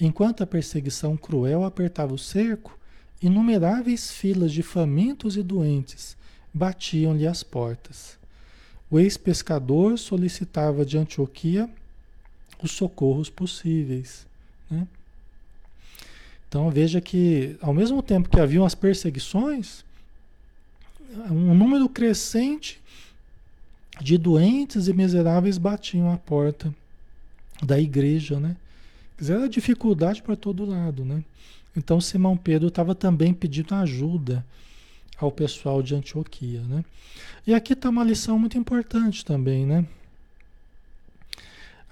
Enquanto 0.00 0.42
a 0.42 0.46
perseguição 0.46 1.16
cruel 1.16 1.62
apertava 1.62 2.14
o 2.14 2.18
cerco, 2.18 2.78
inumeráveis 3.20 4.10
filas 4.10 4.50
de 4.50 4.62
famintos 4.62 5.36
e 5.36 5.42
doentes 5.42 6.16
batiam-lhe 6.54 7.26
as 7.26 7.42
portas. 7.42 8.18
O 8.90 8.98
ex-pescador 8.98 9.98
solicitava 9.98 10.84
de 10.84 10.96
Antioquia 10.96 11.68
os 12.62 12.72
socorros 12.72 13.28
possíveis. 13.28 14.26
Né? 14.70 14.86
Então 16.48 16.70
veja 16.70 17.00
que, 17.00 17.56
ao 17.60 17.72
mesmo 17.72 18.02
tempo 18.02 18.28
que 18.28 18.40
haviam 18.40 18.64
as 18.64 18.74
perseguições, 18.74 19.84
um 21.30 21.54
número 21.54 21.88
crescente 21.88 22.80
de 24.00 24.16
doentes 24.16 24.88
e 24.88 24.92
miseráveis 24.92 25.58
batiam 25.58 26.10
a 26.10 26.16
porta 26.16 26.74
da 27.62 27.78
igreja, 27.78 28.40
né? 28.40 28.56
Era 29.28 29.48
dificuldade 29.48 30.22
para 30.22 30.36
todo 30.36 30.64
lado, 30.64 31.04
né? 31.04 31.22
Então 31.76 32.00
Simão 32.00 32.36
Pedro 32.36 32.68
estava 32.68 32.94
também 32.94 33.34
pedindo 33.34 33.74
ajuda 33.74 34.44
ao 35.18 35.30
pessoal 35.30 35.82
de 35.82 35.94
Antioquia, 35.94 36.62
né? 36.62 36.84
E 37.46 37.54
aqui 37.54 37.74
está 37.74 37.88
uma 37.88 38.04
lição 38.04 38.38
muito 38.38 38.56
importante 38.56 39.24
também, 39.24 39.66
né? 39.66 39.84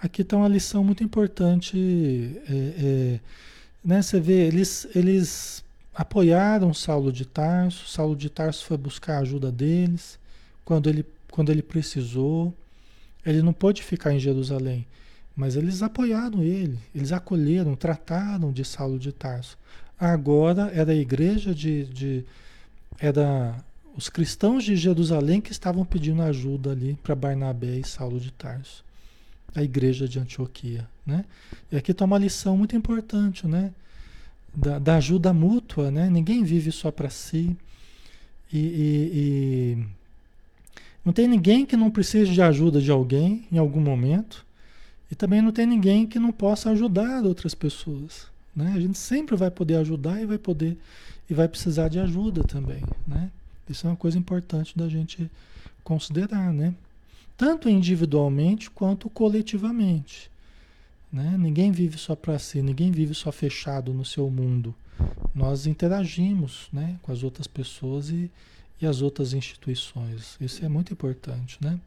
Aqui 0.00 0.22
está 0.22 0.36
uma 0.36 0.48
lição 0.48 0.82
muito 0.84 1.02
importante, 1.02 2.40
é, 2.48 2.52
é, 2.54 3.20
né? 3.84 4.00
Você 4.00 4.20
vê, 4.20 4.46
eles, 4.46 4.86
eles 4.94 5.64
apoiaram 5.94 6.72
Saulo 6.72 7.12
de 7.12 7.26
Tarso, 7.26 7.88
Saulo 7.88 8.16
de 8.16 8.30
Tarso 8.30 8.64
foi 8.64 8.76
buscar 8.76 9.16
a 9.16 9.20
ajuda 9.20 9.50
deles 9.50 10.18
quando 10.64 10.88
ele, 10.88 11.04
quando 11.30 11.50
ele 11.50 11.62
precisou. 11.62 12.54
Ele 13.26 13.42
não 13.42 13.52
pôde 13.52 13.82
ficar 13.82 14.14
em 14.14 14.18
Jerusalém. 14.18 14.86
Mas 15.38 15.54
eles 15.54 15.84
apoiaram 15.84 16.42
ele, 16.42 16.76
eles 16.92 17.12
acolheram, 17.12 17.76
trataram 17.76 18.50
de 18.50 18.64
Saulo 18.64 18.98
de 18.98 19.12
Tarso. 19.12 19.56
Agora 19.96 20.68
era 20.74 20.90
a 20.90 20.96
igreja 20.96 21.54
de, 21.54 21.84
de 21.84 22.24
era 22.98 23.54
os 23.96 24.08
cristãos 24.08 24.64
de 24.64 24.74
Jerusalém 24.74 25.40
que 25.40 25.52
estavam 25.52 25.84
pedindo 25.84 26.22
ajuda 26.22 26.72
ali 26.72 26.98
para 27.04 27.14
Barnabé 27.14 27.76
e 27.76 27.84
Saulo 27.84 28.18
de 28.18 28.32
Tarso, 28.32 28.84
a 29.54 29.62
igreja 29.62 30.08
de 30.08 30.18
Antioquia, 30.18 30.88
né? 31.06 31.24
E 31.70 31.76
aqui 31.76 31.92
está 31.92 32.04
uma 32.04 32.18
lição 32.18 32.56
muito 32.56 32.74
importante, 32.74 33.46
né? 33.46 33.70
Da, 34.52 34.80
da 34.80 34.96
ajuda 34.96 35.32
mútua, 35.32 35.88
né? 35.88 36.10
Ninguém 36.10 36.42
vive 36.42 36.72
só 36.72 36.90
para 36.90 37.10
si 37.10 37.56
e, 38.52 38.58
e, 38.58 39.10
e 39.14 39.86
não 41.04 41.12
tem 41.12 41.28
ninguém 41.28 41.64
que 41.64 41.76
não 41.76 41.92
precise 41.92 42.32
de 42.32 42.42
ajuda 42.42 42.80
de 42.80 42.90
alguém 42.90 43.46
em 43.52 43.58
algum 43.58 43.80
momento. 43.80 44.47
E 45.10 45.14
também 45.14 45.40
não 45.40 45.52
tem 45.52 45.66
ninguém 45.66 46.06
que 46.06 46.18
não 46.18 46.32
possa 46.32 46.70
ajudar 46.70 47.24
outras 47.24 47.54
pessoas. 47.54 48.26
Né? 48.54 48.72
A 48.74 48.80
gente 48.80 48.98
sempre 48.98 49.36
vai 49.36 49.50
poder 49.50 49.76
ajudar 49.76 50.20
e 50.20 50.26
vai 50.26 50.38
poder 50.38 50.76
e 51.28 51.34
vai 51.34 51.48
precisar 51.48 51.88
de 51.88 51.98
ajuda 51.98 52.42
também. 52.44 52.82
Né? 53.06 53.30
Isso 53.68 53.86
é 53.86 53.90
uma 53.90 53.96
coisa 53.96 54.18
importante 54.18 54.76
da 54.76 54.88
gente 54.88 55.30
considerar, 55.84 56.52
né? 56.52 56.74
Tanto 57.36 57.68
individualmente 57.68 58.70
quanto 58.70 59.08
coletivamente. 59.08 60.30
Né? 61.12 61.36
Ninguém 61.38 61.70
vive 61.70 61.96
só 61.96 62.16
para 62.16 62.38
si, 62.38 62.60
ninguém 62.60 62.90
vive 62.90 63.14
só 63.14 63.30
fechado 63.30 63.94
no 63.94 64.04
seu 64.04 64.28
mundo. 64.28 64.74
Nós 65.34 65.66
interagimos 65.66 66.68
né, 66.72 66.98
com 67.02 67.12
as 67.12 67.22
outras 67.22 67.46
pessoas 67.46 68.10
e, 68.10 68.30
e 68.80 68.86
as 68.86 69.00
outras 69.00 69.32
instituições. 69.32 70.36
Isso 70.40 70.64
é 70.64 70.68
muito 70.68 70.92
importante, 70.92 71.56
né? 71.60 71.78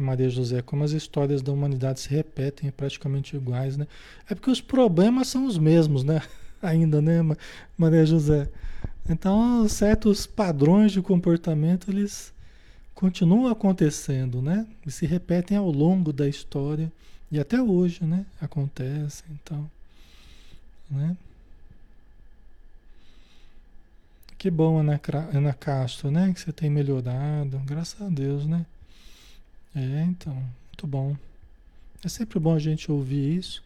Maria 0.00 0.28
José, 0.28 0.62
como 0.62 0.84
as 0.84 0.92
histórias 0.92 1.42
da 1.42 1.52
humanidade 1.52 2.00
se 2.00 2.08
repetem, 2.08 2.68
é 2.68 2.72
praticamente 2.72 3.36
iguais, 3.36 3.76
né? 3.76 3.86
É 4.28 4.34
porque 4.34 4.50
os 4.50 4.60
problemas 4.60 5.28
são 5.28 5.46
os 5.46 5.58
mesmos, 5.58 6.04
né? 6.04 6.20
Ainda, 6.62 7.00
né, 7.00 7.20
Maria 7.76 8.04
José? 8.04 8.48
Então, 9.08 9.68
certos 9.68 10.26
padrões 10.26 10.92
de 10.92 11.00
comportamento, 11.00 11.90
eles 11.90 12.32
continuam 12.94 13.46
acontecendo, 13.48 14.42
né? 14.42 14.66
E 14.86 14.90
se 14.90 15.06
repetem 15.06 15.56
ao 15.56 15.70
longo 15.70 16.12
da 16.12 16.28
história 16.28 16.90
e 17.30 17.38
até 17.38 17.60
hoje, 17.62 18.04
né? 18.04 18.24
Acontecem, 18.40 19.26
então, 19.30 19.70
né? 20.90 21.16
Que 24.38 24.50
bom, 24.50 24.78
Ana, 24.78 25.00
Ana 25.32 25.52
Castro, 25.52 26.10
né? 26.10 26.32
Que 26.32 26.40
você 26.40 26.52
tem 26.52 26.68
melhorado, 26.68 27.58
graças 27.64 28.00
a 28.00 28.08
Deus, 28.08 28.46
né? 28.46 28.66
É, 29.76 30.04
então, 30.04 30.32
muito 30.32 30.86
bom. 30.86 31.14
É 32.02 32.08
sempre 32.08 32.38
bom 32.38 32.54
a 32.54 32.58
gente 32.58 32.90
ouvir 32.90 33.36
isso. 33.36 33.62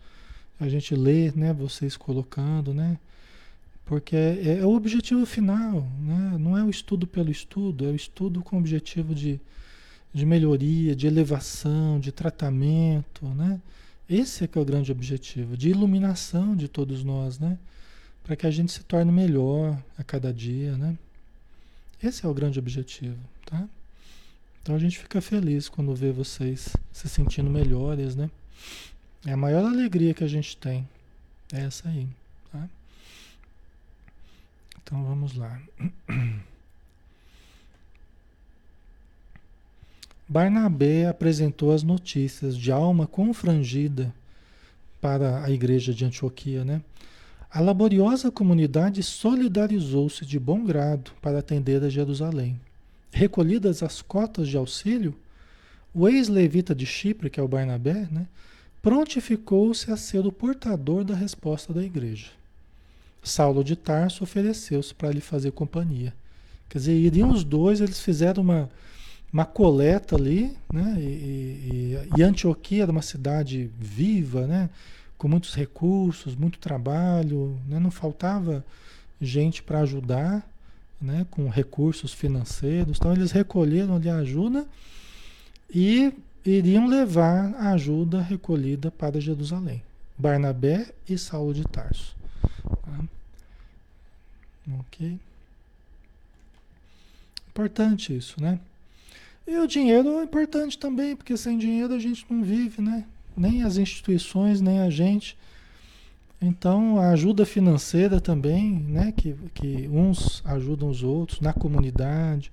a 0.58 0.68
gente 0.68 0.94
lê, 0.94 1.30
né, 1.32 1.52
vocês 1.52 1.96
colocando, 1.96 2.74
né? 2.74 2.98
Porque 3.84 4.16
é, 4.16 4.58
é, 4.60 4.66
o 4.66 4.74
objetivo 4.74 5.24
final, 5.24 5.86
né? 6.00 6.36
Não 6.38 6.58
é 6.58 6.64
o 6.64 6.68
estudo 6.68 7.06
pelo 7.06 7.30
estudo, 7.30 7.86
é 7.86 7.90
o 7.90 7.94
estudo 7.94 8.42
com 8.42 8.56
o 8.56 8.58
objetivo 8.58 9.14
de, 9.14 9.40
de 10.12 10.26
melhoria, 10.26 10.96
de 10.96 11.06
elevação, 11.06 12.00
de 12.00 12.10
tratamento, 12.12 13.26
né? 13.28 13.60
Esse 14.08 14.44
é 14.44 14.48
que 14.48 14.58
é 14.58 14.60
o 14.60 14.64
grande 14.64 14.90
objetivo, 14.90 15.56
de 15.56 15.70
iluminação 15.70 16.56
de 16.56 16.66
todos 16.68 17.04
nós, 17.04 17.38
né? 17.38 17.56
Para 18.24 18.36
que 18.36 18.46
a 18.46 18.50
gente 18.50 18.72
se 18.72 18.82
torne 18.82 19.12
melhor 19.12 19.80
a 19.96 20.02
cada 20.02 20.32
dia, 20.32 20.76
né? 20.76 20.98
Esse 22.02 22.26
é 22.26 22.28
o 22.28 22.34
grande 22.34 22.58
objetivo, 22.58 23.18
tá? 23.46 23.68
Então 24.62 24.74
a 24.74 24.78
gente 24.78 24.98
fica 24.98 25.20
feliz 25.20 25.68
quando 25.68 25.94
vê 25.94 26.12
vocês 26.12 26.76
se 26.92 27.08
sentindo 27.08 27.50
melhores, 27.50 28.14
né? 28.14 28.30
É 29.26 29.32
a 29.32 29.36
maior 29.36 29.64
alegria 29.64 30.14
que 30.14 30.24
a 30.24 30.28
gente 30.28 30.56
tem. 30.56 30.88
É 31.52 31.60
essa 31.60 31.88
aí, 31.88 32.06
tá? 32.52 32.68
Então 34.82 35.04
vamos 35.04 35.34
lá. 35.34 35.60
Barnabé 40.28 41.08
apresentou 41.08 41.72
as 41.72 41.82
notícias 41.82 42.56
de 42.56 42.70
alma 42.70 43.04
confrangida 43.06 44.14
para 45.00 45.42
a 45.42 45.50
igreja 45.50 45.92
de 45.92 46.04
Antioquia, 46.04 46.64
né? 46.64 46.82
A 47.50 47.60
laboriosa 47.60 48.30
comunidade 48.30 49.02
solidarizou-se 49.02 50.24
de 50.24 50.38
bom 50.38 50.64
grado 50.64 51.10
para 51.20 51.40
atender 51.40 51.82
a 51.82 51.88
Jerusalém. 51.88 52.60
Recolhidas 53.12 53.82
as 53.82 54.00
cotas 54.00 54.48
de 54.48 54.56
auxílio, 54.56 55.14
o 55.92 56.08
ex-levita 56.08 56.74
de 56.74 56.86
Chipre, 56.86 57.28
que 57.28 57.40
é 57.40 57.42
o 57.42 57.48
Barnabé, 57.48 58.08
né, 58.10 58.26
prontificou-se 58.80 59.90
a 59.90 59.96
ser 59.96 60.26
o 60.26 60.32
portador 60.32 61.04
da 61.04 61.14
resposta 61.14 61.72
da 61.72 61.82
igreja. 61.82 62.30
Saulo 63.22 63.62
de 63.62 63.76
Tarso 63.76 64.24
ofereceu-se 64.24 64.94
para 64.94 65.10
lhe 65.10 65.20
fazer 65.20 65.52
companhia. 65.52 66.14
Quer 66.68 66.78
dizer, 66.78 66.94
iriam 66.94 67.30
os 67.30 67.44
dois, 67.44 67.80
eles 67.80 68.00
fizeram 68.00 68.42
uma, 68.42 68.70
uma 69.32 69.44
coleta 69.44 70.16
ali, 70.16 70.56
né? 70.72 70.96
E, 70.98 71.02
e, 71.02 72.08
e, 72.16 72.22
Antioquia 72.22 72.84
era 72.84 72.92
uma 72.92 73.02
cidade 73.02 73.70
viva, 73.78 74.46
né? 74.46 74.70
Com 75.18 75.28
muitos 75.28 75.54
recursos, 75.54 76.34
muito 76.34 76.58
trabalho, 76.58 77.58
né? 77.68 77.78
Não 77.78 77.90
faltava 77.90 78.64
gente 79.20 79.62
para 79.62 79.80
ajudar, 79.80 80.48
né? 81.00 81.26
Com 81.30 81.48
recursos 81.48 82.12
financeiros. 82.12 82.98
Então 82.98 83.12
eles 83.12 83.30
recolheram 83.30 83.96
ali 83.96 84.08
a 84.08 84.16
ajuda 84.16 84.66
e 85.72 86.12
iriam 86.44 86.86
levar 86.86 87.54
a 87.54 87.72
ajuda 87.72 88.20
recolhida 88.20 88.90
para 88.90 89.20
Jerusalém. 89.20 89.82
Barnabé 90.18 90.92
e 91.08 91.16
Saulo 91.16 91.54
de 91.54 91.64
Tarso. 91.64 92.14
Tá? 92.82 93.04
Ok? 94.80 95.18
Importante 97.48 98.16
isso, 98.16 98.40
né? 98.40 98.60
E 99.46 99.56
o 99.58 99.66
dinheiro 99.66 100.20
é 100.20 100.24
importante 100.24 100.78
também, 100.78 101.16
porque 101.16 101.36
sem 101.36 101.58
dinheiro 101.58 101.94
a 101.94 101.98
gente 101.98 102.24
não 102.30 102.42
vive, 102.42 102.80
né? 102.80 103.04
Nem 103.36 103.62
as 103.62 103.78
instituições, 103.78 104.60
nem 104.60 104.80
a 104.80 104.90
gente. 104.90 105.36
Então, 106.42 106.98
a 106.98 107.10
ajuda 107.10 107.44
financeira 107.44 108.20
também, 108.20 108.74
né? 108.80 109.12
Que, 109.12 109.34
que 109.54 109.88
uns 109.88 110.42
ajudam 110.46 110.88
os 110.88 111.02
outros 111.02 111.40
na 111.40 111.52
comunidade 111.52 112.50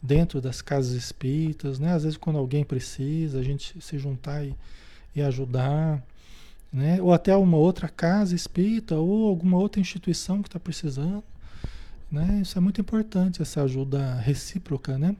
dentro 0.00 0.40
das 0.40 0.62
casas 0.62 0.92
espíritas, 0.92 1.78
né? 1.78 1.92
Às 1.94 2.04
vezes 2.04 2.18
quando 2.18 2.38
alguém 2.38 2.62
precisa, 2.62 3.40
a 3.40 3.42
gente 3.42 3.80
se 3.80 3.98
juntar 3.98 4.44
e, 4.44 4.54
e 5.16 5.22
ajudar, 5.22 6.00
né? 6.72 7.00
Ou 7.02 7.12
até 7.12 7.34
uma 7.36 7.56
outra 7.56 7.88
casa 7.88 8.34
espírita 8.34 8.96
ou 8.96 9.28
alguma 9.28 9.58
outra 9.58 9.80
instituição 9.80 10.42
que 10.42 10.48
está 10.48 10.60
precisando, 10.60 11.24
né? 12.12 12.40
Isso 12.42 12.56
é 12.56 12.60
muito 12.60 12.80
importante, 12.80 13.42
essa 13.42 13.62
ajuda 13.62 14.14
recíproca, 14.16 14.96
né? 14.96 15.16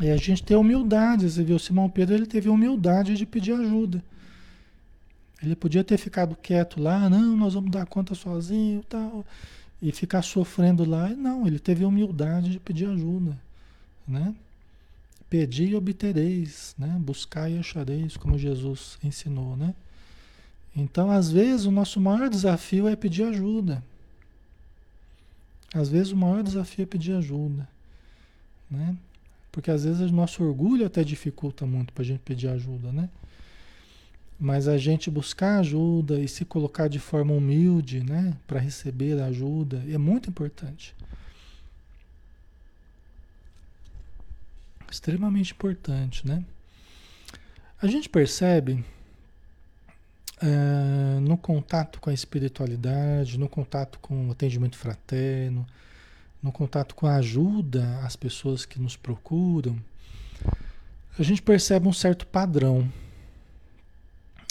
E 0.00 0.08
a 0.08 0.16
gente 0.16 0.42
ter 0.42 0.54
humildade, 0.54 1.28
você 1.28 1.42
viu, 1.42 1.56
o 1.56 1.60
Simão 1.60 1.90
Pedro 1.90 2.14
ele 2.14 2.26
teve 2.26 2.48
humildade 2.48 3.16
de 3.16 3.26
pedir 3.26 3.52
ajuda. 3.52 4.04
Ele 5.42 5.56
podia 5.56 5.82
ter 5.82 5.96
ficado 5.96 6.36
quieto 6.36 6.80
lá, 6.80 7.08
não, 7.08 7.36
nós 7.36 7.54
vamos 7.54 7.70
dar 7.70 7.86
conta 7.86 8.14
sozinho, 8.14 8.82
tal 8.88 9.24
e 9.82 9.92
ficar 9.92 10.22
sofrendo 10.22 10.84
lá. 10.84 11.08
Não, 11.08 11.46
ele 11.46 11.58
teve 11.58 11.84
a 11.84 11.88
humildade 11.88 12.50
de 12.50 12.60
pedir 12.60 12.86
ajuda, 12.86 13.36
né? 14.06 14.34
Pedi 15.28 15.66
e 15.66 15.76
obtereis, 15.76 16.74
né? 16.78 16.96
Buscar 17.00 17.48
e 17.50 17.58
achareis, 17.58 18.16
como 18.16 18.38
Jesus 18.38 18.98
ensinou, 19.02 19.56
né? 19.56 19.74
Então, 20.74 21.10
às 21.10 21.30
vezes, 21.30 21.66
o 21.66 21.70
nosso 21.70 22.00
maior 22.00 22.28
desafio 22.28 22.86
é 22.88 22.94
pedir 22.94 23.24
ajuda. 23.24 23.82
Às 25.72 25.88
vezes, 25.88 26.12
o 26.12 26.16
maior 26.16 26.42
desafio 26.42 26.82
é 26.82 26.86
pedir 26.86 27.12
ajuda, 27.12 27.68
né? 28.70 28.96
Porque 29.52 29.70
às 29.70 29.84
vezes 29.84 30.00
o 30.00 30.14
nosso 30.14 30.44
orgulho 30.44 30.86
até 30.86 31.02
dificulta 31.02 31.66
muito 31.66 31.92
para 31.92 32.02
a 32.02 32.06
gente 32.06 32.20
pedir 32.20 32.46
ajuda, 32.48 32.92
né? 32.92 33.08
Mas 34.40 34.66
a 34.66 34.78
gente 34.78 35.10
buscar 35.10 35.58
ajuda 35.58 36.18
e 36.18 36.26
se 36.26 36.46
colocar 36.46 36.88
de 36.88 36.98
forma 36.98 37.34
humilde, 37.34 38.02
né, 38.02 38.34
para 38.46 38.58
receber 38.58 39.20
ajuda, 39.20 39.84
é 39.86 39.98
muito 39.98 40.30
importante. 40.30 40.94
Extremamente 44.90 45.52
importante, 45.52 46.26
né? 46.26 46.42
A 47.82 47.86
gente 47.86 48.08
percebe 48.08 48.82
é, 50.40 51.20
no 51.20 51.36
contato 51.36 52.00
com 52.00 52.08
a 52.08 52.14
espiritualidade, 52.14 53.38
no 53.38 53.48
contato 53.48 53.98
com 54.00 54.28
o 54.28 54.32
atendimento 54.32 54.76
fraterno, 54.76 55.66
no 56.42 56.50
contato 56.50 56.94
com 56.94 57.06
a 57.06 57.16
ajuda 57.16 58.00
às 58.02 58.16
pessoas 58.16 58.64
que 58.64 58.80
nos 58.80 58.96
procuram, 58.96 59.78
a 61.18 61.22
gente 61.22 61.42
percebe 61.42 61.86
um 61.86 61.92
certo 61.92 62.26
padrão 62.26 62.90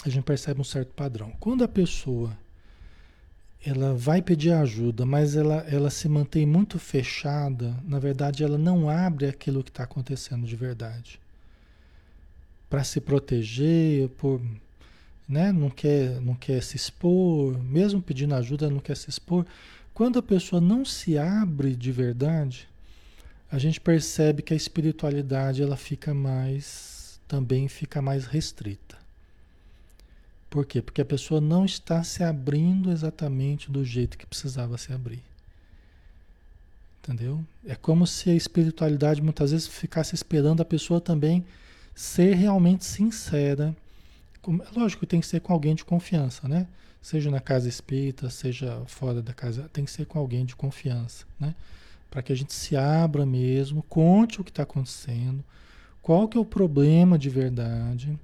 a 0.04 0.08
gente 0.08 0.24
percebe 0.24 0.60
um 0.60 0.64
certo 0.64 0.92
padrão. 0.94 1.32
Quando 1.38 1.62
a 1.62 1.68
pessoa 1.68 2.36
ela 3.64 3.94
vai 3.94 4.22
pedir 4.22 4.52
ajuda, 4.52 5.04
mas 5.04 5.36
ela, 5.36 5.56
ela 5.68 5.90
se 5.90 6.08
mantém 6.08 6.46
muito 6.46 6.78
fechada, 6.78 7.76
na 7.84 7.98
verdade 7.98 8.42
ela 8.42 8.56
não 8.56 8.88
abre 8.88 9.26
aquilo 9.26 9.62
que 9.62 9.68
está 9.68 9.84
acontecendo 9.84 10.46
de 10.46 10.56
verdade. 10.56 11.20
Para 12.70 12.82
se 12.82 13.00
proteger, 13.00 14.08
por, 14.10 14.40
né, 15.28 15.52
não, 15.52 15.68
quer, 15.68 16.20
não 16.20 16.34
quer 16.34 16.62
se 16.62 16.76
expor, 16.76 17.58
mesmo 17.62 18.00
pedindo 18.00 18.34
ajuda, 18.34 18.70
não 18.70 18.80
quer 18.80 18.96
se 18.96 19.10
expor. 19.10 19.44
Quando 19.92 20.18
a 20.18 20.22
pessoa 20.22 20.60
não 20.60 20.84
se 20.84 21.18
abre 21.18 21.76
de 21.76 21.92
verdade, 21.92 22.66
a 23.50 23.58
gente 23.58 23.80
percebe 23.80 24.40
que 24.42 24.54
a 24.54 24.56
espiritualidade 24.56 25.62
ela 25.62 25.76
fica 25.76 26.14
mais, 26.14 27.20
também 27.28 27.68
fica 27.68 28.00
mais 28.00 28.24
restrita. 28.24 28.96
Por 30.50 30.66
quê? 30.66 30.82
Porque 30.82 31.00
a 31.00 31.04
pessoa 31.04 31.40
não 31.40 31.64
está 31.64 32.02
se 32.02 32.24
abrindo 32.24 32.90
exatamente 32.90 33.70
do 33.70 33.84
jeito 33.84 34.18
que 34.18 34.26
precisava 34.26 34.76
se 34.76 34.92
abrir. 34.92 35.22
Entendeu? 36.98 37.42
É 37.64 37.76
como 37.76 38.04
se 38.04 38.28
a 38.30 38.34
espiritualidade 38.34 39.22
muitas 39.22 39.52
vezes 39.52 39.68
ficasse 39.68 40.14
esperando 40.14 40.60
a 40.60 40.64
pessoa 40.64 41.00
também 41.00 41.44
ser 41.94 42.34
realmente 42.34 42.84
sincera. 42.84 43.74
Lógico 44.74 45.00
que 45.00 45.06
tem 45.06 45.20
que 45.20 45.26
ser 45.26 45.40
com 45.40 45.52
alguém 45.52 45.74
de 45.74 45.84
confiança, 45.84 46.48
né? 46.48 46.66
Seja 47.00 47.30
na 47.30 47.40
casa 47.40 47.68
espírita, 47.68 48.28
seja 48.28 48.82
fora 48.86 49.22
da 49.22 49.32
casa, 49.32 49.70
tem 49.72 49.84
que 49.84 49.90
ser 49.90 50.04
com 50.04 50.18
alguém 50.18 50.44
de 50.44 50.56
confiança, 50.56 51.24
né? 51.38 51.54
Para 52.10 52.22
que 52.22 52.32
a 52.32 52.36
gente 52.36 52.52
se 52.52 52.76
abra 52.76 53.24
mesmo, 53.24 53.82
conte 53.84 54.40
o 54.40 54.44
que 54.44 54.50
está 54.50 54.64
acontecendo, 54.64 55.44
qual 56.02 56.28
que 56.28 56.36
é 56.36 56.40
o 56.40 56.44
problema 56.44 57.18
de 57.18 57.30
verdade, 57.30 58.18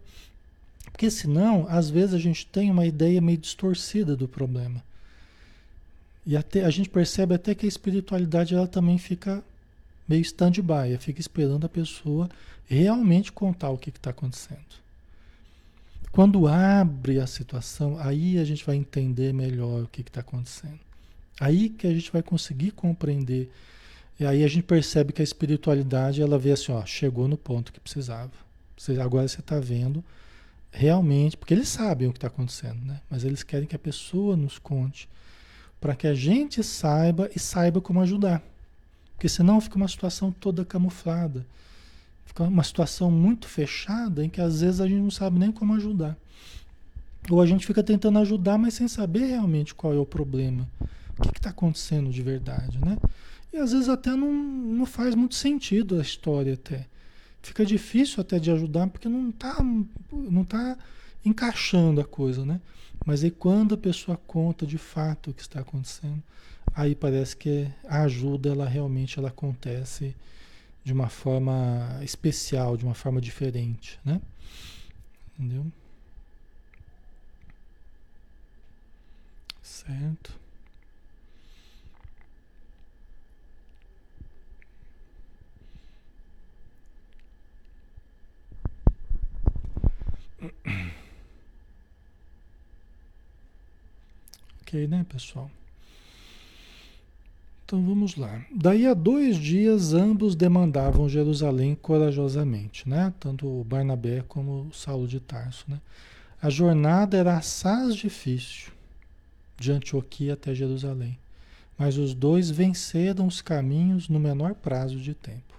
porque 0.97 1.11
senão, 1.11 1.67
às 1.69 1.91
vezes 1.91 2.15
a 2.15 2.19
gente 2.19 2.47
tem 2.47 2.71
uma 2.71 2.87
ideia 2.87 3.21
meio 3.21 3.37
distorcida 3.37 4.17
do 4.17 4.27
problema. 4.27 4.83
E 6.25 6.35
até 6.35 6.65
a 6.65 6.71
gente 6.71 6.89
percebe 6.89 7.35
até 7.35 7.55
que 7.55 7.67
a 7.67 7.69
espiritualidade 7.69 8.55
ela 8.55 8.67
também 8.67 8.97
fica 8.97 9.45
meio 10.09 10.23
stand-by, 10.23 10.97
fica 10.99 11.21
esperando 11.21 11.67
a 11.67 11.69
pessoa 11.69 12.31
realmente 12.65 13.31
contar 13.31 13.69
o 13.69 13.77
que 13.77 13.91
está 13.91 14.09
acontecendo. 14.09 14.65
Quando 16.11 16.49
abre 16.49 17.21
a 17.21 17.27
situação, 17.27 17.99
aí 18.01 18.39
a 18.39 18.45
gente 18.45 18.65
vai 18.65 18.77
entender 18.77 19.35
melhor 19.35 19.83
o 19.83 19.89
que 19.89 20.01
está 20.01 20.21
acontecendo. 20.21 20.81
Aí 21.39 21.69
que 21.69 21.87
a 21.87 21.93
gente 21.93 22.11
vai 22.11 22.23
conseguir 22.23 22.71
compreender. 22.71 23.53
E 24.19 24.25
aí 24.25 24.43
a 24.43 24.49
gente 24.49 24.63
percebe 24.63 25.13
que 25.13 25.21
a 25.21 25.25
espiritualidade 25.25 26.23
ela 26.23 26.39
vê 26.39 26.53
assim, 26.53 26.73
ó, 26.73 26.87
chegou 26.87 27.29
no 27.29 27.37
ponto 27.37 27.71
que 27.71 27.81
precisava. 27.81 28.33
Agora 28.99 29.29
você 29.29 29.41
está 29.41 29.61
vendo 29.61 30.03
realmente, 30.77 31.39
porque 31.39 31.55
eles 31.55 31.69
sabem 31.69 32.07
o 32.07 32.13
que 32.13 32.19
está 32.19 32.27
acontecendo, 32.27 32.85
né? 32.85 33.01
Mas 33.09 33.25
eles 33.25 33.43
querem 33.43 33.67
que 33.67 33.75
a 33.75 33.79
pessoa 33.79 34.37
nos 34.37 34.59
conte, 34.59 35.09
para 35.81 35.97
que 35.97 36.07
a 36.07 36.15
gente 36.15 36.63
saiba 36.63 37.31
e 37.35 37.39
saiba 37.39 37.81
como 37.81 38.03
ajudar. 38.03 38.43
Porque 39.15 39.27
senão 39.29 39.59
fica 39.59 39.77
uma 39.77 39.89
situação 39.89 40.31
toda 40.31 40.67
camuflada. 40.67 41.47
Fica 42.27 42.43
uma 42.43 42.63
situação 42.63 43.11
muito 43.11 43.49
fechada 43.49 44.23
em 44.23 44.29
que 44.29 44.39
às 44.41 44.61
vezes 44.61 44.81
a 44.81 44.87
gente 44.87 45.01
não 45.01 45.11
sabe 45.11 45.39
nem 45.39 45.51
como 45.51 45.75
ajudar. 45.75 46.15
Ou 47.31 47.41
a 47.41 47.47
gente 47.47 47.67
fica 47.67 47.83
tentando 47.83 48.19
ajudar, 48.19 48.59
mas 48.59 48.75
sem 48.75 48.87
saber 48.87 49.25
realmente 49.25 49.75
qual 49.75 49.95
é 49.95 49.99
o 49.99 50.05
problema. 50.05 50.69
O 51.19 51.33
que 51.33 51.39
está 51.39 51.51
acontecendo 51.51 52.11
de 52.11 52.21
verdade, 52.21 52.79
né? 52.85 52.99
E 53.51 53.57
às 53.57 53.73
vezes 53.73 53.89
até 53.89 54.11
não, 54.11 54.31
não 54.31 54.85
faz 54.85 55.15
muito 55.15 55.35
sentido 55.35 55.99
a 55.99 56.03
história 56.03 56.53
até. 56.53 56.87
Fica 57.47 57.65
difícil 57.65 58.21
até 58.21 58.41
de 58.41 58.51
ajudar 58.51 58.89
porque 58.89 59.09
não 59.09 59.31
está 59.31 59.63
não 60.13 60.45
tá 60.45 60.77
encaixando 61.25 62.01
a 62.01 62.05
coisa, 62.05 62.45
né? 62.45 62.61
Mas 63.05 63.23
aí 63.23 63.31
quando 63.31 63.77
a 63.77 63.79
pessoa 63.79 64.17
conta 64.27 64.67
de 64.67 64.77
fato 64.77 65.31
o 65.31 65.33
que 65.33 65.43
está 65.43 65.61
acontecendo, 65.61 66.21
aí 66.75 66.97
parece 66.97 67.37
que 67.37 67.69
a 67.89 68.03
ajuda 68.03 68.49
ela 68.49 68.69
realmente 68.69 69.17
ela 69.17 69.29
acontece 69.29 70.13
de 70.83 70.93
uma 70.93 71.09
forma 71.09 72.01
especial, 72.03 72.77
de 72.77 72.85
uma 72.85 72.95
forma 72.95 73.21
diferente, 73.21 74.01
né? 74.05 74.21
Entendeu? 75.39 75.67
Certo. 79.63 80.46
Ok, 94.63 94.89
né, 94.89 95.07
pessoal? 95.09 95.49
Então 97.67 97.85
vamos 97.85 98.15
lá. 98.15 98.45
Daí 98.55 98.87
a 98.87 98.95
dois 98.95 99.37
dias 99.37 99.93
ambos 99.93 100.37
demandavam 100.37 101.09
Jerusalém 101.09 101.75
corajosamente, 101.75 102.89
né? 102.89 103.13
Tanto 103.19 103.47
o 103.47 103.65
Barnabé 103.65 104.25
como 104.29 104.69
o 104.69 104.73
Saulo 104.73 105.09
de 105.09 105.19
Tarso, 105.19 105.65
né? 105.67 105.81
A 106.41 106.49
jornada 106.49 107.17
era 107.17 107.37
assaz 107.37 107.97
difícil 107.97 108.73
de 109.59 109.73
Antioquia 109.73 110.35
até 110.35 110.55
Jerusalém, 110.55 111.19
mas 111.77 111.99
os 111.99 112.15
dois 112.15 112.51
venceram 112.51 113.27
os 113.27 113.43
caminhos 113.43 114.09
no 114.09 114.21
menor 114.21 114.55
prazo 114.55 115.01
de 115.01 115.13
tempo. 115.13 115.56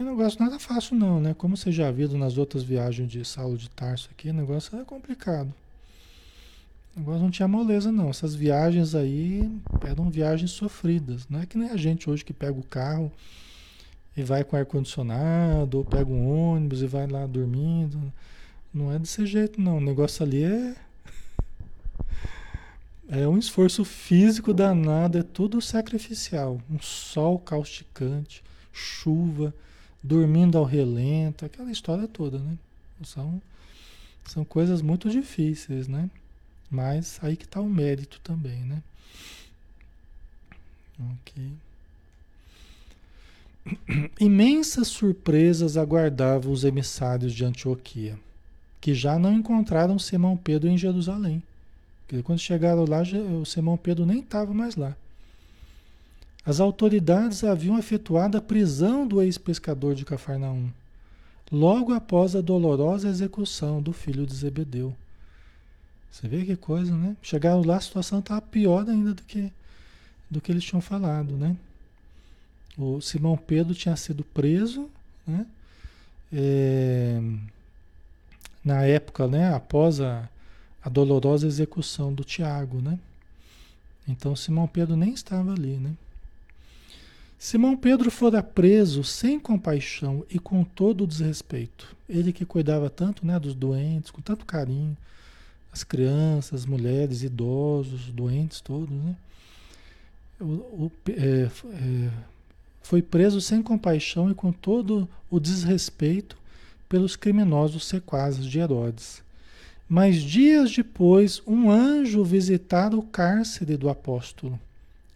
Aquele 0.00 0.16
negócio 0.16 0.42
nada 0.42 0.58
fácil 0.58 0.96
não, 0.96 1.20
né? 1.20 1.34
Como 1.34 1.54
você 1.54 1.70
já 1.70 1.90
viu 1.90 2.08
nas 2.16 2.38
outras 2.38 2.62
viagens 2.62 3.06
de 3.06 3.22
Saulo 3.22 3.58
de 3.58 3.68
Tarso 3.68 4.08
aqui, 4.10 4.30
o 4.30 4.32
negócio 4.32 4.80
é 4.80 4.82
complicado. 4.82 5.52
Agora 6.96 7.18
não 7.18 7.30
tinha 7.30 7.46
moleza, 7.46 7.92
não. 7.92 8.08
Essas 8.08 8.34
viagens 8.34 8.94
aí 8.94 9.46
eram 9.86 10.08
viagens 10.08 10.52
sofridas. 10.52 11.28
Não 11.28 11.42
é 11.42 11.44
que 11.44 11.58
nem 11.58 11.68
a 11.68 11.76
gente 11.76 12.08
hoje 12.08 12.24
que 12.24 12.32
pega 12.32 12.58
o 12.58 12.62
carro 12.62 13.12
e 14.16 14.22
vai 14.22 14.42
com 14.42 14.56
ar-condicionado, 14.56 15.76
ou 15.76 15.84
pega 15.84 16.10
um 16.10 16.54
ônibus 16.54 16.80
e 16.80 16.86
vai 16.86 17.06
lá 17.06 17.26
dormindo. 17.26 18.10
Não 18.72 18.90
é 18.90 18.98
desse 18.98 19.26
jeito, 19.26 19.60
não. 19.60 19.76
O 19.76 19.82
negócio 19.82 20.24
ali 20.24 20.44
é. 20.44 20.76
É 23.06 23.28
um 23.28 23.36
esforço 23.36 23.84
físico 23.84 24.54
danado, 24.54 25.18
é 25.18 25.22
tudo 25.22 25.60
sacrificial. 25.60 26.58
Um 26.70 26.80
sol 26.80 27.38
causticante, 27.38 28.42
chuva, 28.72 29.52
dormindo 30.02 30.56
ao 30.56 30.64
relento, 30.64 31.44
aquela 31.44 31.70
história 31.70 32.08
toda, 32.08 32.38
né? 32.38 32.56
São, 33.04 33.40
são 34.26 34.44
coisas 34.44 34.82
muito 34.82 35.08
difíceis, 35.10 35.88
né? 35.88 36.10
Mas 36.70 37.18
aí 37.22 37.36
que 37.36 37.44
está 37.44 37.60
o 37.60 37.68
mérito 37.68 38.20
também, 38.22 38.60
né? 38.60 38.82
Ok. 40.98 41.52
Imensas 44.20 44.88
surpresas 44.88 45.76
aguardavam 45.76 46.52
os 46.52 46.64
emissários 46.64 47.32
de 47.32 47.44
Antioquia, 47.44 48.18
que 48.80 48.94
já 48.94 49.18
não 49.18 49.32
encontraram 49.32 49.98
Simão 49.98 50.36
Pedro 50.36 50.68
em 50.68 50.78
Jerusalém. 50.78 51.42
Porque 52.06 52.22
quando 52.22 52.38
chegaram 52.38 52.84
lá, 52.84 53.02
o 53.40 53.44
Simão 53.44 53.76
Pedro 53.76 54.06
nem 54.06 54.20
estava 54.20 54.52
mais 54.52 54.76
lá. 54.76 54.96
As 56.50 56.58
autoridades 56.58 57.44
haviam 57.44 57.78
efetuado 57.78 58.36
a 58.36 58.40
prisão 58.40 59.06
do 59.06 59.22
ex-pescador 59.22 59.94
de 59.94 60.04
Cafarnaum, 60.04 60.68
logo 61.52 61.92
após 61.92 62.34
a 62.34 62.40
dolorosa 62.40 63.08
execução 63.08 63.80
do 63.80 63.92
filho 63.92 64.26
de 64.26 64.34
Zebedeu. 64.34 64.92
Você 66.10 66.26
vê 66.26 66.44
que 66.44 66.56
coisa, 66.56 66.92
né? 66.92 67.16
Chegaram 67.22 67.62
lá, 67.62 67.76
a 67.76 67.80
situação 67.80 68.18
estava 68.18 68.42
pior 68.42 68.84
ainda 68.88 69.14
do 69.14 69.22
que, 69.22 69.52
do 70.28 70.40
que 70.40 70.50
eles 70.50 70.64
tinham 70.64 70.80
falado, 70.80 71.36
né? 71.36 71.56
O 72.76 73.00
Simão 73.00 73.36
Pedro 73.36 73.72
tinha 73.72 73.94
sido 73.94 74.24
preso, 74.24 74.90
né? 75.24 75.46
É, 76.32 77.22
na 78.64 78.82
época, 78.82 79.28
né? 79.28 79.54
Após 79.54 80.00
a, 80.00 80.28
a 80.82 80.88
dolorosa 80.88 81.46
execução 81.46 82.12
do 82.12 82.24
Tiago, 82.24 82.82
né? 82.82 82.98
Então 84.08 84.34
Simão 84.34 84.66
Pedro 84.66 84.96
nem 84.96 85.14
estava 85.14 85.52
ali, 85.52 85.76
né? 85.76 85.94
Simão 87.42 87.74
Pedro 87.74 88.10
fora 88.10 88.42
preso 88.42 89.02
sem 89.02 89.40
compaixão 89.40 90.26
e 90.28 90.38
com 90.38 90.62
todo 90.62 91.04
o 91.04 91.06
desrespeito. 91.06 91.96
Ele 92.06 92.34
que 92.34 92.44
cuidava 92.44 92.90
tanto 92.90 93.26
né, 93.26 93.40
dos 93.40 93.54
doentes, 93.54 94.10
com 94.10 94.20
tanto 94.20 94.44
carinho, 94.44 94.94
as 95.72 95.82
crianças, 95.82 96.60
as 96.60 96.66
mulheres, 96.66 97.22
idosos, 97.22 98.12
doentes, 98.12 98.60
todos, 98.60 98.90
né? 98.90 99.16
O, 100.38 100.44
o, 100.44 100.92
é, 101.08 101.48
é, 101.48 102.10
foi 102.82 103.00
preso 103.00 103.40
sem 103.40 103.62
compaixão 103.62 104.30
e 104.30 104.34
com 104.34 104.52
todo 104.52 105.08
o 105.30 105.40
desrespeito 105.40 106.36
pelos 106.90 107.16
criminosos 107.16 107.86
sequazes 107.86 108.44
de 108.44 108.58
Herodes. 108.58 109.22
Mas 109.88 110.16
dias 110.16 110.70
depois, 110.70 111.40
um 111.46 111.70
anjo 111.70 112.22
visitara 112.22 112.94
o 112.94 113.02
cárcere 113.02 113.78
do 113.78 113.88
apóstolo, 113.88 114.60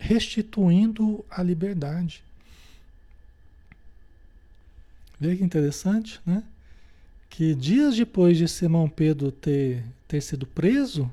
restituindo 0.04 1.24
a 1.30 1.42
liberdade. 1.42 2.22
Vê 5.18 5.34
que 5.34 5.42
interessante, 5.42 6.20
né? 6.26 6.42
Que 7.30 7.54
dias 7.54 7.96
depois 7.96 8.36
de 8.36 8.46
Simão 8.46 8.88
Pedro 8.88 9.32
ter 9.32 9.82
ter 10.06 10.20
sido 10.20 10.46
preso, 10.46 11.10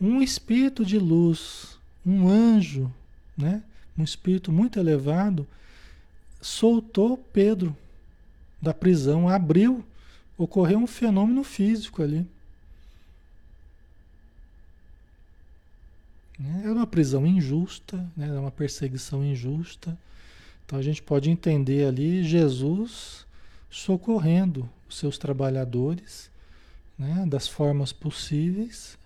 um 0.00 0.20
espírito 0.20 0.84
de 0.84 0.98
luz, 0.98 1.78
um 2.04 2.28
anjo, 2.28 2.92
né? 3.36 3.62
um 3.98 4.04
espírito 4.04 4.52
muito 4.52 4.78
elevado, 4.78 5.46
soltou 6.40 7.16
Pedro 7.16 7.76
da 8.60 8.72
prisão, 8.72 9.28
abriu, 9.28 9.84
ocorreu 10.36 10.78
um 10.78 10.86
fenômeno 10.86 11.42
físico 11.42 12.02
ali. 12.02 12.26
Né? 16.42 16.62
Era 16.64 16.72
uma 16.72 16.86
prisão 16.86 17.24
injusta, 17.24 17.96
né? 18.16 18.28
era 18.28 18.40
uma 18.40 18.50
perseguição 18.50 19.24
injusta. 19.24 19.96
Então 20.66 20.78
a 20.78 20.82
gente 20.82 21.00
pode 21.02 21.30
entender 21.30 21.86
ali 21.86 22.24
Jesus 22.24 23.24
socorrendo 23.70 24.68
os 24.88 24.98
seus 24.98 25.16
trabalhadores 25.16 26.30
né, 26.98 27.24
das 27.26 27.48
formas 27.48 27.92
possíveis, 27.92 28.98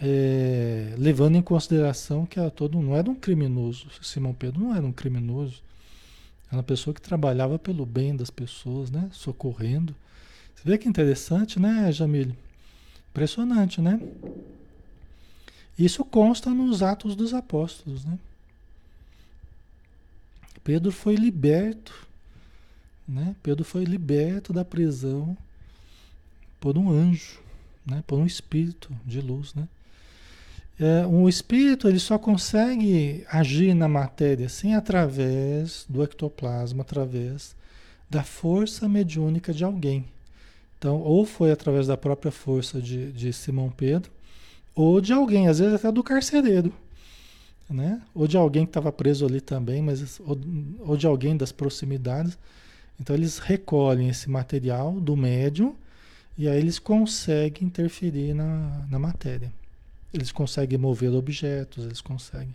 é, 0.00 0.94
levando 0.98 1.36
em 1.36 1.42
consideração 1.42 2.26
que 2.26 2.38
era 2.38 2.50
todo, 2.50 2.80
não 2.80 2.94
era 2.94 3.08
um 3.08 3.14
criminoso. 3.14 3.88
Simão 4.02 4.34
Pedro 4.34 4.60
não 4.60 4.74
era 4.74 4.84
um 4.84 4.92
criminoso. 4.92 5.62
Era 6.48 6.56
uma 6.56 6.62
pessoa 6.62 6.94
que 6.94 7.00
trabalhava 7.00 7.58
pelo 7.58 7.84
bem 7.84 8.16
das 8.16 8.30
pessoas, 8.30 8.90
né, 8.90 9.08
socorrendo. 9.12 9.94
Você 10.54 10.62
vê 10.64 10.78
que 10.78 10.88
interessante, 10.88 11.60
né, 11.60 11.90
Jamílio? 11.92 12.36
Impressionante, 13.10 13.80
né? 13.80 14.00
Isso 15.78 16.04
consta 16.04 16.50
nos 16.50 16.82
Atos 16.82 17.14
dos 17.14 17.32
Apóstolos, 17.32 18.04
né? 18.04 18.18
Pedro 20.64 20.90
foi 20.92 21.14
liberto, 21.14 22.06
né? 23.06 23.34
Pedro 23.42 23.64
foi 23.64 23.84
liberto 23.84 24.52
da 24.52 24.64
prisão 24.64 25.36
por 26.60 26.76
um 26.76 26.90
anjo, 26.90 27.40
né? 27.86 28.02
por 28.06 28.18
um 28.18 28.26
espírito 28.26 28.90
de 29.06 29.20
luz. 29.20 29.54
Né? 29.54 29.66
É, 30.78 31.06
um 31.06 31.28
espírito 31.28 31.88
ele 31.88 31.98
só 31.98 32.18
consegue 32.18 33.24
agir 33.30 33.74
na 33.74 33.88
matéria 33.88 34.46
assim 34.46 34.74
através 34.74 35.86
do 35.88 36.02
ectoplasma, 36.02 36.82
através 36.82 37.56
da 38.10 38.22
força 38.22 38.88
mediúnica 38.88 39.52
de 39.52 39.64
alguém. 39.64 40.04
Então, 40.78 41.00
ou 41.00 41.24
foi 41.24 41.50
através 41.50 41.86
da 41.86 41.96
própria 41.96 42.30
força 42.30 42.80
de, 42.80 43.10
de 43.10 43.32
Simão 43.32 43.70
Pedro, 43.70 44.10
ou 44.78 45.00
de 45.00 45.12
alguém, 45.12 45.48
às 45.48 45.58
vezes 45.58 45.74
até 45.74 45.90
do 45.90 46.04
carcereiro, 46.04 46.72
né? 47.68 48.00
ou 48.14 48.28
de 48.28 48.36
alguém 48.36 48.64
que 48.64 48.70
estava 48.70 48.92
preso 48.92 49.26
ali 49.26 49.40
também, 49.40 49.82
mas 49.82 50.20
ou, 50.20 50.38
ou 50.78 50.96
de 50.96 51.04
alguém 51.04 51.36
das 51.36 51.50
proximidades. 51.50 52.38
Então, 53.00 53.16
eles 53.16 53.38
recolhem 53.38 54.08
esse 54.08 54.30
material 54.30 54.92
do 54.92 55.16
médium 55.16 55.74
e 56.36 56.48
aí 56.48 56.58
eles 56.58 56.78
conseguem 56.78 57.66
interferir 57.66 58.34
na, 58.34 58.86
na 58.88 59.00
matéria. 59.00 59.52
Eles 60.14 60.30
conseguem 60.30 60.78
mover 60.78 61.10
objetos, 61.10 61.84
eles 61.84 62.00
conseguem. 62.00 62.54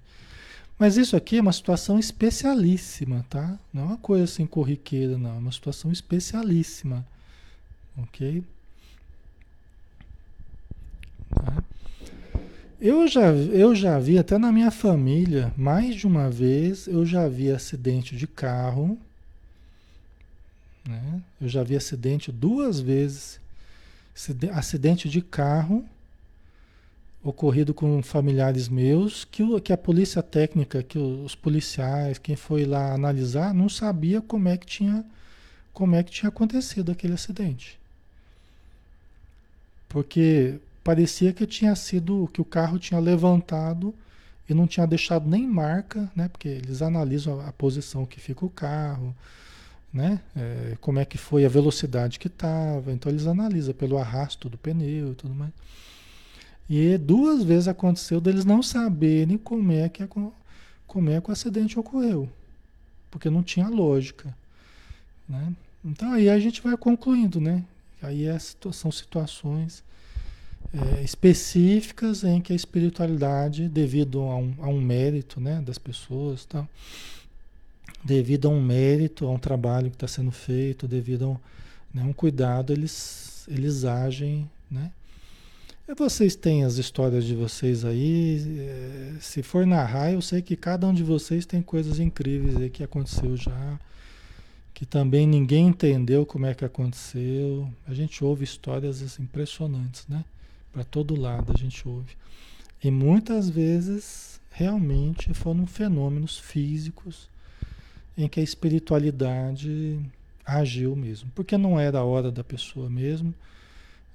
Mas 0.79 0.95
isso 0.95 1.17
aqui 1.17 1.39
é 1.39 1.41
uma 1.41 1.51
situação 1.51 1.99
especialíssima, 1.99 3.25
tá? 3.29 3.59
Não 3.73 3.81
é 3.81 3.85
uma 3.85 3.97
coisa 3.97 4.23
assim 4.23 4.45
corriqueira, 4.45 5.17
não. 5.17 5.35
É 5.35 5.39
uma 5.39 5.51
situação 5.51 5.91
especialíssima. 5.91 7.05
Ok? 7.97 8.43
Eu 12.85 13.07
já, 13.07 13.27
eu 13.31 13.73
já 13.73 13.97
vi, 13.97 14.17
até 14.19 14.37
na 14.37 14.51
minha 14.51 14.69
família, 14.69 15.53
mais 15.55 15.95
de 15.95 16.05
uma 16.05 16.29
vez, 16.29 16.85
eu 16.85 17.05
já 17.05 17.29
vi 17.29 17.49
acidente 17.49 18.13
de 18.13 18.27
carro. 18.27 18.99
Né? 20.85 21.21
Eu 21.39 21.47
já 21.47 21.63
vi 21.63 21.77
acidente 21.77 22.29
duas 22.29 22.81
vezes. 22.81 23.39
Acidente 24.51 25.07
de 25.07 25.21
carro 25.21 25.85
ocorrido 27.23 27.73
com 27.73 28.03
familiares 28.03 28.67
meus, 28.67 29.23
que, 29.23 29.41
o, 29.41 29.61
que 29.61 29.71
a 29.71 29.77
polícia 29.77 30.21
técnica, 30.21 30.83
que 30.83 30.99
os 30.99 31.35
policiais, 31.35 32.17
quem 32.17 32.35
foi 32.35 32.65
lá 32.65 32.93
analisar, 32.93 33.53
não 33.53 33.69
sabia 33.69 34.19
como 34.19 34.49
é 34.49 34.57
que 34.57 34.65
tinha, 34.65 35.05
como 35.71 35.95
é 35.95 36.03
que 36.03 36.11
tinha 36.11 36.27
acontecido 36.27 36.91
aquele 36.91 37.13
acidente. 37.13 37.79
Porque 39.87 40.59
parecia 40.83 41.31
que 41.33 41.47
tinha 41.47 41.75
sido 41.75 42.29
que 42.33 42.41
o 42.41 42.45
carro 42.45 42.77
tinha 42.77 42.99
levantado 42.99 43.93
e 44.47 44.53
não 44.53 44.67
tinha 44.67 44.85
deixado 44.85 45.29
nem 45.29 45.47
marca, 45.47 46.11
né? 46.15 46.27
Porque 46.27 46.47
eles 46.47 46.81
analisam 46.81 47.39
a, 47.39 47.47
a 47.47 47.53
posição 47.53 48.05
que 48.05 48.19
fica 48.19 48.45
o 48.45 48.49
carro, 48.49 49.15
né? 49.93 50.19
É, 50.35 50.77
como 50.81 50.99
é 50.99 51.05
que 51.05 51.17
foi 51.17 51.45
a 51.45 51.49
velocidade 51.49 52.19
que 52.19 52.27
estava. 52.27 52.91
Então 52.91 53.11
eles 53.11 53.25
analisam 53.25 53.73
pelo 53.73 53.97
arrasto 53.97 54.49
do 54.49 54.57
pneu 54.57 55.13
e 55.13 55.15
tudo 55.15 55.33
mais. 55.33 55.51
E 56.69 56.97
duas 56.97 57.43
vezes 57.43 57.67
aconteceu 57.67 58.19
deles 58.19 58.45
não 58.45 58.63
saberem 58.63 59.37
como 59.37 59.71
é 59.71 59.87
que, 59.89 60.05
como 60.87 61.09
é 61.09 61.21
que 61.21 61.29
o 61.29 61.33
acidente 61.33 61.79
ocorreu. 61.79 62.29
Porque 63.11 63.29
não 63.29 63.43
tinha 63.43 63.67
lógica. 63.69 64.35
Né? 65.27 65.53
Então 65.83 66.11
aí 66.11 66.29
a 66.29 66.39
gente 66.39 66.61
vai 66.61 66.75
concluindo, 66.75 67.39
né? 67.39 67.63
Aí 68.01 68.25
é, 68.25 68.37
são 68.39 68.91
situações 68.91 69.83
é, 70.73 71.03
específicas 71.03 72.23
em 72.23 72.41
que 72.41 72.51
a 72.51 72.55
espiritualidade, 72.55 73.69
devido 73.69 74.21
a 74.21 74.35
um, 74.35 74.53
a 74.59 74.67
um 74.67 74.81
mérito 74.81 75.39
né, 75.39 75.61
das 75.61 75.77
pessoas, 75.77 76.45
tá? 76.45 76.67
devido 78.03 78.47
a 78.47 78.51
um 78.51 78.61
mérito, 78.61 79.25
a 79.25 79.31
um 79.31 79.39
trabalho 79.39 79.89
que 79.89 79.95
está 79.95 80.07
sendo 80.07 80.31
feito, 80.31 80.87
devido 80.87 81.25
a 81.25 81.27
um, 81.29 81.37
né, 81.93 82.03
um 82.03 82.13
cuidado, 82.13 82.73
eles, 82.73 83.45
eles 83.47 83.85
agem, 83.85 84.49
né? 84.69 84.91
Vocês 85.97 86.33
têm 86.33 86.63
as 86.63 86.77
histórias 86.77 87.25
de 87.25 87.35
vocês 87.35 87.83
aí. 87.83 88.41
É, 88.57 89.13
se 89.19 89.43
for 89.43 89.65
narrar, 89.67 90.13
eu 90.13 90.21
sei 90.21 90.41
que 90.41 90.55
cada 90.55 90.87
um 90.87 90.93
de 90.93 91.03
vocês 91.03 91.45
tem 91.45 91.61
coisas 91.61 91.99
incríveis 91.99 92.55
aí 92.55 92.69
que 92.69 92.83
aconteceu 92.83 93.35
já. 93.35 93.79
Que 94.73 94.85
também 94.85 95.27
ninguém 95.27 95.67
entendeu 95.67 96.25
como 96.25 96.45
é 96.45 96.55
que 96.55 96.63
aconteceu. 96.63 97.69
A 97.85 97.93
gente 97.93 98.23
ouve 98.23 98.45
histórias 98.45 99.19
impressionantes, 99.19 100.07
né? 100.07 100.23
Para 100.73 100.83
todo 100.83 101.15
lado 101.15 101.53
a 101.55 101.57
gente 101.57 101.87
ouve. 101.87 102.17
E 102.83 102.91
muitas 102.91 103.49
vezes 103.49 104.41
realmente 104.51 105.33
foram 105.33 105.65
fenômenos 105.65 106.37
físicos 106.37 107.29
em 108.17 108.27
que 108.27 108.41
a 108.41 108.43
espiritualidade 108.43 109.99
agiu 110.45 110.95
mesmo. 110.95 111.31
Porque 111.33 111.57
não 111.57 111.79
era 111.79 111.99
a 111.99 112.03
hora 112.03 112.29
da 112.29 112.43
pessoa 112.43 112.89
mesmo 112.89 113.33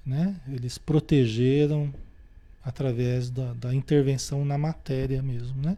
né? 0.09 0.35
Eles 0.47 0.77
protegeram 0.77 1.93
através 2.63 3.29
da, 3.29 3.53
da 3.53 3.73
intervenção 3.73 4.43
na 4.43 4.57
matéria 4.57 5.21
mesmo, 5.21 5.61
né? 5.61 5.77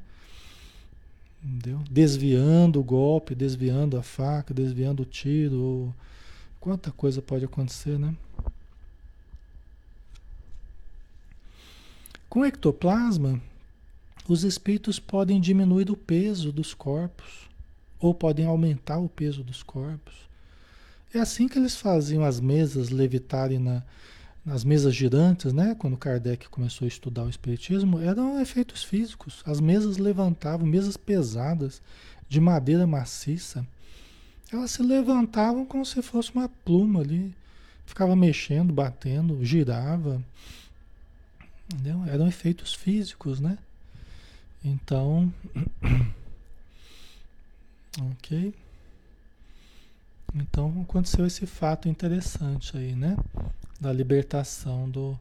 Entendeu? 1.43 1.79
Desviando 1.89 2.79
o 2.79 2.83
golpe, 2.83 3.35
desviando 3.35 3.97
a 3.97 4.03
faca, 4.03 4.53
desviando 4.53 5.03
o 5.03 5.05
tiro. 5.05 5.93
Quanta 6.59 6.91
coisa 6.91 7.21
pode 7.21 7.43
acontecer, 7.43 7.99
né? 7.99 8.15
Com 12.31 12.45
ectoplasma, 12.45 13.41
os 14.25 14.45
espíritos 14.45 14.97
podem 14.99 15.41
diminuir 15.41 15.91
o 15.91 15.97
peso 15.97 16.49
dos 16.49 16.73
corpos 16.73 17.49
ou 17.99 18.13
podem 18.13 18.45
aumentar 18.45 18.99
o 18.99 19.09
peso 19.09 19.43
dos 19.43 19.61
corpos. 19.61 20.13
É 21.13 21.19
assim 21.19 21.45
que 21.45 21.59
eles 21.59 21.75
faziam 21.75 22.23
as 22.23 22.39
mesas 22.39 22.89
levitarem 22.89 23.59
na, 23.59 23.83
nas 24.45 24.63
mesas 24.63 24.95
girantes, 24.95 25.51
né? 25.51 25.75
Quando 25.77 25.97
Kardec 25.97 26.47
começou 26.47 26.85
a 26.85 26.87
estudar 26.87 27.25
o 27.25 27.29
espiritismo, 27.29 27.99
eram 27.99 28.39
efeitos 28.39 28.81
físicos. 28.81 29.43
As 29.45 29.59
mesas 29.59 29.97
levantavam, 29.97 30.65
mesas 30.65 30.95
pesadas, 30.95 31.81
de 32.29 32.39
madeira 32.39 32.87
maciça. 32.87 33.67
Elas 34.53 34.71
se 34.71 34.81
levantavam 34.81 35.65
como 35.65 35.85
se 35.85 36.01
fosse 36.01 36.31
uma 36.33 36.47
pluma 36.47 37.01
ali. 37.01 37.35
Ficava 37.85 38.15
mexendo, 38.15 38.71
batendo, 38.71 39.43
girava. 39.43 40.23
Entendeu? 41.71 42.03
Eram 42.05 42.27
efeitos 42.27 42.73
físicos, 42.73 43.39
né? 43.39 43.57
Então, 44.63 45.33
ok. 48.11 48.53
Então 50.35 50.85
aconteceu 50.87 51.25
esse 51.25 51.45
fato 51.45 51.87
interessante 51.87 52.77
aí, 52.77 52.95
né? 52.95 53.17
Da 53.79 53.91
libertação 53.91 54.89
do, 54.89 55.17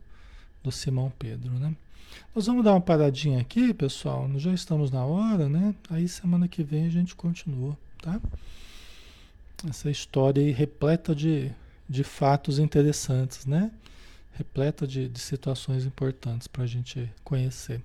do 0.62 0.70
Simão 0.70 1.12
Pedro, 1.18 1.52
né? 1.52 1.74
Nós 2.34 2.46
vamos 2.46 2.64
dar 2.64 2.72
uma 2.72 2.80
paradinha 2.80 3.40
aqui, 3.40 3.72
pessoal. 3.72 4.28
Nós 4.28 4.42
já 4.42 4.52
estamos 4.52 4.90
na 4.90 5.04
hora, 5.04 5.48
né? 5.48 5.74
Aí 5.88 6.08
semana 6.08 6.48
que 6.48 6.62
vem 6.62 6.86
a 6.86 6.90
gente 6.90 7.14
continua, 7.14 7.76
tá? 8.02 8.20
Essa 9.68 9.90
história 9.90 10.42
aí 10.42 10.50
repleta 10.50 11.14
de, 11.14 11.52
de 11.88 12.02
fatos 12.02 12.58
interessantes, 12.58 13.46
né? 13.46 13.70
Repleta 14.40 14.86
de, 14.86 15.06
de 15.06 15.18
situações 15.18 15.84
importantes 15.84 16.48
para 16.48 16.64
a 16.64 16.66
gente 16.66 17.12
conhecer, 17.22 17.82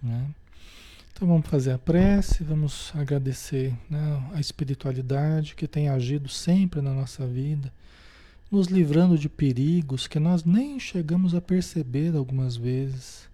né? 0.00 0.30
Então 1.12 1.26
vamos 1.26 1.48
fazer 1.48 1.72
a 1.72 1.78
prece, 1.78 2.44
vamos 2.44 2.92
agradecer 2.94 3.74
né, 3.90 4.30
a 4.32 4.38
espiritualidade 4.38 5.56
que 5.56 5.66
tem 5.66 5.88
agido 5.88 6.28
sempre 6.28 6.80
na 6.80 6.94
nossa 6.94 7.26
vida, 7.26 7.72
nos 8.48 8.68
livrando 8.68 9.18
de 9.18 9.28
perigos 9.28 10.06
que 10.06 10.20
nós 10.20 10.44
nem 10.44 10.78
chegamos 10.78 11.34
a 11.34 11.40
perceber 11.40 12.14
algumas 12.14 12.54
vezes, 12.54 13.28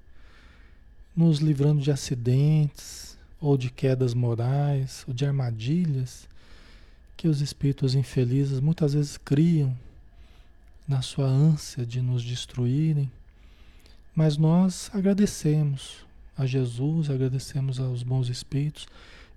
nos 1.14 1.40
livrando 1.40 1.82
de 1.82 1.90
acidentes 1.90 3.18
ou 3.38 3.58
de 3.58 3.70
quedas 3.70 4.14
morais 4.14 5.04
ou 5.06 5.12
de 5.12 5.26
armadilhas 5.26 6.26
que 7.18 7.28
os 7.28 7.42
espíritos 7.42 7.94
infelizes 7.94 8.60
muitas 8.60 8.94
vezes 8.94 9.18
criam 9.18 9.76
na 10.86 11.02
sua 11.02 11.26
ânsia 11.26 11.84
de 11.84 12.00
nos 12.00 12.24
destruírem. 12.24 13.10
Mas 14.14 14.36
nós 14.36 14.90
agradecemos 14.92 16.04
a 16.36 16.46
Jesus, 16.46 17.10
agradecemos 17.10 17.80
aos 17.80 18.02
bons 18.02 18.28
espíritos 18.28 18.86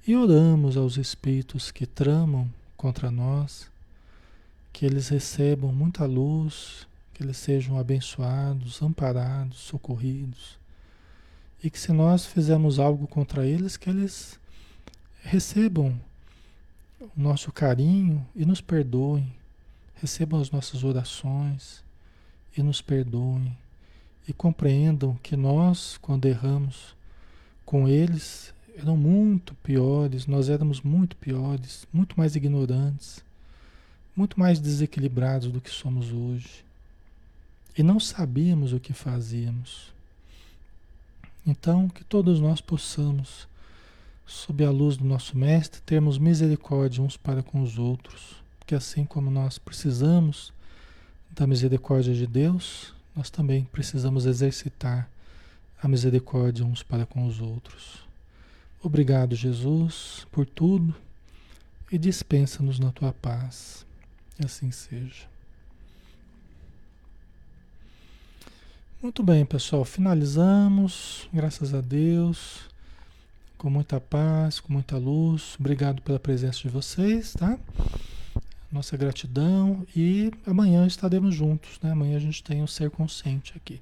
e 0.07 0.15
oramos 0.15 0.77
aos 0.77 0.97
espíritos 0.97 1.71
que 1.71 1.85
tramam 1.85 2.49
contra 2.75 3.09
nós, 3.09 3.69
que 4.71 4.85
eles 4.85 5.09
recebam 5.09 5.71
muita 5.73 6.05
luz, 6.05 6.87
que 7.13 7.23
eles 7.23 7.37
sejam 7.37 7.79
abençoados, 7.79 8.81
amparados, 8.81 9.57
socorridos. 9.57 10.57
E 11.63 11.69
que 11.69 11.79
se 11.79 11.91
nós 11.91 12.25
fizermos 12.25 12.77
algo 12.77 13.07
contra 13.07 13.45
eles, 13.45 13.75
que 13.75 13.89
eles 13.89 14.39
recebam 15.23 15.99
o 17.01 17.09
nosso 17.15 17.51
carinho 17.51 18.25
e 18.35 18.45
nos 18.45 18.61
perdoem, 18.61 19.33
recebam 19.99 20.39
as 20.39 20.51
nossas 20.51 20.83
orações 20.83 21.83
e 22.55 22.63
nos 22.63 22.81
perdoem 22.81 23.55
e 24.27 24.33
compreendam 24.33 25.15
que 25.23 25.35
nós, 25.35 25.97
quando 26.01 26.25
erramos 26.25 26.95
com 27.65 27.87
eles, 27.87 28.53
eram 28.77 28.97
muito 28.97 29.55
piores, 29.55 30.27
nós 30.27 30.49
éramos 30.49 30.81
muito 30.81 31.15
piores, 31.15 31.87
muito 31.91 32.17
mais 32.17 32.35
ignorantes, 32.35 33.23
muito 34.15 34.39
mais 34.39 34.59
desequilibrados 34.59 35.51
do 35.51 35.61
que 35.61 35.69
somos 35.69 36.11
hoje. 36.11 36.65
E 37.77 37.83
não 37.83 37.99
sabíamos 37.99 38.73
o 38.73 38.79
que 38.79 38.93
fazíamos. 38.93 39.93
Então, 41.45 41.87
que 41.87 42.03
todos 42.03 42.39
nós 42.39 42.59
possamos, 42.59 43.47
sob 44.25 44.65
a 44.65 44.71
luz 44.71 44.97
do 44.97 45.05
nosso 45.05 45.37
Mestre, 45.37 45.81
termos 45.81 46.17
misericórdia 46.17 47.01
uns 47.01 47.15
para 47.15 47.41
com 47.41 47.61
os 47.61 47.77
outros, 47.77 48.35
porque 48.67 48.75
assim 48.75 49.05
como 49.05 49.31
nós 49.31 49.57
precisamos 49.57 50.51
da 51.31 51.47
misericórdia 51.47 52.13
de 52.13 52.27
Deus, 52.27 52.93
nós 53.15 53.29
também 53.29 53.63
precisamos 53.63 54.25
exercitar 54.25 55.09
a 55.81 55.87
misericórdia 55.87 56.65
uns 56.65 56.83
para 56.83 57.05
com 57.05 57.25
os 57.25 57.39
outros. 57.39 58.05
Obrigado, 58.83 59.37
Jesus, 59.37 60.27
por 60.33 60.45
tudo 60.45 60.93
e 61.89 61.97
dispensa-nos 61.97 62.77
na 62.77 62.91
tua 62.91 63.13
paz. 63.13 63.85
assim 64.43 64.69
seja. 64.69 65.23
Muito 69.01 69.23
bem, 69.23 69.45
pessoal, 69.45 69.85
finalizamos. 69.85 71.29
Graças 71.33 71.73
a 71.73 71.79
Deus. 71.79 72.67
Com 73.57 73.69
muita 73.69 74.01
paz, 74.01 74.59
com 74.59 74.73
muita 74.73 74.97
luz. 74.97 75.55
Obrigado 75.57 76.01
pela 76.01 76.19
presença 76.19 76.59
de 76.59 76.67
vocês, 76.67 77.31
tá? 77.31 77.57
Nossa 78.71 78.97
gratidão 78.97 79.85
e 79.95 80.31
amanhã 80.45 80.85
estaremos 80.85 81.33
juntos, 81.33 81.79
né? 81.81 81.91
Amanhã 81.91 82.17
a 82.17 82.19
gente 82.19 82.43
tem 82.43 82.61
o 82.61 82.67
Ser 82.67 82.89
Consciente 82.89 83.53
aqui, 83.55 83.81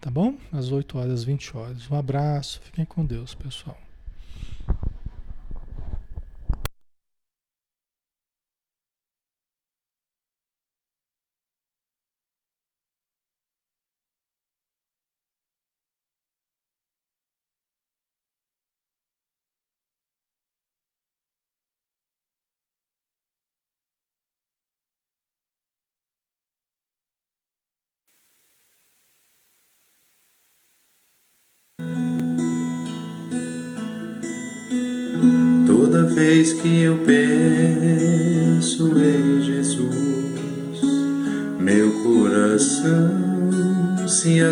Tá 0.00 0.10
bom? 0.10 0.36
Às 0.52 0.70
8 0.70 0.98
horas, 0.98 1.24
20 1.24 1.56
horas. 1.56 1.90
Um 1.90 1.96
abraço, 1.96 2.60
fiquem 2.62 2.84
com 2.84 3.06
Deus, 3.06 3.34
pessoal. 3.34 3.83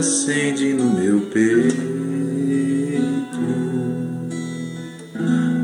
Acende 0.03 0.75
no 0.75 0.95
meu 0.99 1.21
peito. 1.33 1.79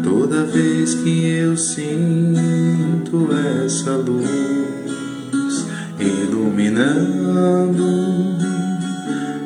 Toda 0.05 0.45
vez 0.45 0.95
que 0.95 1.26
eu 1.26 1.57
sinto 1.57 3.30
essa 3.64 3.97
luz 3.97 5.66
iluminando 5.99 7.82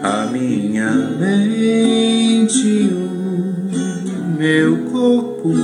a 0.03 0.27
minha 0.27 0.91
mente, 1.19 2.93
o 2.93 4.39
meu 4.39 4.77
corpo 4.91 5.55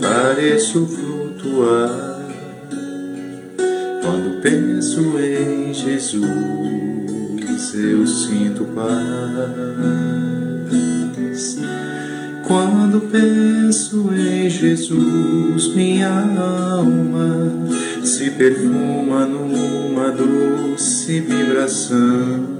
pareço 0.00 0.86
flutuar 0.86 2.20
quando 4.04 4.40
penso 4.40 5.18
em 5.18 5.74
Jesus. 5.74 6.85
Eu 7.74 8.06
sinto 8.06 8.64
paz. 8.74 8.86
Quando 12.46 13.00
penso 13.10 14.10
em 14.14 14.48
Jesus, 14.50 15.74
minha 15.74 16.08
alma 16.08 17.50
se 18.04 18.30
perfuma 18.30 19.26
numa 19.26 20.10
doce 20.10 21.20
vibração. 21.20 22.56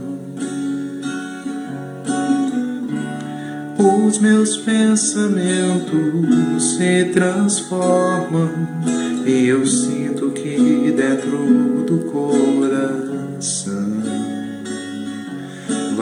os 4.07 4.19
meus 4.19 4.57
pensamentos 4.57 5.93
se 6.77 7.05
transformam 7.13 8.51
e 9.27 9.49
eu 9.49 9.67
sinto 9.67 10.31
que 10.31 10.95
dentro 10.97 11.85
do 11.85 11.99
coração 12.11 13.87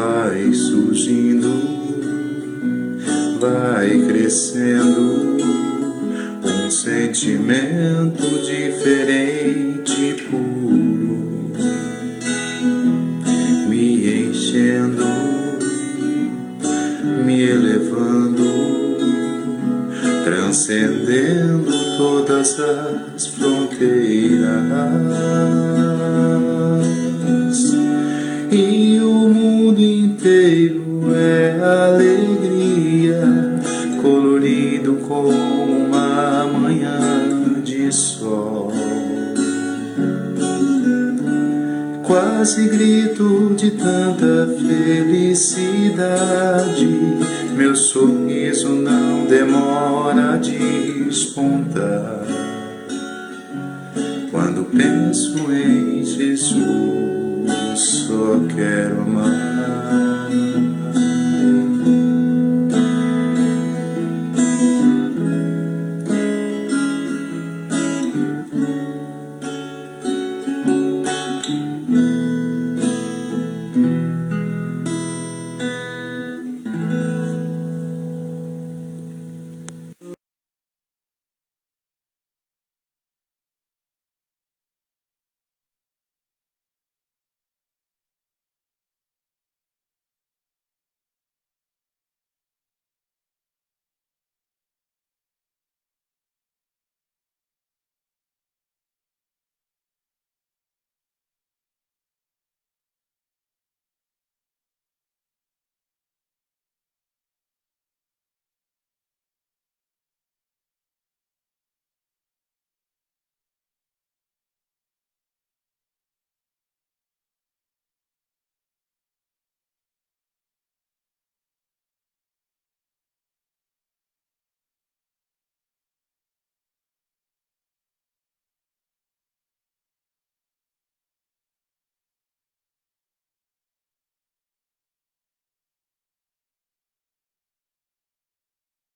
vai 0.05 0.53
surgindo, 0.53 1.49
vai 3.41 4.07
crescendo 4.07 5.39
um 6.45 6.71
sentimento 6.71 8.23
diferente 8.45 10.03
e 10.03 10.15
puro, 10.29 11.53
me 13.69 14.29
enchendo 14.29 15.05
me 17.25 17.43
elevando, 17.43 18.45
transcendendo 20.25 21.73
todas 21.97 22.61
as 22.61 23.27
fronteiras. 23.29 24.45
Quase 42.45 42.69
grito 42.69 43.55
de 43.57 43.71
tanta 43.71 44.47
felicidade. 44.59 45.97
Meu 47.57 47.75
sorriso 47.75 48.69
não 48.69 49.25
demora 49.25 50.35
a 50.35 50.37
despontar. 50.37 52.23
Quando 54.31 54.65
penso 54.65 55.51
em 55.51 56.05
Jesus, 56.05 56.61
só 57.77 58.39
quero 58.55 59.01
amar. 59.01 59.44